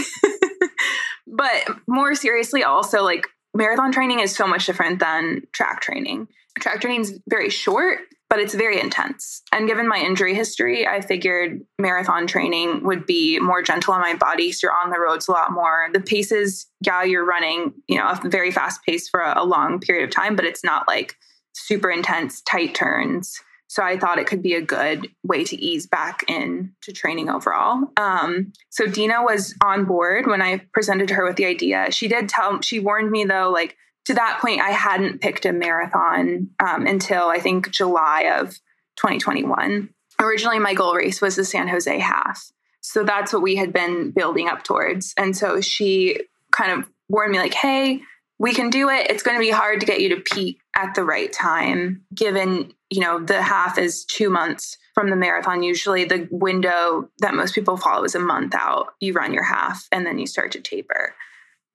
but 1.26 1.76
more 1.88 2.14
seriously, 2.14 2.62
also, 2.62 3.02
like, 3.02 3.26
marathon 3.54 3.92
training 3.92 4.20
is 4.20 4.34
so 4.34 4.46
much 4.46 4.66
different 4.66 5.00
than 5.00 5.42
track 5.52 5.80
training. 5.80 6.28
Track 6.60 6.84
is 6.84 7.18
very 7.28 7.50
short, 7.50 8.00
but 8.30 8.38
it's 8.38 8.54
very 8.54 8.80
intense. 8.80 9.42
And 9.52 9.68
given 9.68 9.88
my 9.88 9.98
injury 9.98 10.34
history, 10.34 10.86
I 10.86 11.00
figured 11.00 11.60
marathon 11.78 12.26
training 12.26 12.84
would 12.84 13.06
be 13.06 13.38
more 13.38 13.62
gentle 13.62 13.94
on 13.94 14.00
my 14.00 14.14
body. 14.14 14.52
So 14.52 14.66
you're 14.66 14.74
on 14.74 14.90
the 14.90 15.00
roads 15.00 15.28
a 15.28 15.32
lot 15.32 15.52
more. 15.52 15.88
The 15.92 16.00
paces, 16.00 16.66
yeah, 16.80 17.02
you're 17.02 17.24
running, 17.24 17.74
you 17.86 17.98
know, 17.98 18.08
a 18.08 18.28
very 18.28 18.50
fast 18.50 18.82
pace 18.84 19.08
for 19.08 19.20
a, 19.20 19.42
a 19.42 19.44
long 19.44 19.80
period 19.80 20.04
of 20.04 20.10
time, 20.10 20.36
but 20.36 20.44
it's 20.44 20.64
not 20.64 20.88
like 20.88 21.16
super 21.52 21.90
intense, 21.90 22.40
tight 22.42 22.74
turns. 22.74 23.40
So 23.66 23.82
I 23.82 23.98
thought 23.98 24.18
it 24.18 24.26
could 24.26 24.42
be 24.42 24.54
a 24.54 24.60
good 24.60 25.08
way 25.24 25.42
to 25.44 25.56
ease 25.56 25.86
back 25.86 26.22
in 26.28 26.72
to 26.82 26.92
training 26.92 27.28
overall. 27.28 27.90
Um, 27.96 28.52
so 28.70 28.86
Dina 28.86 29.22
was 29.22 29.54
on 29.64 29.84
board 29.84 30.26
when 30.26 30.42
I 30.42 30.60
presented 30.72 31.10
her 31.10 31.24
with 31.24 31.36
the 31.36 31.46
idea. 31.46 31.90
She 31.90 32.06
did 32.06 32.28
tell, 32.28 32.60
she 32.60 32.78
warned 32.78 33.10
me 33.10 33.24
though, 33.24 33.50
like 33.50 33.76
to 34.06 34.14
that 34.14 34.38
point, 34.40 34.60
I 34.60 34.70
hadn't 34.70 35.20
picked 35.20 35.46
a 35.46 35.52
marathon 35.52 36.50
um, 36.60 36.86
until 36.86 37.28
I 37.28 37.38
think 37.38 37.70
July 37.70 38.32
of 38.38 38.50
2021. 38.96 39.88
Originally, 40.20 40.58
my 40.58 40.74
goal 40.74 40.94
race 40.94 41.20
was 41.20 41.36
the 41.36 41.44
San 41.44 41.68
Jose 41.68 41.98
half. 41.98 42.52
So 42.80 43.02
that's 43.02 43.32
what 43.32 43.42
we 43.42 43.56
had 43.56 43.72
been 43.72 44.10
building 44.10 44.48
up 44.48 44.62
towards. 44.62 45.14
And 45.16 45.36
so 45.36 45.60
she 45.60 46.20
kind 46.52 46.78
of 46.78 46.88
warned 47.08 47.32
me, 47.32 47.38
like, 47.38 47.54
hey, 47.54 48.02
we 48.38 48.52
can 48.52 48.68
do 48.68 48.90
it. 48.90 49.10
It's 49.10 49.22
going 49.22 49.36
to 49.36 49.40
be 49.40 49.50
hard 49.50 49.80
to 49.80 49.86
get 49.86 50.00
you 50.00 50.10
to 50.10 50.20
peak 50.20 50.58
at 50.76 50.94
the 50.94 51.04
right 51.04 51.32
time, 51.32 52.02
given, 52.14 52.74
you 52.90 53.00
know, 53.00 53.20
the 53.20 53.40
half 53.40 53.78
is 53.78 54.04
two 54.04 54.28
months 54.28 54.76
from 54.92 55.08
the 55.08 55.16
marathon. 55.16 55.62
Usually 55.62 56.04
the 56.04 56.28
window 56.30 57.08
that 57.20 57.34
most 57.34 57.54
people 57.54 57.76
follow 57.76 58.04
is 58.04 58.14
a 58.14 58.20
month 58.20 58.54
out. 58.54 58.94
You 59.00 59.14
run 59.14 59.32
your 59.32 59.44
half 59.44 59.88
and 59.90 60.04
then 60.04 60.18
you 60.18 60.26
start 60.26 60.52
to 60.52 60.60
taper. 60.60 61.14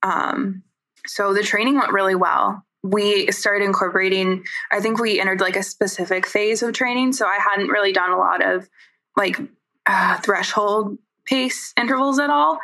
Um, 0.03 0.63
so 1.05 1.33
the 1.33 1.43
training 1.43 1.75
went 1.75 1.93
really 1.93 2.15
well. 2.15 2.63
We 2.83 3.31
started 3.31 3.65
incorporating, 3.65 4.45
I 4.71 4.79
think 4.79 4.99
we 4.99 5.19
entered 5.19 5.41
like 5.41 5.57
a 5.57 5.63
specific 5.63 6.25
phase 6.25 6.63
of 6.63 6.73
training. 6.73 7.13
So 7.13 7.25
I 7.25 7.37
hadn't 7.39 7.67
really 7.67 7.91
done 7.91 8.11
a 8.11 8.17
lot 8.17 8.45
of 8.45 8.69
like 9.17 9.37
uh, 9.85 10.17
threshold 10.19 10.97
pace 11.25 11.73
intervals 11.77 12.19
at 12.19 12.29
all. 12.29 12.59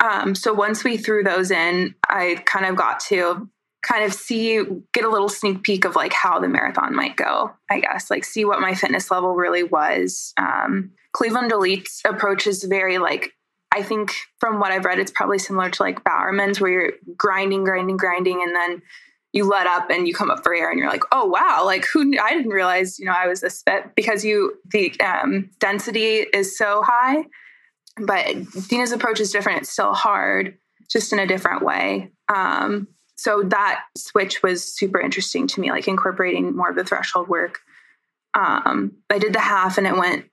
Um, 0.00 0.34
so 0.34 0.52
once 0.52 0.82
we 0.82 0.96
threw 0.96 1.22
those 1.22 1.50
in, 1.50 1.94
I 2.08 2.42
kind 2.44 2.66
of 2.66 2.76
got 2.76 3.00
to 3.08 3.48
kind 3.82 4.04
of 4.04 4.12
see, 4.12 4.60
get 4.92 5.04
a 5.04 5.10
little 5.10 5.28
sneak 5.28 5.62
peek 5.62 5.84
of 5.84 5.94
like 5.94 6.12
how 6.12 6.40
the 6.40 6.48
marathon 6.48 6.94
might 6.96 7.16
go, 7.16 7.52
I 7.70 7.80
guess, 7.80 8.10
like 8.10 8.24
see 8.24 8.44
what 8.44 8.60
my 8.60 8.74
fitness 8.74 9.10
level 9.10 9.34
really 9.34 9.62
was. 9.62 10.32
Um, 10.36 10.92
Cleveland 11.12 11.52
Elite's 11.52 12.02
approach 12.04 12.46
is 12.46 12.64
very 12.64 12.98
like, 12.98 13.34
I 13.74 13.82
think 13.82 14.14
from 14.38 14.60
what 14.60 14.72
I've 14.72 14.84
read, 14.84 14.98
it's 14.98 15.10
probably 15.10 15.38
similar 15.38 15.70
to 15.70 15.82
like 15.82 16.04
Bowerman's 16.04 16.60
where 16.60 16.70
you're 16.70 16.92
grinding, 17.16 17.64
grinding, 17.64 17.96
grinding, 17.96 18.42
and 18.42 18.54
then 18.54 18.82
you 19.32 19.48
let 19.48 19.66
up 19.66 19.90
and 19.90 20.06
you 20.06 20.14
come 20.14 20.30
up 20.30 20.44
for 20.44 20.54
air 20.54 20.70
and 20.70 20.78
you're 20.78 20.88
like, 20.88 21.02
oh 21.10 21.26
wow, 21.26 21.62
like 21.64 21.84
who 21.92 22.16
I 22.22 22.34
didn't 22.34 22.52
realize, 22.52 22.98
you 23.00 23.04
know, 23.04 23.14
I 23.16 23.26
was 23.26 23.40
this 23.40 23.62
fit 23.62 23.94
because 23.96 24.24
you 24.24 24.54
the 24.70 24.98
um, 25.00 25.50
density 25.58 26.18
is 26.32 26.56
so 26.56 26.82
high 26.82 27.24
but 27.96 28.26
Dina's 28.68 28.92
approach 28.92 29.20
is 29.20 29.32
different. 29.32 29.62
It's 29.62 29.70
still 29.70 29.94
hard, 29.94 30.56
just 30.90 31.12
in 31.12 31.18
a 31.18 31.26
different 31.26 31.62
way. 31.62 32.10
Um, 32.32 32.88
so 33.16 33.42
that 33.44 33.84
switch 33.96 34.42
was 34.42 34.64
super 34.64 35.00
interesting 35.00 35.46
to 35.48 35.60
me, 35.60 35.70
like 35.70 35.86
incorporating 35.86 36.56
more 36.56 36.70
of 36.70 36.76
the 36.76 36.84
threshold 36.84 37.28
work. 37.28 37.60
Um, 38.34 38.96
I 39.10 39.18
did 39.18 39.32
the 39.32 39.40
half, 39.40 39.78
and 39.78 39.86
it 39.86 39.96
went 39.96 40.26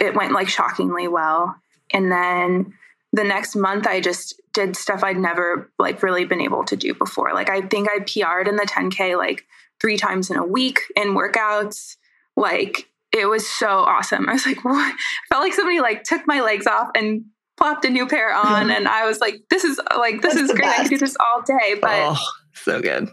it 0.00 0.14
went 0.14 0.32
like 0.32 0.48
shockingly 0.48 1.08
well. 1.08 1.56
And 1.92 2.10
then 2.10 2.74
the 3.12 3.24
next 3.24 3.54
month, 3.54 3.86
I 3.86 4.00
just 4.00 4.40
did 4.52 4.76
stuff 4.76 5.04
I'd 5.04 5.18
never 5.18 5.70
like 5.78 6.02
really 6.02 6.24
been 6.24 6.40
able 6.40 6.64
to 6.64 6.76
do 6.76 6.94
before. 6.94 7.32
Like 7.32 7.50
I 7.50 7.62
think 7.62 7.88
I 7.88 7.98
PR'd 8.00 8.48
in 8.48 8.56
the 8.56 8.62
10k 8.62 9.16
like 9.16 9.44
three 9.80 9.96
times 9.96 10.30
in 10.30 10.36
a 10.36 10.46
week 10.46 10.80
in 10.96 11.14
workouts. 11.14 11.96
Like 12.36 12.88
it 13.12 13.26
was 13.26 13.48
so 13.48 13.68
awesome. 13.68 14.28
I 14.28 14.32
was 14.32 14.46
like, 14.46 14.64
what? 14.64 14.74
I 14.76 14.96
felt 15.28 15.42
like 15.42 15.54
somebody 15.54 15.80
like 15.80 16.04
took 16.04 16.26
my 16.26 16.40
legs 16.40 16.66
off 16.66 16.88
and 16.94 17.26
plopped 17.56 17.84
a 17.84 17.90
new 17.90 18.06
pair 18.06 18.34
on, 18.34 18.70
and 18.72 18.88
I 18.88 19.06
was 19.06 19.20
like, 19.20 19.42
this 19.50 19.64
is 19.64 19.80
like 19.96 20.22
this 20.22 20.34
That's 20.34 20.50
is 20.50 20.56
great. 20.56 20.62
Best. 20.62 20.78
I 20.78 20.82
can 20.82 20.90
do 20.90 20.98
this 20.98 21.16
all 21.20 21.42
day. 21.42 21.76
But 21.80 22.16
oh, 22.16 22.24
so 22.54 22.80
good. 22.80 23.08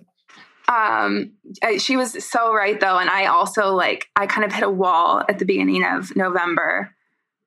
Um, 0.68 1.34
I, 1.62 1.78
she 1.78 1.98
was 1.98 2.24
so 2.24 2.54
right 2.54 2.80
though, 2.80 2.98
and 2.98 3.10
I 3.10 3.26
also 3.26 3.74
like 3.76 4.08
I 4.16 4.26
kind 4.26 4.46
of 4.46 4.54
hit 4.54 4.64
a 4.64 4.70
wall 4.70 5.24
at 5.28 5.38
the 5.38 5.46
beginning 5.46 5.84
of 5.84 6.16
November 6.16 6.96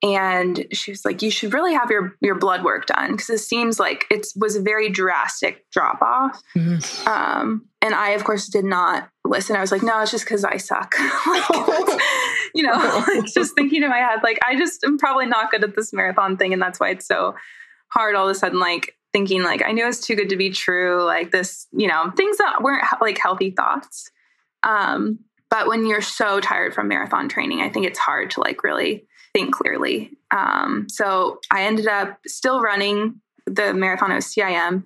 and 0.03 0.67
she 0.73 0.91
was 0.91 1.05
like 1.05 1.23
you 1.23 1.31
should 1.31 1.55
really 1.55 1.75
have 1.75 1.91
your 1.91 2.15
your 2.21 2.35
blood 2.35 2.63
work 2.65 2.87
done. 2.87 3.13
Because 3.13 3.31
it 3.31 3.39
seems 3.39 3.81
like 3.81 4.07
it 4.11 4.27
was 4.37 4.57
a 4.57 4.63
very 4.63 4.91
drastic 4.91 5.65
drop 5.71 6.03
off. 6.03 6.41
Mm-hmm. 6.57 7.09
um, 7.09 7.67
and 7.81 7.95
i 7.95 8.11
of 8.11 8.25
course 8.25 8.49
did 8.49 8.65
not 8.65 9.09
listen. 9.25 9.57
I 9.57 9.61
was 9.61 9.73
like 9.73 9.83
no 9.83 10.01
it's 10.01 10.11
just 10.11 10.25
because 10.25 10.45
i 10.45 10.57
suck. 10.57 10.95
Like, 11.27 12.01
you 12.55 12.63
know 12.63 12.73
like 13.09 13.25
just 13.27 13.55
thinking 13.55 13.83
in 13.83 13.91
my 13.91 13.99
head 13.99 14.21
like 14.23 14.39
i 14.47 14.57
just 14.57 14.85
am 14.85 14.97
probably 14.97 15.27
not 15.27 15.51
good 15.51 15.65
at 15.65 15.75
this 15.75 15.93
marathon 15.93 16.37
thing 16.37 16.53
and 16.53 16.63
that's 16.63 16.79
why 16.81 16.91
it's 16.91 17.07
so 17.07 17.35
hard 17.89 18.15
all 18.15 18.29
of 18.29 18.31
a 18.31 18.39
sudden 18.39 18.61
like 18.61 18.97
thinking 19.13 19.43
like 19.43 19.63
i 19.65 19.73
knew 19.73 19.87
it's 19.87 20.01
too 20.01 20.15
good 20.15 20.29
to 20.31 20.37
be 20.37 20.51
true 20.51 21.03
like 21.05 21.31
this 21.31 21.67
you 21.73 21.89
know 21.89 22.11
things 22.17 22.39
that 22.39 22.63
weren't 22.63 22.85
like 23.01 23.19
healthy 23.19 23.51
thoughts. 23.51 24.11
Um, 24.63 25.19
but 25.51 25.67
when 25.67 25.87
you're 25.87 26.01
so 26.01 26.41
tired 26.41 26.75
from 26.75 26.89
marathon 26.89 27.29
training 27.29 27.61
i 27.61 27.69
think 27.69 27.87
it's 27.87 27.99
hard 27.99 28.31
to 28.31 28.41
like 28.41 28.65
really 28.65 29.07
think 29.35 29.55
clearly. 29.55 30.12
Um, 30.30 30.87
so 30.89 31.41
I 31.51 31.64
ended 31.64 31.87
up 31.87 32.18
still 32.26 32.62
running 32.62 33.20
the 33.47 33.74
marathon 33.74 34.12
of 34.12 34.22
CIM. 34.22 34.85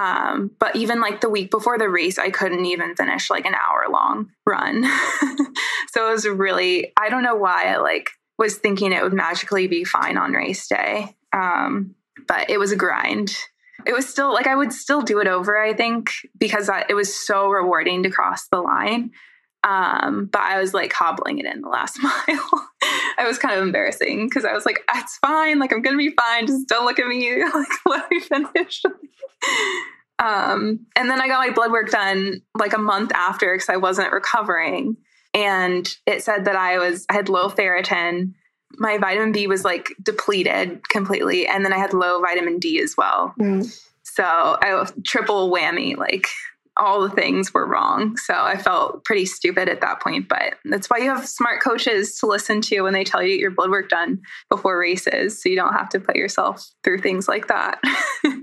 Um, 0.00 0.52
but 0.60 0.76
even 0.76 1.00
like 1.00 1.20
the 1.20 1.28
week 1.28 1.50
before 1.50 1.76
the 1.76 1.88
race, 1.88 2.18
I 2.18 2.30
couldn't 2.30 2.64
even 2.64 2.94
finish 2.94 3.30
like 3.30 3.44
an 3.44 3.54
hour 3.54 3.86
long 3.90 4.30
run. 4.46 4.84
so 5.88 6.08
it 6.08 6.12
was 6.12 6.26
really, 6.26 6.92
I 6.96 7.08
don't 7.08 7.24
know 7.24 7.34
why 7.34 7.64
I 7.64 7.78
like 7.78 8.10
was 8.38 8.56
thinking 8.56 8.92
it 8.92 9.02
would 9.02 9.12
magically 9.12 9.66
be 9.66 9.82
fine 9.82 10.16
on 10.16 10.32
race 10.32 10.68
day. 10.68 11.16
Um, 11.32 11.96
but 12.28 12.48
it 12.48 12.58
was 12.58 12.70
a 12.70 12.76
grind. 12.76 13.36
It 13.86 13.92
was 13.92 14.08
still 14.08 14.32
like 14.32 14.46
I 14.46 14.54
would 14.54 14.72
still 14.72 15.02
do 15.02 15.18
it 15.18 15.26
over, 15.26 15.60
I 15.60 15.72
think, 15.74 16.10
because 16.38 16.68
I, 16.68 16.84
it 16.88 16.94
was 16.94 17.12
so 17.14 17.48
rewarding 17.48 18.04
to 18.04 18.10
cross 18.10 18.46
the 18.48 18.60
line. 18.60 19.10
Um, 19.64 20.26
but 20.26 20.42
I 20.42 20.60
was 20.60 20.72
like 20.72 20.92
hobbling 20.92 21.38
it 21.38 21.46
in 21.46 21.62
the 21.62 21.68
last 21.68 21.98
mile. 22.02 22.68
I 23.18 23.26
was 23.26 23.38
kind 23.38 23.56
of 23.56 23.62
embarrassing 23.62 24.28
because 24.28 24.44
I 24.44 24.52
was 24.52 24.64
like, 24.64 24.80
it's 24.94 25.18
fine. 25.18 25.58
Like, 25.58 25.72
I'm 25.72 25.82
going 25.82 25.98
to 25.98 25.98
be 25.98 26.14
fine. 26.14 26.46
Just 26.46 26.68
don't 26.68 26.84
look 26.84 26.98
at 26.98 27.06
me. 27.06 27.42
Like, 27.54 27.68
let 27.86 28.10
me 28.10 28.20
finish. 28.20 28.82
um, 30.18 30.86
and 30.96 31.10
then 31.10 31.20
I 31.20 31.28
got 31.28 31.46
my 31.46 31.52
blood 31.52 31.72
work 31.72 31.90
done 31.90 32.42
like 32.56 32.72
a 32.72 32.78
month 32.78 33.12
after 33.12 33.54
because 33.54 33.68
I 33.68 33.76
wasn't 33.76 34.12
recovering. 34.12 34.96
And 35.34 35.88
it 36.06 36.22
said 36.22 36.44
that 36.44 36.56
I 36.56 36.78
was, 36.78 37.04
I 37.10 37.14
had 37.14 37.28
low 37.28 37.48
ferritin. 37.48 38.34
My 38.76 38.98
vitamin 38.98 39.32
B 39.32 39.46
was 39.46 39.64
like 39.64 39.92
depleted 40.02 40.88
completely. 40.88 41.46
And 41.46 41.64
then 41.64 41.72
I 41.72 41.78
had 41.78 41.92
low 41.92 42.20
vitamin 42.20 42.58
D 42.58 42.80
as 42.80 42.96
well. 42.96 43.34
Mm. 43.40 43.74
So 44.02 44.24
I 44.24 44.86
triple 45.04 45.50
whammy, 45.50 45.96
like 45.96 46.26
all 46.78 47.02
the 47.02 47.10
things 47.10 47.52
were 47.52 47.66
wrong. 47.66 48.16
So 48.16 48.34
I 48.34 48.56
felt 48.56 49.04
pretty 49.04 49.26
stupid 49.26 49.68
at 49.68 49.80
that 49.80 50.00
point. 50.00 50.28
But 50.28 50.54
that's 50.64 50.88
why 50.88 50.98
you 50.98 51.10
have 51.14 51.26
smart 51.26 51.60
coaches 51.60 52.18
to 52.20 52.26
listen 52.26 52.60
to 52.62 52.82
when 52.82 52.92
they 52.92 53.04
tell 53.04 53.22
you 53.22 53.34
your 53.34 53.50
blood 53.50 53.70
work 53.70 53.88
done 53.88 54.20
before 54.48 54.78
races. 54.78 55.42
So 55.42 55.48
you 55.48 55.56
don't 55.56 55.74
have 55.74 55.88
to 55.90 56.00
put 56.00 56.16
yourself 56.16 56.64
through 56.84 56.98
things 56.98 57.28
like 57.28 57.48
that. 57.48 57.80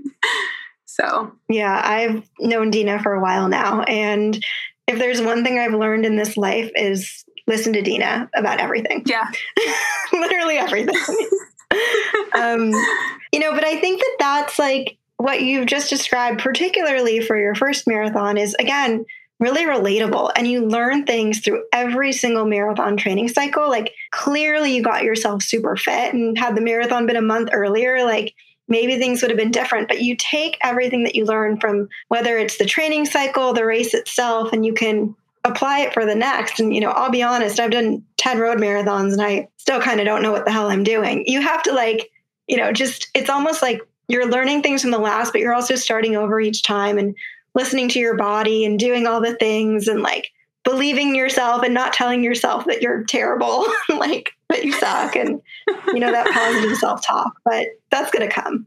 so, 0.86 1.32
yeah, 1.48 1.80
I've 1.82 2.28
known 2.38 2.70
Dina 2.70 3.02
for 3.02 3.14
a 3.14 3.20
while 3.20 3.48
now. 3.48 3.82
And 3.82 4.42
if 4.86 4.98
there's 4.98 5.20
one 5.20 5.42
thing 5.42 5.58
I've 5.58 5.74
learned 5.74 6.06
in 6.06 6.16
this 6.16 6.36
life 6.36 6.70
is 6.74 7.24
listen 7.46 7.72
to 7.72 7.82
Dina 7.82 8.28
about 8.34 8.60
everything. 8.60 9.02
Yeah. 9.06 9.26
Literally 10.12 10.58
everything. 10.58 10.96
um, 12.34 12.70
you 13.32 13.40
know, 13.40 13.52
but 13.52 13.64
I 13.64 13.80
think 13.80 14.00
that 14.00 14.16
that's 14.18 14.58
like, 14.58 14.98
what 15.16 15.42
you've 15.42 15.66
just 15.66 15.90
described, 15.90 16.40
particularly 16.40 17.20
for 17.20 17.38
your 17.38 17.54
first 17.54 17.86
marathon, 17.86 18.36
is 18.38 18.54
again 18.58 19.04
really 19.38 19.64
relatable. 19.64 20.30
And 20.34 20.46
you 20.46 20.66
learn 20.66 21.04
things 21.04 21.40
through 21.40 21.64
every 21.72 22.12
single 22.12 22.46
marathon 22.46 22.96
training 22.96 23.28
cycle. 23.28 23.68
Like, 23.68 23.92
clearly, 24.10 24.74
you 24.74 24.82
got 24.82 25.04
yourself 25.04 25.42
super 25.42 25.76
fit, 25.76 26.14
and 26.14 26.38
had 26.38 26.56
the 26.56 26.62
marathon 26.62 27.06
been 27.06 27.16
a 27.16 27.22
month 27.22 27.50
earlier, 27.52 28.04
like, 28.04 28.34
maybe 28.68 28.98
things 28.98 29.22
would 29.22 29.30
have 29.30 29.38
been 29.38 29.50
different. 29.50 29.88
But 29.88 30.02
you 30.02 30.16
take 30.16 30.58
everything 30.62 31.04
that 31.04 31.14
you 31.14 31.24
learn 31.24 31.60
from 31.60 31.88
whether 32.08 32.38
it's 32.38 32.58
the 32.58 32.64
training 32.64 33.06
cycle, 33.06 33.52
the 33.52 33.64
race 33.64 33.94
itself, 33.94 34.52
and 34.52 34.64
you 34.64 34.72
can 34.72 35.14
apply 35.44 35.80
it 35.80 35.94
for 35.94 36.04
the 36.04 36.14
next. 36.14 36.58
And, 36.58 36.74
you 36.74 36.80
know, 36.80 36.90
I'll 36.90 37.10
be 37.10 37.22
honest, 37.22 37.60
I've 37.60 37.70
done 37.70 38.04
10 38.16 38.40
road 38.40 38.58
marathons 38.58 39.12
and 39.12 39.22
I 39.22 39.48
still 39.58 39.80
kind 39.80 40.00
of 40.00 40.06
don't 40.06 40.22
know 40.22 40.32
what 40.32 40.44
the 40.44 40.50
hell 40.50 40.68
I'm 40.68 40.82
doing. 40.82 41.24
You 41.26 41.40
have 41.40 41.62
to, 41.64 41.72
like, 41.72 42.10
you 42.48 42.56
know, 42.56 42.72
just, 42.72 43.08
it's 43.14 43.30
almost 43.30 43.62
like 43.62 43.80
you're 44.08 44.30
learning 44.30 44.62
things 44.62 44.82
from 44.82 44.90
the 44.90 44.98
last, 44.98 45.32
but 45.32 45.40
you're 45.40 45.54
also 45.54 45.74
starting 45.74 46.16
over 46.16 46.40
each 46.40 46.62
time 46.62 46.98
and 46.98 47.16
listening 47.54 47.88
to 47.88 47.98
your 47.98 48.16
body 48.16 48.64
and 48.64 48.78
doing 48.78 49.06
all 49.06 49.20
the 49.20 49.34
things 49.34 49.88
and 49.88 50.02
like 50.02 50.30
believing 50.64 51.14
yourself 51.14 51.62
and 51.62 51.74
not 51.74 51.92
telling 51.92 52.22
yourself 52.22 52.66
that 52.66 52.82
you're 52.82 53.04
terrible, 53.04 53.66
like 53.88 54.32
that 54.48 54.64
you 54.64 54.72
suck 54.72 55.16
and 55.16 55.40
you 55.88 56.00
know 56.00 56.12
that 56.12 56.30
positive 56.32 56.76
self-talk. 56.76 57.32
But 57.44 57.66
that's 57.90 58.10
going 58.10 58.28
to 58.28 58.34
come. 58.34 58.66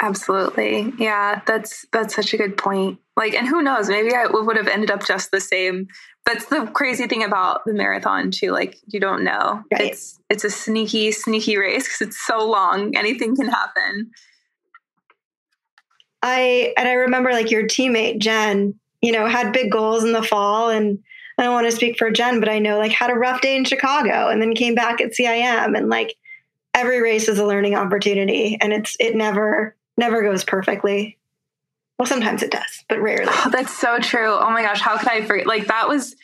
Absolutely. 0.00 0.92
Yeah, 0.98 1.42
that's 1.46 1.86
that's 1.92 2.14
such 2.14 2.32
a 2.32 2.36
good 2.36 2.56
point. 2.56 2.98
Like 3.16 3.34
and 3.34 3.46
who 3.46 3.62
knows, 3.62 3.88
maybe 3.88 4.14
I 4.14 4.26
would 4.30 4.56
have 4.56 4.68
ended 4.68 4.90
up 4.90 5.04
just 5.06 5.30
the 5.30 5.40
same. 5.40 5.88
That's 6.26 6.46
the 6.46 6.66
crazy 6.72 7.06
thing 7.06 7.22
about 7.22 7.64
the 7.64 7.74
marathon 7.74 8.30
too. 8.30 8.50
Like 8.50 8.78
you 8.86 8.98
don't 8.98 9.24
know. 9.24 9.62
Right. 9.72 9.92
It's 9.92 10.18
it's 10.30 10.44
a 10.44 10.50
sneaky 10.50 11.12
sneaky 11.12 11.58
race 11.58 11.86
cuz 11.86 12.08
it's 12.08 12.26
so 12.26 12.46
long. 12.46 12.96
Anything 12.96 13.36
can 13.36 13.48
happen. 13.48 14.10
I 16.22 16.74
and 16.76 16.88
I 16.88 16.92
remember 16.92 17.32
like 17.32 17.50
your 17.50 17.64
teammate 17.64 18.18
Jen, 18.18 18.74
you 19.00 19.12
know, 19.12 19.26
had 19.26 19.52
big 19.52 19.70
goals 19.72 20.04
in 20.04 20.12
the 20.12 20.22
fall 20.22 20.70
and 20.70 20.98
I 21.38 21.44
don't 21.44 21.54
want 21.54 21.66
to 21.70 21.76
speak 21.76 21.96
for 21.96 22.10
Jen, 22.10 22.40
but 22.40 22.48
I 22.48 22.58
know 22.58 22.78
like 22.78 22.92
had 22.92 23.10
a 23.10 23.14
rough 23.14 23.40
day 23.40 23.56
in 23.56 23.64
Chicago 23.64 24.28
and 24.28 24.42
then 24.42 24.54
came 24.54 24.74
back 24.74 25.00
at 25.00 25.12
CIM 25.12 25.76
and 25.76 25.88
like 25.88 26.16
every 26.74 27.00
race 27.00 27.28
is 27.28 27.38
a 27.38 27.46
learning 27.46 27.74
opportunity 27.74 28.58
and 28.60 28.72
it's 28.72 28.96
it 29.00 29.16
never 29.16 29.76
never 29.96 30.22
goes 30.22 30.44
perfectly. 30.44 31.18
Well, 31.98 32.06
sometimes 32.06 32.42
it 32.42 32.50
does, 32.50 32.84
but 32.88 33.00
rarely. 33.00 33.26
Oh, 33.28 33.50
that's 33.50 33.76
so 33.76 33.98
true. 33.98 34.32
Oh 34.32 34.50
my 34.50 34.62
gosh, 34.62 34.80
how 34.80 34.96
could 34.96 35.08
I 35.08 35.24
forget? 35.24 35.46
Like 35.46 35.66
that 35.66 35.88
was 35.88 36.16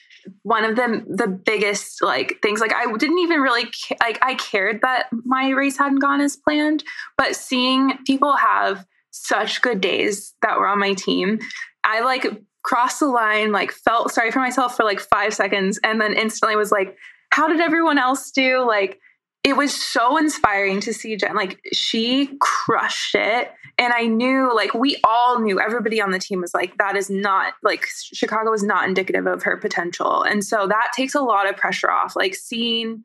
one 0.43 0.65
of 0.65 0.77
the 0.77 1.05
the 1.09 1.29
biggest 1.29 2.03
like 2.03 2.39
things. 2.43 2.61
Like 2.61 2.75
I 2.75 2.91
didn't 2.97 3.19
even 3.19 3.41
really 3.41 3.65
ca- 3.65 3.97
like 4.01 4.19
I 4.23 4.35
cared 4.35 4.81
that 4.83 5.09
my 5.25 5.51
race 5.51 5.79
hadn't 5.79 5.99
gone 5.99 6.21
as 6.21 6.37
planned, 6.37 6.85
but 7.17 7.37
seeing 7.37 7.99
people 8.07 8.37
have 8.37 8.87
such 9.25 9.63
good 9.63 9.81
days 9.81 10.35
that 10.43 10.59
were 10.59 10.69
on 10.69 10.79
my 10.79 10.95
team, 10.95 11.39
I 11.85 12.01
like 12.01 12.27
crossed 12.63 13.01
the 13.01 13.07
line, 13.07 13.53
like 13.53 13.73
felt 13.73 14.13
sorry 14.13 14.31
for 14.31 14.41
myself 14.41 14.77
for 14.77 14.85
like 14.85 15.01
five 15.01 15.35
seconds, 15.35 15.79
and 15.85 16.01
then 16.01 16.13
instantly 16.13 16.57
was 16.57 16.73
like, 16.73 16.97
"How 17.31 17.49
did 17.49 17.61
everyone 17.61 17.99
else 17.99 18.31
do?" 18.31 18.65
Like 18.67 18.99
it 19.45 19.57
was 19.57 19.73
so 19.73 20.17
inspiring 20.17 20.81
to 20.81 20.93
see 20.93 21.17
Jen. 21.17 21.37
Like 21.37 21.61
she 21.73 22.37
crushed 22.41 23.15
it. 23.15 23.53
And 23.79 23.93
I 23.93 24.07
knew, 24.07 24.55
like, 24.55 24.73
we 24.73 24.97
all 25.05 25.39
knew, 25.39 25.61
everybody 25.61 26.01
on 26.01 26.11
the 26.11 26.19
team 26.19 26.41
was 26.41 26.55
like, 26.55 26.79
that 26.79 26.97
is 26.97 27.11
not, 27.11 27.53
like, 27.63 27.87
Chicago 28.15 28.55
is 28.55 28.63
not 28.63 28.89
indicative 28.89 29.27
of 29.27 29.43
her 29.43 29.59
potential. 29.59 30.23
And 30.23 30.43
so 30.43 30.67
that 30.67 30.93
takes 30.97 31.15
a 31.15 31.21
lot 31.21 31.47
of 31.47 31.59
pressure 31.59 31.91
off. 31.91 32.17
Like, 32.17 32.35
seeing 32.35 33.05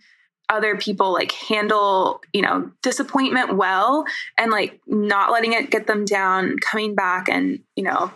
other 0.52 0.78
people 0.78 1.12
like 1.12 1.32
handle 1.32 2.22
you 2.34 2.42
know 2.42 2.70
disappointment 2.84 3.56
well 3.56 4.06
and 4.38 4.52
like 4.52 4.80
not 4.86 5.32
letting 5.32 5.54
it 5.54 5.72
get 5.72 5.88
them 5.88 6.06
down 6.06 6.58
coming 6.60 6.94
back 6.94 7.28
and 7.30 7.60
you 7.76 7.84
know 7.84 8.12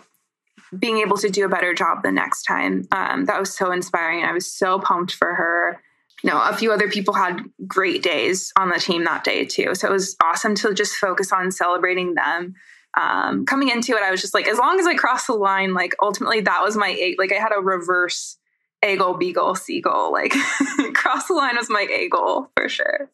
being 0.78 0.98
able 0.98 1.16
to 1.16 1.30
do 1.30 1.44
a 1.44 1.48
better 1.48 1.74
job 1.74 2.02
the 2.02 2.12
next 2.12 2.42
time 2.42 2.86
um, 2.92 3.24
that 3.24 3.40
was 3.40 3.52
so 3.52 3.72
inspiring 3.72 4.24
i 4.24 4.32
was 4.32 4.46
so 4.46 4.78
pumped 4.78 5.12
for 5.12 5.34
her 5.34 5.80
you 6.22 6.30
know, 6.30 6.40
a 6.42 6.56
few 6.56 6.72
other 6.72 6.88
people 6.88 7.14
had 7.14 7.42
great 7.66 8.02
days 8.02 8.52
on 8.56 8.70
the 8.70 8.78
team 8.78 9.04
that 9.04 9.22
day 9.22 9.44
too. 9.44 9.74
So 9.74 9.88
it 9.88 9.92
was 9.92 10.16
awesome 10.22 10.54
to 10.56 10.72
just 10.72 10.96
focus 10.96 11.32
on 11.32 11.50
celebrating 11.50 12.14
them. 12.14 12.54
Um, 12.98 13.44
coming 13.44 13.68
into 13.68 13.92
it, 13.92 14.02
I 14.02 14.10
was 14.10 14.22
just 14.22 14.32
like, 14.32 14.48
as 14.48 14.58
long 14.58 14.80
as 14.80 14.86
I 14.86 14.94
cross 14.94 15.26
the 15.26 15.34
line, 15.34 15.74
like 15.74 15.94
ultimately 16.00 16.40
that 16.40 16.62
was 16.62 16.76
my 16.76 16.88
eight 16.88 17.18
like 17.18 17.32
I 17.32 17.36
had 17.36 17.52
a 17.54 17.60
reverse 17.60 18.38
A 18.86 18.96
goal, 18.96 19.14
B 19.14 19.32
goal, 19.32 19.54
C 19.54 19.80
goal. 19.80 20.12
Like 20.12 20.32
cross 20.94 21.26
the 21.26 21.34
line 21.34 21.56
was 21.56 21.68
my 21.70 21.86
A 21.90 22.08
goal 22.08 22.50
for 22.56 22.68
sure. 22.68 23.10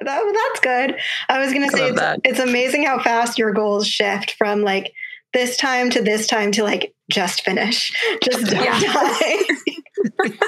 that's 0.00 0.60
good. 0.60 0.98
I 1.28 1.38
was 1.38 1.52
gonna 1.52 1.70
say 1.70 1.90
it's, 1.90 2.20
it's 2.24 2.38
amazing 2.38 2.84
how 2.84 3.02
fast 3.02 3.38
your 3.38 3.52
goals 3.52 3.86
shift 3.86 4.32
from 4.32 4.62
like 4.62 4.92
this 5.34 5.56
time 5.56 5.90
to 5.90 6.02
this 6.02 6.26
time 6.26 6.52
to 6.52 6.62
like 6.62 6.94
just 7.10 7.44
finish, 7.44 7.92
just 8.22 8.46
don't 8.46 8.64
yeah. 8.64 8.80
die. 8.80 10.30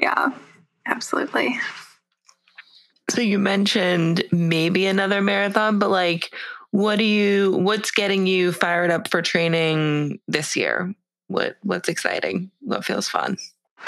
Yeah, 0.00 0.28
absolutely. 0.86 1.58
So 3.10 3.20
you 3.20 3.38
mentioned 3.38 4.24
maybe 4.30 4.86
another 4.86 5.22
marathon, 5.22 5.78
but 5.78 5.90
like 5.90 6.34
what 6.70 6.96
do 6.96 7.04
you 7.04 7.52
what's 7.52 7.90
getting 7.90 8.26
you 8.26 8.52
fired 8.52 8.90
up 8.90 9.08
for 9.08 9.22
training 9.22 10.20
this 10.28 10.56
year? 10.56 10.94
What 11.28 11.56
what's 11.62 11.88
exciting? 11.88 12.50
What 12.60 12.84
feels 12.84 13.08
fun? 13.08 13.36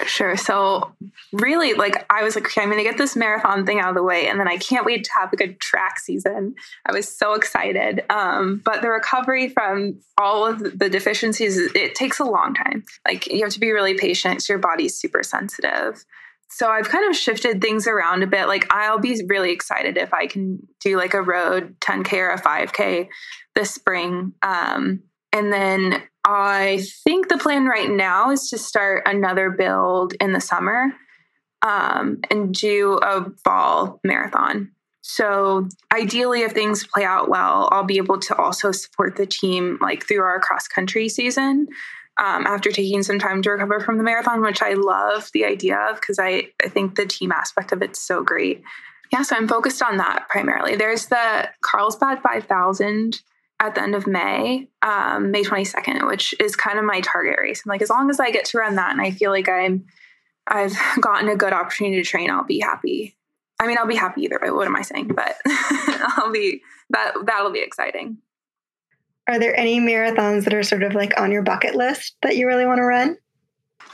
Sure. 0.07 0.37
So 0.37 0.93
really 1.33 1.75
like 1.75 2.05
I 2.11 2.23
was 2.23 2.37
like, 2.37 2.47
okay, 2.47 2.63
I'm 2.63 2.71
gonna 2.71 2.83
get 2.83 2.99
this 2.99 3.17
marathon 3.17 3.67
thing 3.67 3.81
out 3.81 3.89
of 3.89 3.95
the 3.95 4.03
way 4.03 4.29
and 4.29 4.39
then 4.39 4.47
I 4.47 4.57
can't 4.57 4.85
wait 4.85 5.05
to 5.05 5.11
have 5.19 5.33
a 5.33 5.37
good 5.37 5.61
track 5.61 5.99
season. 5.99 6.55
I 6.87 6.93
was 6.93 7.09
so 7.09 7.35
excited. 7.35 8.05
Um, 8.11 8.61
but 8.65 8.83
the 8.83 8.91
recovery 8.91 9.49
from 9.49 10.01
all 10.17 10.47
of 10.47 10.79
the 10.79 10.89
deficiencies, 10.89 11.59
it 11.75 11.95
takes 11.95 12.21
a 12.21 12.25
long 12.25 12.55
time. 12.55 12.85
Like 13.07 13.27
you 13.27 13.43
have 13.43 13.53
to 13.53 13.61
be 13.61 13.73
really 13.73 13.95
patient. 13.95 14.43
So 14.43 14.53
your 14.53 14.61
body's 14.61 14.95
super 14.95 15.23
sensitive. 15.23 16.05
So 16.51 16.71
I've 16.71 16.89
kind 16.89 17.09
of 17.11 17.17
shifted 17.17 17.61
things 17.61 17.87
around 17.87 18.23
a 18.23 18.27
bit. 18.27 18.47
Like 18.47 18.67
I'll 18.71 18.99
be 18.99 19.23
really 19.27 19.53
excited 19.53 19.97
if 19.97 20.15
I 20.15 20.27
can 20.27 20.67
do 20.81 20.97
like 20.97 21.15
a 21.15 21.23
road 21.23 21.77
10K 21.81 22.13
or 22.15 22.31
a 22.31 22.41
5K 22.41 23.09
this 23.55 23.75
spring. 23.75 24.33
Um, 24.43 25.03
and 25.33 25.53
then 25.53 26.03
I 26.31 26.85
think 27.05 27.29
the 27.29 27.39
plan 27.39 27.65
right 27.65 27.89
now 27.89 28.31
is 28.31 28.51
to 28.51 28.59
start 28.59 29.05
another 29.07 29.49
build 29.49 30.13
in 30.21 30.35
the 30.35 30.43
summer 30.43 30.93
um, 31.63 32.21
and 32.31 32.55
do 32.55 32.99
a 33.03 33.31
fall 33.43 33.99
marathon. 34.05 34.73
So 35.01 35.69
ideally, 35.91 36.43
if 36.43 36.53
things 36.53 36.87
play 36.87 37.03
out 37.03 37.31
well, 37.31 37.71
I'll 37.73 37.85
be 37.85 37.97
able 37.97 38.19
to 38.21 38.37
also 38.37 38.73
support 38.73 39.17
the 39.17 39.25
team 39.25 39.79
like 39.81 40.07
through 40.07 40.21
our 40.21 40.39
cross 40.39 40.69
country 40.69 41.09
season 41.09 41.67
um, 42.19 42.47
after 42.47 42.71
taking 42.71 43.03
some 43.03 43.19
time 43.19 43.41
to 43.41 43.51
recover 43.51 43.81
from 43.81 43.97
the 43.97 44.05
marathon, 44.05 44.43
which 44.43 44.61
I 44.61 44.75
love 44.75 45.31
the 45.33 45.47
idea 45.47 45.79
of 45.79 45.97
because 45.97 46.19
I, 46.19 46.49
I 46.63 46.69
think 46.69 46.97
the 46.97 47.07
team 47.07 47.33
aspect 47.33 47.73
of 47.73 47.81
it's 47.81 48.03
so 48.03 48.23
great. 48.23 48.63
Yeah, 49.11 49.23
so 49.23 49.35
I'm 49.35 49.49
focused 49.49 49.81
on 49.81 49.97
that 49.97 50.29
primarily. 50.29 50.77
There's 50.77 51.07
the 51.07 51.49
Carlsbad 51.63 52.21
5000 52.21 53.23
at 53.61 53.75
the 53.75 53.83
end 53.83 53.95
of 53.95 54.07
May, 54.07 54.69
um, 54.83 55.31
May 55.31 55.43
22nd, 55.43 56.07
which 56.07 56.35
is 56.39 56.55
kind 56.55 56.79
of 56.79 56.85
my 56.85 57.01
target 57.01 57.39
race. 57.41 57.63
I'm 57.65 57.71
like, 57.71 57.83
as 57.83 57.91
long 57.91 58.09
as 58.09 58.21
I 58.21 58.31
get 58.31 58.45
to 58.47 58.59
run 58.59 58.77
that 58.77 58.93
and 58.93 59.01
I 59.01 59.11
feel 59.11 59.31
like 59.31 59.49
I'm, 59.49 59.87
I've 60.47 60.77
gotten 61.01 61.29
a 61.29 61.37
good 61.37 61.53
opportunity 61.53 62.03
to 62.03 62.09
train, 62.09 62.31
I'll 62.31 62.45
be 62.45 62.61
happy. 62.61 63.17
I 63.61 63.67
mean, 63.67 63.77
I'll 63.79 63.87
be 63.87 63.97
happy 63.97 64.23
either 64.23 64.39
way. 64.41 64.51
What 64.51 64.69
am 64.69 64.77
I 64.77 64.83
saying? 64.83 65.09
But 65.09 65.37
I'll 65.47 66.31
be 66.31 66.63
that 66.91 67.15
that'll 67.27 67.51
be 67.51 67.61
exciting. 67.61 68.19
Are 69.29 69.39
there 69.39 69.59
any 69.59 69.81
marathons 69.81 70.45
that 70.45 70.55
are 70.55 70.63
sort 70.63 70.85
of 70.85 70.95
like 70.95 71.21
on 71.21 71.33
your 71.33 71.43
bucket 71.43 71.75
list 71.75 72.17
that 72.23 72.37
you 72.37 72.47
really 72.47 72.67
want 72.67 72.79
to 72.79 72.85
run? 72.85 73.19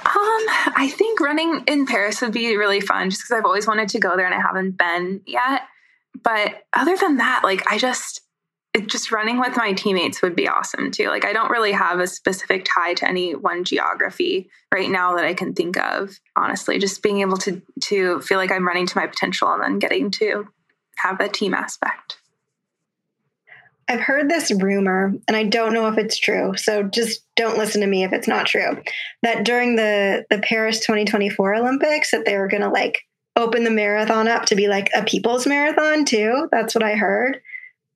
Um, 0.05 0.45
I 0.77 0.93
think 0.95 1.19
running 1.21 1.65
in 1.67 1.87
Paris 1.87 2.21
would 2.21 2.33
be 2.33 2.57
really 2.57 2.81
fun 2.81 3.11
just 3.11 3.23
because 3.23 3.39
I've 3.39 3.47
always 3.47 3.67
wanted 3.67 3.89
to 3.91 4.01
go 4.01 4.17
there 4.17 4.27
and 4.27 4.35
I 4.35 4.41
haven't 4.41 4.77
been 4.77 5.23
yet. 5.27 5.63
But 6.23 6.65
other 6.73 6.97
than 6.97 7.17
that, 7.17 7.41
like 7.43 7.71
I 7.71 7.79
just 7.79 8.21
just 8.87 9.13
running 9.13 9.39
with 9.39 9.57
my 9.57 9.73
teammates 9.73 10.21
would 10.21 10.35
be 10.35 10.49
awesome 10.49 10.91
too. 10.91 11.09
Like 11.09 11.25
I 11.25 11.33
don't 11.33 11.51
really 11.51 11.73
have 11.73 12.01
a 12.01 12.07
specific 12.07 12.67
tie 12.73 12.95
to 12.95 13.09
any 13.09 13.35
one 13.35 13.65
geography 13.65 14.51
right 14.73 14.91
now 14.91 15.15
that 15.17 15.25
I 15.25 15.35
can 15.35 15.55
think 15.55 15.77
of. 15.77 16.19
Honestly, 16.37 16.79
just 16.79 17.03
being 17.03 17.21
able 17.21 17.37
to 17.39 17.63
to 17.83 18.21
feel 18.21 18.39
like 18.39 18.51
I'm 18.51 18.67
running 18.67 18.87
to 18.87 18.99
my 18.99 19.07
potential 19.07 19.53
and 19.53 19.63
then 19.63 19.79
getting 19.79 20.11
to 20.13 20.49
have 20.97 21.21
a 21.21 21.29
team 21.29 21.55
aspect. 21.55 22.19
I've 23.89 24.01
heard 24.01 24.31
this 24.31 24.51
rumor, 24.51 25.13
and 25.29 25.37
I 25.37 25.45
don't 25.45 25.75
know 25.75 25.89
if 25.89 25.99
it's 25.99 26.17
true. 26.17 26.57
So 26.57 26.83
just 26.85 27.23
don't 27.37 27.59
listen 27.59 27.83
to 27.83 27.87
me 27.87 28.03
if 28.03 28.13
it's 28.13 28.29
not 28.29 28.47
true. 28.47 28.83
That 29.23 29.45
during 29.45 29.77
the 29.77 30.25
the 30.31 30.39
Paris 30.39 30.81
2024 30.81 31.55
Olympics, 31.55 32.11
that 32.11 32.25
they 32.25 32.37
were 32.37 32.49
going 32.49 32.63
to 32.63 32.71
like 32.71 33.03
open 33.37 33.65
the 33.65 33.71
marathon 33.71 34.29
up 34.29 34.47
to 34.47 34.55
be 34.55 34.69
like 34.69 34.91
a 34.95 35.05
people's 35.05 35.47
marathon 35.47 36.05
too. 36.05 36.49
That's 36.51 36.75
what 36.75 36.85
I 36.85 36.95
heard, 36.95 37.41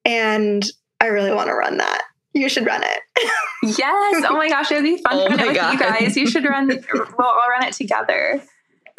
and 0.04 0.64
I 1.00 1.06
really 1.06 1.32
want 1.32 1.48
to 1.48 1.54
run 1.54 1.78
that. 1.78 2.02
You 2.34 2.48
should 2.48 2.66
run 2.66 2.82
it. 2.82 3.00
yes. 3.78 4.24
Oh 4.28 4.36
my 4.36 4.48
gosh, 4.48 4.70
it'd 4.70 4.84
be 4.84 4.96
fun 4.98 5.12
oh 5.12 5.28
to 5.28 5.34
run 5.34 5.40
it 5.40 5.46
with 5.48 5.56
God. 5.56 5.72
you 5.72 5.78
guys. 5.78 6.16
You 6.16 6.26
should 6.26 6.44
run. 6.44 6.68
We'll 6.92 7.26
all 7.26 7.48
run 7.50 7.64
it 7.64 7.74
together. 7.74 8.42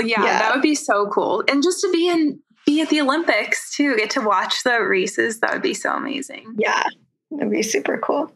Yeah, 0.01 0.23
yeah, 0.23 0.39
that 0.39 0.53
would 0.53 0.61
be 0.61 0.75
so 0.75 1.07
cool. 1.07 1.43
And 1.49 1.61
just 1.61 1.81
to 1.81 1.91
be 1.91 2.07
in 2.09 2.39
be 2.65 2.81
at 2.81 2.89
the 2.89 3.01
Olympics 3.01 3.75
too, 3.75 3.97
get 3.97 4.11
to 4.11 4.21
watch 4.21 4.63
the 4.63 4.79
races. 4.79 5.39
That 5.39 5.53
would 5.53 5.61
be 5.61 5.73
so 5.73 5.93
amazing. 5.93 6.55
Yeah, 6.57 6.83
that'd 7.31 7.51
be 7.51 7.63
super 7.63 7.97
cool. 7.97 8.31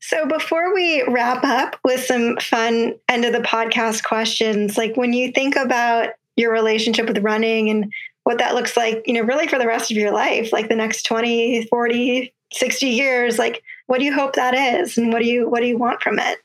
So 0.00 0.26
before 0.26 0.74
we 0.74 1.02
wrap 1.08 1.44
up 1.44 1.78
with 1.82 2.04
some 2.04 2.36
fun 2.36 2.94
end 3.08 3.24
of 3.24 3.32
the 3.32 3.38
podcast 3.40 4.04
questions, 4.04 4.76
like 4.76 4.96
when 4.96 5.14
you 5.14 5.32
think 5.32 5.56
about 5.56 6.10
your 6.36 6.52
relationship 6.52 7.06
with 7.06 7.18
running 7.18 7.70
and 7.70 7.92
what 8.24 8.38
that 8.38 8.54
looks 8.54 8.76
like, 8.76 9.04
you 9.06 9.14
know, 9.14 9.22
really 9.22 9.46
for 9.46 9.58
the 9.58 9.66
rest 9.66 9.90
of 9.90 9.96
your 9.96 10.12
life, 10.12 10.52
like 10.52 10.68
the 10.68 10.76
next 10.76 11.04
20, 11.04 11.66
40, 11.66 12.34
60 12.52 12.86
years, 12.86 13.38
like 13.38 13.62
what 13.86 13.98
do 13.98 14.04
you 14.04 14.14
hope 14.14 14.34
that 14.34 14.54
is 14.54 14.98
and 14.98 15.12
what 15.12 15.20
do 15.22 15.28
you 15.28 15.48
what 15.48 15.60
do 15.60 15.66
you 15.66 15.78
want 15.78 16.02
from 16.02 16.18
it? 16.18 16.38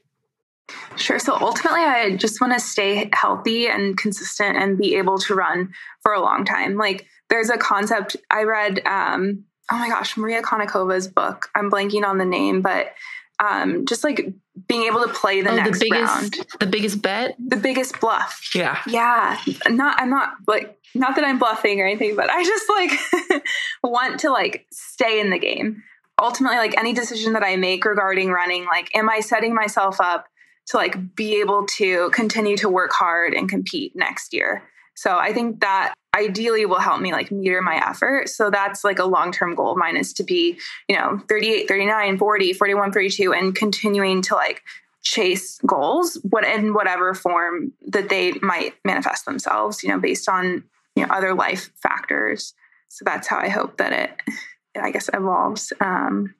Sure. 0.98 1.20
So 1.20 1.36
ultimately, 1.40 1.82
I 1.82 2.16
just 2.16 2.42
want 2.42 2.54
to 2.54 2.60
stay 2.60 3.10
healthy 3.14 3.68
and 3.68 3.98
consistent 3.98 4.58
and 4.58 4.78
be 4.78 4.96
able 4.96 5.18
to 5.20 5.34
run 5.34 5.74
for 6.02 6.14
a 6.14 6.22
long 6.22 6.46
time. 6.46 6.76
Like, 6.76 7.08
there's 7.30 7.50
a 7.50 7.58
concept 7.58 8.18
I 8.30 8.44
read, 8.44 8.86
um, 8.86 9.46
oh 9.72 9.78
my 9.78 9.88
gosh, 9.88 10.18
Maria 10.18 10.42
Konnikova's 10.42 11.08
book. 11.08 11.50
I'm 11.56 11.72
blanking 11.72 12.04
on 12.04 12.18
the 12.18 12.26
name, 12.26 12.62
but 12.62 12.94
um, 13.40 13.86
just 13.86 14.04
like 14.04 14.32
being 14.68 14.84
able 14.84 15.02
to 15.02 15.10
play 15.14 15.42
the 15.42 15.52
oh, 15.52 15.56
next 15.56 15.80
the 15.80 15.90
biggest, 15.90 16.16
round. 16.16 16.48
The 16.60 16.68
biggest 16.68 17.02
bet? 17.02 17.36
The 17.40 17.58
biggest 17.58 18.00
bluff. 18.00 18.50
Yeah. 18.54 18.82
Yeah. 18.88 19.38
Not, 19.68 20.00
I'm 20.00 20.10
not 20.10 20.34
like, 20.48 20.78
not 20.96 21.16
that 21.16 21.24
I'm 21.26 21.40
bluffing 21.40 21.80
or 21.80 21.86
anything, 21.86 22.16
but 22.16 22.30
I 22.30 22.44
just 22.44 22.70
like 22.70 23.44
want 23.84 24.20
to 24.22 24.32
like 24.32 24.66
stay 24.72 25.20
in 25.20 25.30
the 25.30 25.40
game 25.40 25.84
ultimately 26.22 26.58
like 26.58 26.78
any 26.78 26.94
decision 26.94 27.34
that 27.34 27.44
I 27.44 27.56
make 27.56 27.86
regarding 27.86 28.30
running, 28.30 28.66
like, 28.66 28.94
am 28.96 29.10
I 29.10 29.20
setting 29.22 29.54
myself 29.54 30.00
up 30.02 30.28
to 30.68 30.78
like 30.78 31.16
be 31.16 31.40
able 31.40 31.66
to 31.78 32.10
continue 32.12 32.58
to 32.58 32.70
work 32.70 32.92
hard 32.94 33.34
and 33.34 33.50
compete 33.50 33.94
next 33.96 34.34
year? 34.34 34.64
So 34.96 35.18
I 35.18 35.34
think 35.34 35.62
that 35.62 35.94
ideally 36.16 36.66
will 36.66 36.80
help 36.80 37.02
me 37.02 37.12
like 37.12 37.32
meter 37.32 37.62
my 37.62 37.76
effort. 37.88 38.30
So 38.30 38.50
that's 38.50 38.84
like 38.84 39.00
a 39.00 39.06
long-term 39.06 39.56
goal 39.56 39.72
of 39.72 39.78
mine 39.78 39.96
is 39.96 40.14
to 40.14 40.24
be, 40.24 40.58
you 40.88 40.96
know, 40.96 41.22
38, 41.30 41.68
39, 41.68 42.18
40, 42.18 42.54
41, 42.54 42.92
32 42.92 43.34
and 43.34 43.56
continuing 43.56 44.22
to 44.24 44.36
like 44.36 44.64
chase 45.02 45.60
goals 45.66 46.18
what 46.30 46.44
in 46.44 46.74
whatever 46.74 47.14
form 47.14 47.72
that 47.88 48.10
they 48.10 48.34
might 48.42 48.74
manifest 48.84 49.26
themselves, 49.26 49.84
you 49.84 49.90
know, 49.90 50.00
based 50.00 50.28
on, 50.28 50.64
you 50.96 51.06
know, 51.06 51.14
other 51.14 51.34
life 51.34 51.72
factors. 51.76 52.54
So 52.90 53.06
that's 53.06 53.28
how 53.28 53.38
I 53.38 53.50
hope 53.50 53.78
that 53.78 53.94
it 53.94 54.36
I 54.82 54.92
guess 54.92 55.10
evolves. 55.14 55.72
Um 55.80 56.34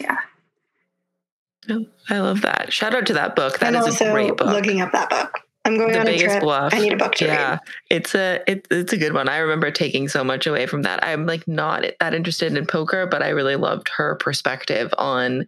yeah. 0.00 0.18
Oh, 1.70 1.86
I 2.10 2.20
love 2.20 2.42
that. 2.42 2.72
Shout 2.72 2.94
out 2.94 3.06
to 3.06 3.14
that 3.14 3.34
book. 3.34 3.58
That 3.58 3.74
I'm 3.74 3.82
is 3.82 3.86
also 3.86 4.10
a 4.10 4.12
great 4.12 4.36
book. 4.36 4.48
looking 4.48 4.80
up 4.80 4.92
that 4.92 5.08
book. 5.08 5.43
I'm 5.64 5.78
going 5.78 5.92
the 5.92 6.00
on 6.00 6.08
a 6.08 6.18
trip. 6.18 6.42
Bluff. 6.42 6.74
I 6.74 6.80
need 6.80 6.92
a 6.92 6.96
book 6.96 7.14
to 7.16 7.26
yeah, 7.26 7.50
read. 7.50 7.60
it's 7.90 8.14
a 8.14 8.42
it, 8.46 8.66
it's 8.70 8.92
a 8.92 8.96
good 8.96 9.14
one. 9.14 9.28
I 9.28 9.38
remember 9.38 9.70
taking 9.70 10.08
so 10.08 10.22
much 10.22 10.46
away 10.46 10.66
from 10.66 10.82
that. 10.82 11.04
I'm 11.04 11.26
like 11.26 11.48
not 11.48 11.84
that 12.00 12.14
interested 12.14 12.56
in 12.56 12.66
poker, 12.66 13.06
but 13.06 13.22
I 13.22 13.30
really 13.30 13.56
loved 13.56 13.88
her 13.96 14.16
perspective 14.16 14.92
on 14.98 15.46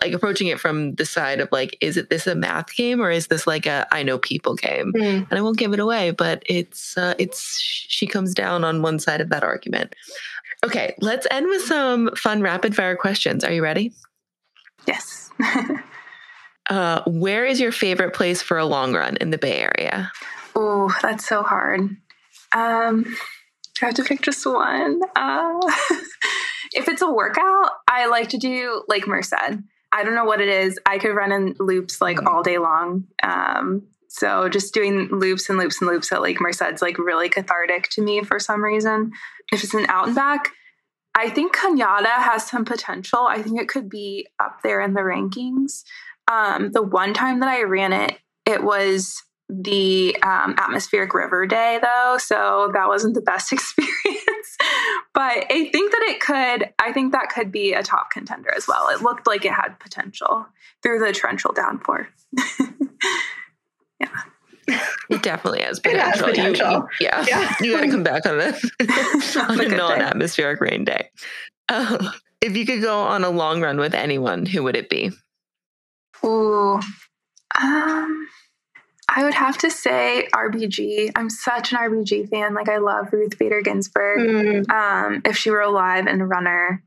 like 0.00 0.12
approaching 0.12 0.48
it 0.48 0.60
from 0.60 0.94
the 0.96 1.06
side 1.06 1.40
of 1.40 1.48
like, 1.50 1.76
is 1.80 1.96
it 1.96 2.10
this 2.10 2.26
a 2.26 2.34
math 2.34 2.74
game 2.76 3.00
or 3.00 3.10
is 3.10 3.28
this 3.28 3.46
like 3.46 3.66
a 3.66 3.86
I 3.90 4.02
know 4.02 4.18
people 4.18 4.54
game? 4.54 4.92
Mm. 4.94 5.26
And 5.30 5.38
I 5.38 5.42
won't 5.42 5.58
give 5.58 5.72
it 5.72 5.80
away, 5.80 6.10
but 6.10 6.42
it's 6.46 6.96
uh, 6.96 7.14
it's 7.18 7.58
she 7.60 8.06
comes 8.06 8.34
down 8.34 8.62
on 8.62 8.82
one 8.82 8.98
side 8.98 9.20
of 9.20 9.30
that 9.30 9.42
argument. 9.42 9.94
Okay, 10.64 10.94
let's 11.00 11.26
end 11.30 11.46
with 11.46 11.62
some 11.62 12.10
fun 12.14 12.40
rapid 12.40 12.76
fire 12.76 12.96
questions. 12.96 13.42
Are 13.42 13.52
you 13.52 13.62
ready? 13.62 13.92
Yes. 14.86 15.30
Uh, 16.68 17.02
where 17.06 17.44
is 17.44 17.60
your 17.60 17.72
favorite 17.72 18.14
place 18.14 18.42
for 18.42 18.58
a 18.58 18.66
long 18.66 18.94
run 18.94 19.16
in 19.18 19.30
the 19.30 19.38
Bay 19.38 19.58
Area? 19.58 20.10
Oh, 20.54 20.94
that's 21.02 21.26
so 21.26 21.42
hard. 21.42 21.80
Um, 22.52 23.16
I 23.82 23.86
have 23.86 23.94
to 23.94 24.04
pick 24.04 24.22
just 24.22 24.44
one? 24.46 25.00
Uh, 25.14 25.60
if 26.72 26.88
it's 26.88 27.02
a 27.02 27.10
workout, 27.10 27.70
I 27.88 28.06
like 28.06 28.30
to 28.30 28.38
do 28.38 28.82
Lake 28.88 29.06
Merced. 29.06 29.34
I 29.92 30.04
don't 30.04 30.14
know 30.14 30.24
what 30.24 30.40
it 30.40 30.48
is. 30.48 30.78
I 30.86 30.98
could 30.98 31.14
run 31.14 31.32
in 31.32 31.54
loops 31.58 32.00
like 32.00 32.24
all 32.26 32.42
day 32.42 32.58
long. 32.58 33.06
Um, 33.22 33.86
so 34.08 34.48
just 34.48 34.72
doing 34.72 35.08
loops 35.08 35.48
and 35.48 35.58
loops 35.58 35.80
and 35.80 35.90
loops 35.90 36.10
at 36.10 36.22
Lake 36.22 36.40
Merced 36.40 36.62
is 36.62 36.82
like 36.82 36.98
really 36.98 37.28
cathartic 37.28 37.88
to 37.90 38.02
me 38.02 38.22
for 38.22 38.38
some 38.38 38.64
reason. 38.64 39.12
If 39.52 39.62
it's 39.62 39.74
an 39.74 39.86
out 39.88 40.06
and 40.06 40.16
back, 40.16 40.52
I 41.14 41.30
think 41.30 41.54
Cañada 41.54 42.06
has 42.06 42.46
some 42.46 42.64
potential. 42.64 43.26
I 43.26 43.42
think 43.42 43.60
it 43.60 43.68
could 43.68 43.88
be 43.88 44.26
up 44.38 44.62
there 44.62 44.80
in 44.80 44.94
the 44.94 45.00
rankings. 45.00 45.82
Um, 46.30 46.72
the 46.72 46.82
one 46.82 47.14
time 47.14 47.40
that 47.40 47.48
I 47.48 47.62
ran 47.62 47.92
it, 47.92 48.18
it 48.46 48.62
was 48.62 49.22
the 49.48 50.16
um, 50.24 50.54
atmospheric 50.58 51.14
river 51.14 51.46
day 51.46 51.78
though 51.80 52.18
so 52.18 52.68
that 52.74 52.88
wasn't 52.88 53.14
the 53.14 53.20
best 53.20 53.52
experience 53.52 54.56
but 55.14 55.44
i 55.52 55.68
think 55.72 55.92
that 55.92 56.02
it 56.08 56.18
could 56.20 56.68
i 56.80 56.90
think 56.92 57.12
that 57.12 57.28
could 57.32 57.52
be 57.52 57.72
a 57.72 57.80
top 57.80 58.10
contender 58.10 58.52
as 58.56 58.66
well 58.66 58.88
it 58.88 59.02
looked 59.02 59.24
like 59.24 59.44
it 59.44 59.52
had 59.52 59.78
potential 59.78 60.44
through 60.82 60.98
the 60.98 61.12
torrential 61.12 61.52
downpour 61.52 62.08
yeah 64.00 64.08
It 65.08 65.22
definitely 65.22 65.62
has 65.62 65.80
It 65.84 65.96
has 65.96 66.20
potential. 66.20 66.68
You- 66.68 66.76
you- 66.78 66.88
yeah. 67.06 67.24
Yeah. 67.28 67.54
you 67.60 67.72
got 67.72 67.82
to 67.82 67.88
come 67.90 68.02
back 68.02 68.26
on 68.26 68.40
a, 68.40 68.46
On 69.38 69.50
on 69.50 69.60
a 69.60 69.64
a 69.64 69.76
non-atmospheric 69.76 70.60
rain 70.60 70.84
day. 70.84 71.08
Uh, 71.68 72.10
if 72.40 72.56
you 72.56 72.66
could 72.66 72.82
go 72.82 72.98
on 73.02 73.22
a 73.22 73.30
long 73.30 73.60
run 73.62 73.78
with 73.78 73.94
anyone, 73.94 74.44
who 74.44 74.64
would 74.64 74.74
it 74.76 74.88
be? 74.90 75.12
Ooh. 76.24 76.80
Um, 77.60 78.28
I 79.08 79.24
would 79.24 79.34
have 79.34 79.56
to 79.58 79.70
say 79.70 80.28
RBG. 80.32 81.12
I'm 81.14 81.30
such 81.30 81.72
an 81.72 81.78
RBG 81.78 82.28
fan. 82.28 82.54
Like 82.54 82.68
I 82.68 82.78
love 82.78 83.12
Ruth 83.12 83.38
Bader 83.38 83.62
Ginsburg. 83.62 84.18
Mm. 84.18 84.70
Um, 84.70 85.22
if 85.24 85.36
she 85.36 85.50
were 85.50 85.60
alive 85.60 86.06
and 86.06 86.20
a 86.20 86.26
runner, 86.26 86.82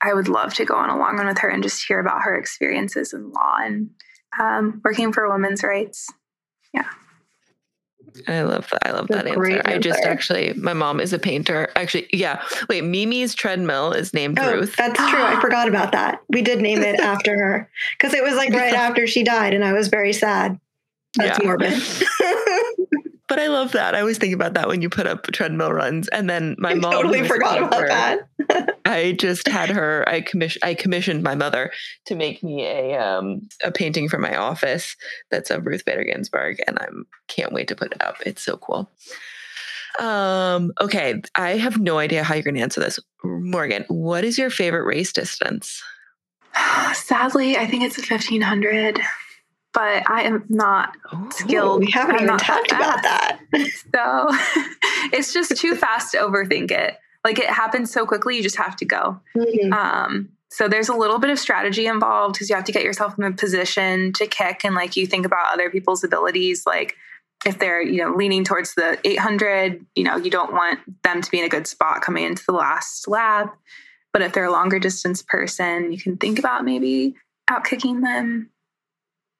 I 0.00 0.14
would 0.14 0.28
love 0.28 0.54
to 0.54 0.64
go 0.64 0.74
on 0.74 0.90
a 0.90 0.98
long 0.98 1.16
run 1.16 1.26
with 1.26 1.38
her 1.38 1.48
and 1.48 1.62
just 1.62 1.86
hear 1.86 2.00
about 2.00 2.22
her 2.22 2.36
experiences 2.36 3.12
in 3.12 3.30
law 3.30 3.56
and 3.60 3.90
um, 4.38 4.80
working 4.84 5.12
for 5.12 5.30
women's 5.30 5.62
rights. 5.62 6.08
I 8.26 8.42
love 8.42 8.68
that. 8.70 8.86
I 8.86 8.90
love 8.92 9.08
That's 9.08 9.24
that 9.24 9.32
a 9.32 9.34
great 9.36 9.56
answer. 9.58 9.68
I 9.70 9.78
just 9.78 10.04
actually, 10.04 10.52
my 10.54 10.72
mom 10.72 11.00
is 11.00 11.12
a 11.12 11.18
painter. 11.18 11.68
Actually, 11.76 12.08
yeah. 12.12 12.42
Wait, 12.68 12.82
Mimi's 12.84 13.34
treadmill 13.34 13.92
is 13.92 14.12
named 14.14 14.38
Oh, 14.40 14.52
Ruth. 14.52 14.74
that's 14.76 14.98
true. 15.10 15.22
I 15.22 15.40
forgot 15.40 15.68
about 15.68 15.92
that. 15.92 16.22
We 16.28 16.42
did 16.42 16.60
name 16.60 16.80
it 16.80 16.98
after 17.00 17.36
her 17.36 17.70
because 17.96 18.14
it 18.14 18.22
was 18.22 18.34
like 18.34 18.50
right 18.52 18.74
after 18.74 19.06
she 19.06 19.22
died, 19.22 19.54
and 19.54 19.64
I 19.64 19.72
was 19.72 19.88
very 19.88 20.12
sad. 20.12 20.58
That's 21.16 21.38
Yeah. 21.38 21.44
morbid. 21.46 21.72
But 23.28 23.38
I 23.38 23.48
love 23.48 23.72
that. 23.72 23.94
I 23.94 24.00
always 24.00 24.16
think 24.18 24.34
about 24.34 24.54
that 24.54 24.68
when 24.68 24.80
you 24.80 24.88
put 24.88 25.06
up 25.06 25.24
treadmill 25.24 25.72
runs. 25.72 26.08
And 26.08 26.28
then 26.28 26.56
my 26.58 26.70
I 26.70 26.74
mom 26.74 26.92
totally 26.92 27.18
who's 27.18 27.26
a 27.26 27.34
forgot 27.34 27.62
about 27.62 27.86
that. 27.88 28.78
I 28.86 29.12
just 29.12 29.46
had 29.46 29.68
her. 29.68 30.08
I 30.08 30.22
commission. 30.22 30.60
I 30.64 30.74
commissioned 30.74 31.22
my 31.22 31.34
mother 31.34 31.70
to 32.06 32.14
make 32.14 32.42
me 32.42 32.64
a 32.64 32.98
um 32.98 33.48
a 33.62 33.70
painting 33.70 34.08
for 34.08 34.18
my 34.18 34.36
office 34.36 34.96
that's 35.30 35.50
of 35.50 35.66
Ruth 35.66 35.84
Bader 35.84 36.04
Ginsburg, 36.04 36.62
and 36.66 36.78
I'm 36.80 37.04
can't 37.28 37.52
wait 37.52 37.68
to 37.68 37.76
put 37.76 37.92
it 37.92 38.02
up. 38.02 38.16
It's 38.24 38.42
so 38.42 38.56
cool. 38.56 38.90
Um. 39.98 40.72
Okay, 40.80 41.20
I 41.34 41.58
have 41.58 41.78
no 41.78 41.98
idea 41.98 42.24
how 42.24 42.34
you're 42.34 42.44
going 42.44 42.54
to 42.54 42.62
answer 42.62 42.80
this, 42.80 42.98
Morgan. 43.22 43.84
What 43.88 44.24
is 44.24 44.38
your 44.38 44.48
favorite 44.48 44.84
race 44.84 45.12
distance? 45.12 45.82
Sadly, 46.94 47.56
I 47.56 47.66
think 47.66 47.84
it's 47.84 47.98
a 47.98 48.00
1500, 48.00 49.00
but 49.78 50.10
I 50.10 50.22
am 50.22 50.44
not 50.48 50.96
Oh, 51.12 51.28
skilled. 51.30 51.80
we 51.80 51.90
haven't 51.90 52.16
I'm 52.16 52.22
even 52.24 52.38
talked 52.38 52.72
about 52.72 53.02
that. 53.02 53.38
So 53.94 54.28
it's 55.12 55.32
just 55.32 55.56
too 55.56 55.74
fast 55.74 56.12
to 56.12 56.18
overthink 56.18 56.70
it. 56.70 56.96
Like 57.24 57.38
it 57.38 57.48
happens 57.48 57.90
so 57.92 58.06
quickly, 58.06 58.36
you 58.36 58.42
just 58.42 58.56
have 58.56 58.76
to 58.76 58.84
go. 58.84 59.20
Mhm. 59.36 59.72
Um, 59.72 60.28
so 60.50 60.66
there's 60.68 60.88
a 60.88 60.94
little 60.94 61.18
bit 61.18 61.30
of 61.30 61.38
strategy 61.38 61.86
involved 61.86 62.34
because 62.34 62.48
you 62.48 62.56
have 62.56 62.64
to 62.64 62.72
get 62.72 62.82
yourself 62.84 63.18
in 63.18 63.24
a 63.24 63.32
position 63.32 64.12
to 64.14 64.26
kick 64.26 64.64
and 64.64 64.74
like 64.74 64.96
you 64.96 65.06
think 65.06 65.26
about 65.26 65.52
other 65.52 65.68
people's 65.70 66.02
abilities. 66.04 66.64
Like 66.66 66.96
if 67.46 67.58
they're, 67.58 67.82
you 67.82 67.98
know, 68.02 68.14
leaning 68.16 68.44
towards 68.44 68.74
the 68.74 68.98
800, 69.04 69.84
you 69.94 70.04
know, 70.04 70.16
you 70.16 70.30
don't 70.30 70.52
want 70.52 70.80
them 71.04 71.20
to 71.22 71.30
be 71.30 71.38
in 71.38 71.44
a 71.44 71.48
good 71.48 71.66
spot 71.66 72.00
coming 72.02 72.24
into 72.24 72.42
the 72.46 72.52
last 72.52 73.06
lap. 73.08 73.56
But 74.12 74.22
if 74.22 74.32
they're 74.32 74.46
a 74.46 74.50
longer 74.52 74.78
distance 74.78 75.22
person, 75.22 75.92
you 75.92 75.98
can 75.98 76.16
think 76.16 76.38
about 76.38 76.64
maybe 76.64 77.14
out 77.48 77.64
kicking 77.64 78.00
them. 78.00 78.50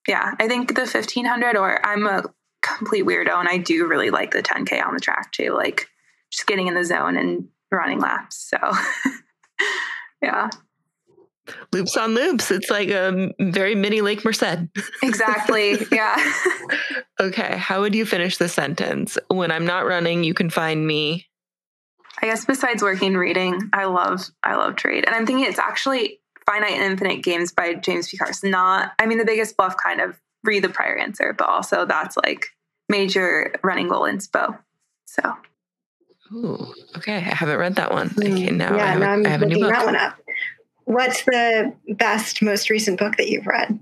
Yeah, 0.09 0.35
I 0.41 0.49
think 0.49 0.75
the 0.75 0.81
1500 0.81 1.57
or 1.57 1.85
I'm 1.87 2.07
a 2.07 2.25
complete 2.63 3.05
weirdo 3.05 3.39
and 3.39 3.49
I 3.49 3.59
do 3.59 3.87
really 3.87 4.11
like 4.11 4.33
the 4.33 4.43
10K 4.43 4.85
on 4.85 4.95
the 4.95 5.01
track 5.01 5.33
too. 5.33 5.53
Like 5.55 5.87
just 6.33 6.47
getting 6.47 6.67
in 6.67 6.75
the 6.75 6.85
zone 6.85 7.17
and 7.17 7.49
running 7.71 8.01
laps. 8.01 8.51
So 8.51 8.57
yeah. 10.23 10.49
loops 11.73 11.97
on 11.97 12.15
loops. 12.15 12.51
It's 12.51 12.71
like 12.71 12.89
a 12.89 13.33
very 13.39 13.75
mini 13.75 14.01
Lake 14.01 14.25
Merced. 14.25 14.69
Exactly. 15.03 15.79
Yeah. 15.93 16.17
Okay, 17.21 17.57
how 17.57 17.81
would 17.81 17.97
you 17.97 18.07
finish 18.07 18.37
the 18.37 18.49
sentence? 18.49 19.19
When 19.27 19.51
I'm 19.51 19.67
not 19.67 19.85
running, 19.85 20.23
you 20.23 20.35
can 20.35 20.51
find 20.51 20.87
me. 20.87 21.27
I 22.23 22.27
guess 22.27 22.45
besides 22.45 22.81
working, 22.81 23.17
reading, 23.17 23.71
I 23.73 23.87
love 23.87 24.31
I 24.45 24.55
love 24.55 24.77
trade. 24.77 25.05
And 25.05 25.17
I'm 25.17 25.27
thinking 25.27 25.45
it's 25.45 25.59
actually 25.59 26.21
Finite 26.49 26.73
and 26.73 26.83
Infinite 26.93 27.23
Games 27.23 27.53
by 27.53 27.75
James 27.75 28.09
P. 28.09 28.17
Carse. 28.17 28.43
Not 28.43 28.93
I 28.99 29.07
mean 29.07 29.19
the 29.19 29.25
biggest 29.25 29.57
bluff 29.57 29.77
kind 29.83 30.01
of 30.01 30.19
read 30.45 30.65
the 30.65 30.69
prior 30.69 30.97
answer, 30.97 31.35
but 31.37 31.49
also 31.49 31.85
that's 31.85 32.17
like 32.17 32.47
major 32.89 33.55
running 33.63 33.89
goal 33.89 34.03
inspo. 34.03 34.59
So 35.05 35.35
Ooh, 36.33 36.75
okay. 36.97 37.17
I 37.17 37.21
haven't 37.21 37.59
read 37.59 37.77
that 37.77 37.91
one. 37.93 38.11
Okay, 38.19 38.51
now 38.51 38.67
I 38.69 38.71
Mm, 38.71 38.77
yeah, 38.77 38.87
have, 38.93 39.01
now 39.01 39.11
a, 39.11 39.13
I'm 39.15 39.27
I 39.27 39.29
have 39.31 39.43
a 39.43 39.47
new 39.47 39.55
looking 39.55 39.65
book. 39.69 39.73
that 39.75 39.85
one 39.87 39.97
up. 39.97 40.19
What's 40.85 41.25
the 41.25 41.75
best, 41.97 42.41
most 42.43 42.71
recent 42.71 42.99
book 42.99 43.17
that 43.17 43.29
you've 43.29 43.47
read? 43.47 43.79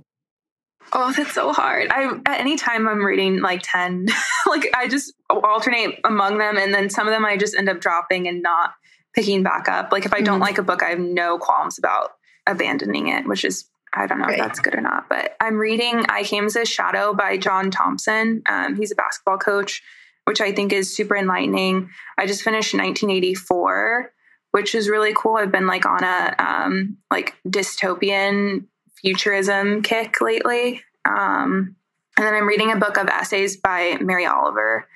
Oh, 0.93 1.13
that's 1.13 1.33
so 1.33 1.53
hard. 1.53 1.89
I 1.91 2.05
at 2.27 2.41
any 2.41 2.57
time 2.57 2.89
I'm 2.89 3.05
reading 3.05 3.41
like 3.43 3.61
10. 3.65 4.07
like 4.47 4.69
I 4.75 4.87
just 4.89 5.13
alternate 5.31 6.01
among 6.05 6.39
them 6.39 6.57
and 6.57 6.73
then 6.73 6.91
some 6.91 7.07
of 7.09 7.13
them 7.13 7.25
I 7.25 7.37
just 7.37 7.57
end 7.57 7.69
up 7.69 7.81
dropping 7.81 8.29
and 8.29 8.43
not 8.43 8.75
picking 9.15 9.43
back 9.43 9.69
up. 9.69 9.91
Like 9.93 10.05
if 10.05 10.13
I 10.15 10.21
don't 10.21 10.39
Mhm. 10.39 10.43
like 10.43 10.59
a 10.59 10.63
book, 10.63 10.83
I 10.83 10.91
have 10.91 10.99
no 11.01 11.39
qualms 11.39 11.79
about 11.79 12.13
abandoning 12.47 13.09
it, 13.09 13.27
which 13.27 13.45
is 13.45 13.65
I 13.95 14.07
don't 14.07 14.19
know 14.19 14.27
Right. 14.27 14.35
if 14.39 14.45
that's 14.45 14.61
good 14.61 14.75
or 14.75 14.81
not. 14.83 15.09
But 15.09 15.37
I'm 15.41 15.57
reading 15.57 16.05
I 16.09 16.23
Came 16.23 16.45
as 16.45 16.57
a 16.57 16.67
Shadow 16.67 17.15
by 17.15 17.39
John 17.39 17.71
Thompson. 17.71 18.43
Um, 18.47 18.77
he's 18.77 18.93
a 18.93 18.95
basketball 18.95 19.39
coach, 19.39 19.83
which 20.25 20.41
I 20.41 20.53
think 20.53 20.73
is 20.73 20.95
super 20.95 21.17
enlightening. 21.17 21.89
I 22.19 22.27
just 22.27 22.43
finished 22.43 22.75
1984, 22.75 24.13
which 24.51 24.75
is 24.75 24.89
really 24.89 25.15
cool. 25.17 25.37
I've 25.37 25.53
been 25.53 25.67
like 25.67 25.87
on 25.87 26.05
a 26.05 26.35
um, 26.39 26.99
like 27.11 27.37
dystopian 27.49 28.67
futurism 29.01 29.83
kick 29.83 30.21
lately. 30.21 30.83
Um, 31.05 31.77
and 32.19 32.27
then 32.27 32.35
I'm 32.35 32.47
reading 32.49 32.73
a 32.73 32.77
book 32.77 32.97
of 32.99 33.09
essays 33.09 33.57
by 33.57 33.99
Mary 34.01 34.27
Oliver. 34.27 34.87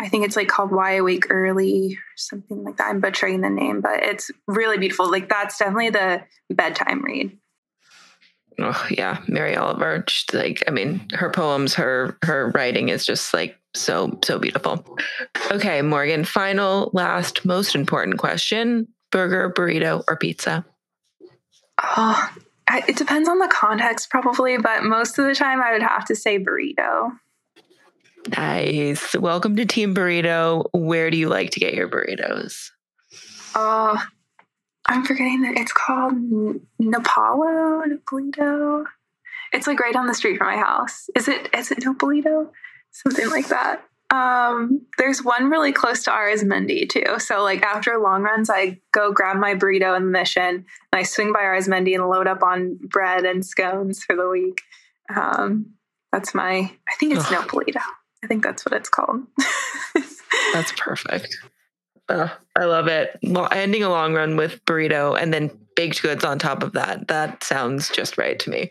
I 0.00 0.08
think 0.08 0.24
it's 0.24 0.36
like 0.36 0.48
called 0.48 0.72
Why 0.72 0.96
I 0.96 1.00
Wake 1.02 1.26
Early 1.30 1.94
or 1.94 2.16
something 2.16 2.64
like 2.64 2.78
that. 2.78 2.88
I'm 2.88 3.00
butchering 3.00 3.42
the 3.42 3.50
name, 3.50 3.82
but 3.82 4.02
it's 4.02 4.30
really 4.46 4.78
beautiful. 4.78 5.10
Like 5.10 5.28
that's 5.28 5.58
definitely 5.58 5.90
the 5.90 6.22
bedtime 6.48 7.04
read. 7.04 7.36
Oh 8.58 8.86
yeah, 8.90 9.22
Mary 9.28 9.56
Oliver. 9.56 10.02
Just 10.06 10.32
like 10.32 10.62
I 10.66 10.70
mean, 10.70 11.06
her 11.12 11.30
poems, 11.30 11.74
her 11.74 12.16
her 12.24 12.50
writing 12.54 12.88
is 12.88 13.04
just 13.04 13.34
like 13.34 13.58
so 13.74 14.18
so 14.24 14.38
beautiful. 14.38 14.84
Okay, 15.50 15.82
Morgan. 15.82 16.24
Final, 16.24 16.90
last, 16.94 17.44
most 17.44 17.74
important 17.74 18.18
question: 18.18 18.88
burger, 19.12 19.52
burrito, 19.54 20.02
or 20.08 20.16
pizza? 20.16 20.64
Oh, 21.82 22.30
it 22.70 22.96
depends 22.96 23.28
on 23.28 23.38
the 23.38 23.48
context, 23.48 24.08
probably, 24.08 24.56
but 24.56 24.82
most 24.82 25.18
of 25.18 25.26
the 25.26 25.34
time, 25.34 25.60
I 25.62 25.72
would 25.72 25.82
have 25.82 26.06
to 26.06 26.16
say 26.16 26.38
burrito. 26.38 27.10
Nice. 28.28 29.14
Welcome 29.16 29.56
to 29.56 29.64
Team 29.64 29.94
Burrito. 29.94 30.66
Where 30.72 31.10
do 31.10 31.16
you 31.16 31.28
like 31.28 31.50
to 31.52 31.60
get 31.60 31.74
your 31.74 31.88
burritos? 31.88 32.70
Oh, 33.54 34.02
I'm 34.86 35.04
forgetting 35.04 35.42
that 35.42 35.56
it's 35.56 35.72
called 35.72 36.14
Napalo, 36.80 37.82
Napolito. 37.86 38.84
It's 39.52 39.66
like 39.66 39.80
right 39.80 39.92
down 39.92 40.06
the 40.06 40.14
street 40.14 40.38
from 40.38 40.48
my 40.48 40.56
house. 40.56 41.08
Is 41.16 41.28
it? 41.28 41.48
Is 41.54 41.70
it 41.70 41.78
Napolito? 41.78 42.50
Something 42.92 43.30
like 43.30 43.48
that. 43.48 43.84
Um, 44.10 44.82
there's 44.98 45.22
one 45.22 45.50
really 45.50 45.72
close 45.72 46.02
to 46.04 46.10
Arizmendi 46.10 46.88
too. 46.88 47.18
So 47.20 47.42
like 47.42 47.62
after 47.62 47.96
long 47.98 48.22
runs, 48.22 48.50
I 48.50 48.80
go 48.92 49.12
grab 49.12 49.36
my 49.36 49.54
burrito 49.54 49.96
in 49.96 50.06
the 50.06 50.10
mission 50.10 50.44
and 50.44 50.66
I 50.92 51.04
swing 51.04 51.32
by 51.32 51.40
Arizmendi 51.40 51.94
and 51.94 52.08
load 52.08 52.26
up 52.26 52.42
on 52.42 52.78
bread 52.82 53.24
and 53.24 53.46
scones 53.46 54.02
for 54.02 54.16
the 54.16 54.28
week. 54.28 54.62
Um, 55.14 55.74
that's 56.12 56.34
my. 56.34 56.72
I 56.88 56.94
think 56.98 57.14
it's 57.14 57.30
Ugh. 57.30 57.46
Napolito. 57.46 57.80
I 58.22 58.26
think 58.26 58.42
that's 58.42 58.64
what 58.64 58.74
it's 58.74 58.88
called. 58.88 59.26
that's 60.52 60.72
perfect. 60.72 61.36
I 62.10 62.64
love 62.64 62.88
it. 62.88 63.18
Well, 63.22 63.48
ending 63.52 63.82
a 63.82 63.88
long 63.88 64.14
run 64.14 64.36
with 64.36 64.64
burrito 64.64 65.20
and 65.20 65.32
then 65.32 65.50
baked 65.76 66.02
goods 66.02 66.24
on 66.24 66.38
top 66.38 66.62
of 66.62 66.72
that. 66.72 67.08
That 67.08 67.44
sounds 67.44 67.88
just 67.88 68.18
right 68.18 68.38
to 68.40 68.50
me. 68.50 68.70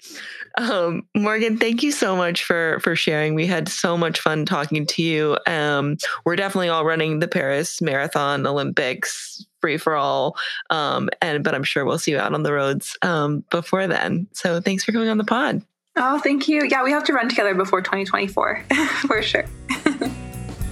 Um, 0.58 1.08
Morgan, 1.16 1.58
thank 1.58 1.82
you 1.82 1.92
so 1.92 2.16
much 2.16 2.44
for 2.44 2.80
for 2.82 2.96
sharing. 2.96 3.36
We 3.36 3.48
had 3.48 3.70
so 3.70 3.98
much 3.98 4.20
fun 4.20 4.46
talking 4.46 4.86
to 4.86 5.02
you. 5.02 5.38
Um, 5.48 5.98
we're 6.26 6.36
definitely 6.36 6.70
all 6.70 6.86
running 6.86 7.20
the 7.20 7.28
Paris 7.28 7.82
Marathon 7.82 8.46
Olympics 8.46 9.46
free 9.62 9.78
for 9.78 9.96
all. 9.96 10.36
Um, 10.70 11.10
and 11.22 11.44
but 11.44 11.56
I'm 11.56 11.64
sure 11.64 11.86
we'll 11.86 12.00
see 12.00 12.12
you 12.12 12.20
out 12.20 12.34
on 12.34 12.44
the 12.44 12.54
roads 12.54 12.98
um, 13.02 13.44
before 13.50 13.88
then. 13.88 14.28
So 14.34 14.60
thanks 14.60 14.84
for 14.84 14.92
coming 14.92 15.10
on 15.10 15.18
the 15.18 15.24
pod. 15.24 15.64
Oh, 16.02 16.18
thank 16.18 16.48
you. 16.48 16.64
Yeah, 16.70 16.84
we 16.84 16.92
have 16.92 17.04
to 17.06 17.14
run 17.14 17.28
together 17.28 17.54
before 17.54 17.82
2024 17.82 18.64
for 19.02 19.22
sure. 19.22 19.44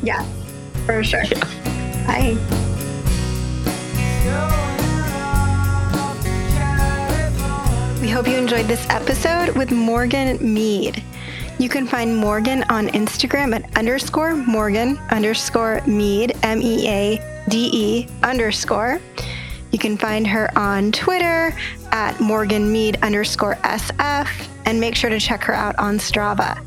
yeah, 0.01 0.23
for 0.85 1.03
sure. 1.03 1.23
Yeah. 1.23 1.43
Bye. 2.07 2.37
We 8.01 8.07
hope 8.09 8.25
you 8.25 8.37
enjoyed 8.37 8.67
this 8.67 8.87
episode 8.89 9.55
with 9.57 9.69
Morgan 9.71 10.37
Meade. 10.41 11.03
You 11.59 11.67
can 11.67 11.85
find 11.87 12.15
Morgan 12.15 12.63
on 12.69 12.87
Instagram 12.89 13.53
at 13.53 13.77
underscore 13.77 14.35
Morgan 14.35 14.97
underscore 15.09 15.81
Meade, 15.85 16.37
M 16.43 16.61
E 16.61 16.87
A 16.87 17.43
D 17.49 17.69
E 17.73 18.07
underscore. 18.23 19.01
You 19.71 19.79
can 19.79 19.97
find 19.97 20.25
her 20.27 20.49
on 20.57 20.91
Twitter 20.91 21.53
at 21.91 22.19
Morgan 22.19 22.71
Meade 22.71 22.97
underscore 23.01 23.55
SF 23.55 24.47
and 24.65 24.79
make 24.79 24.95
sure 24.95 25.09
to 25.09 25.19
check 25.19 25.43
her 25.43 25.53
out 25.53 25.77
on 25.77 25.97
Strava. 25.97 26.61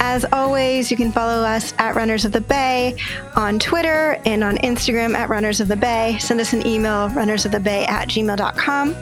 As 0.00 0.24
always, 0.32 0.90
you 0.90 0.96
can 0.96 1.10
follow 1.10 1.42
us 1.42 1.74
at 1.78 1.96
Runners 1.96 2.24
of 2.24 2.32
the 2.32 2.40
Bay 2.40 2.96
on 3.34 3.58
Twitter 3.58 4.20
and 4.24 4.44
on 4.44 4.56
Instagram 4.58 5.14
at 5.14 5.28
Runners 5.28 5.60
of 5.60 5.68
the 5.68 5.76
Bay. 5.76 6.16
Send 6.20 6.40
us 6.40 6.52
an 6.52 6.66
email, 6.66 7.08
runnersofthebay 7.10 7.88
at 7.88 8.08
gmail.com. 8.08 8.94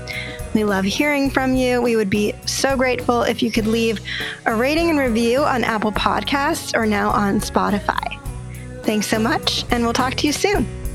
We 0.55 0.65
love 0.65 0.87
hearing 0.87 1.29
from 1.29 1.55
you. 1.55 1.83
We 1.83 1.97
would 1.97 2.09
be 2.09 2.33
so 2.47 2.79
grateful 2.79 3.23
if 3.23 3.43
you 3.43 3.51
could 3.51 3.67
leave 3.67 4.01
a 4.47 4.55
rating 4.55 4.89
and 4.89 4.99
review 4.99 5.45
on 5.45 5.65
Apple 5.65 5.93
Podcasts 5.93 6.75
or 6.75 6.87
now 6.87 7.11
on 7.11 7.41
Spotify. 7.41 8.19
Thanks 8.83 9.07
so 9.07 9.19
much, 9.19 9.67
and 9.71 9.85
we'll 9.85 9.93
talk 9.93 10.15
to 10.15 10.27
you 10.27 10.33
soon. 10.33 10.86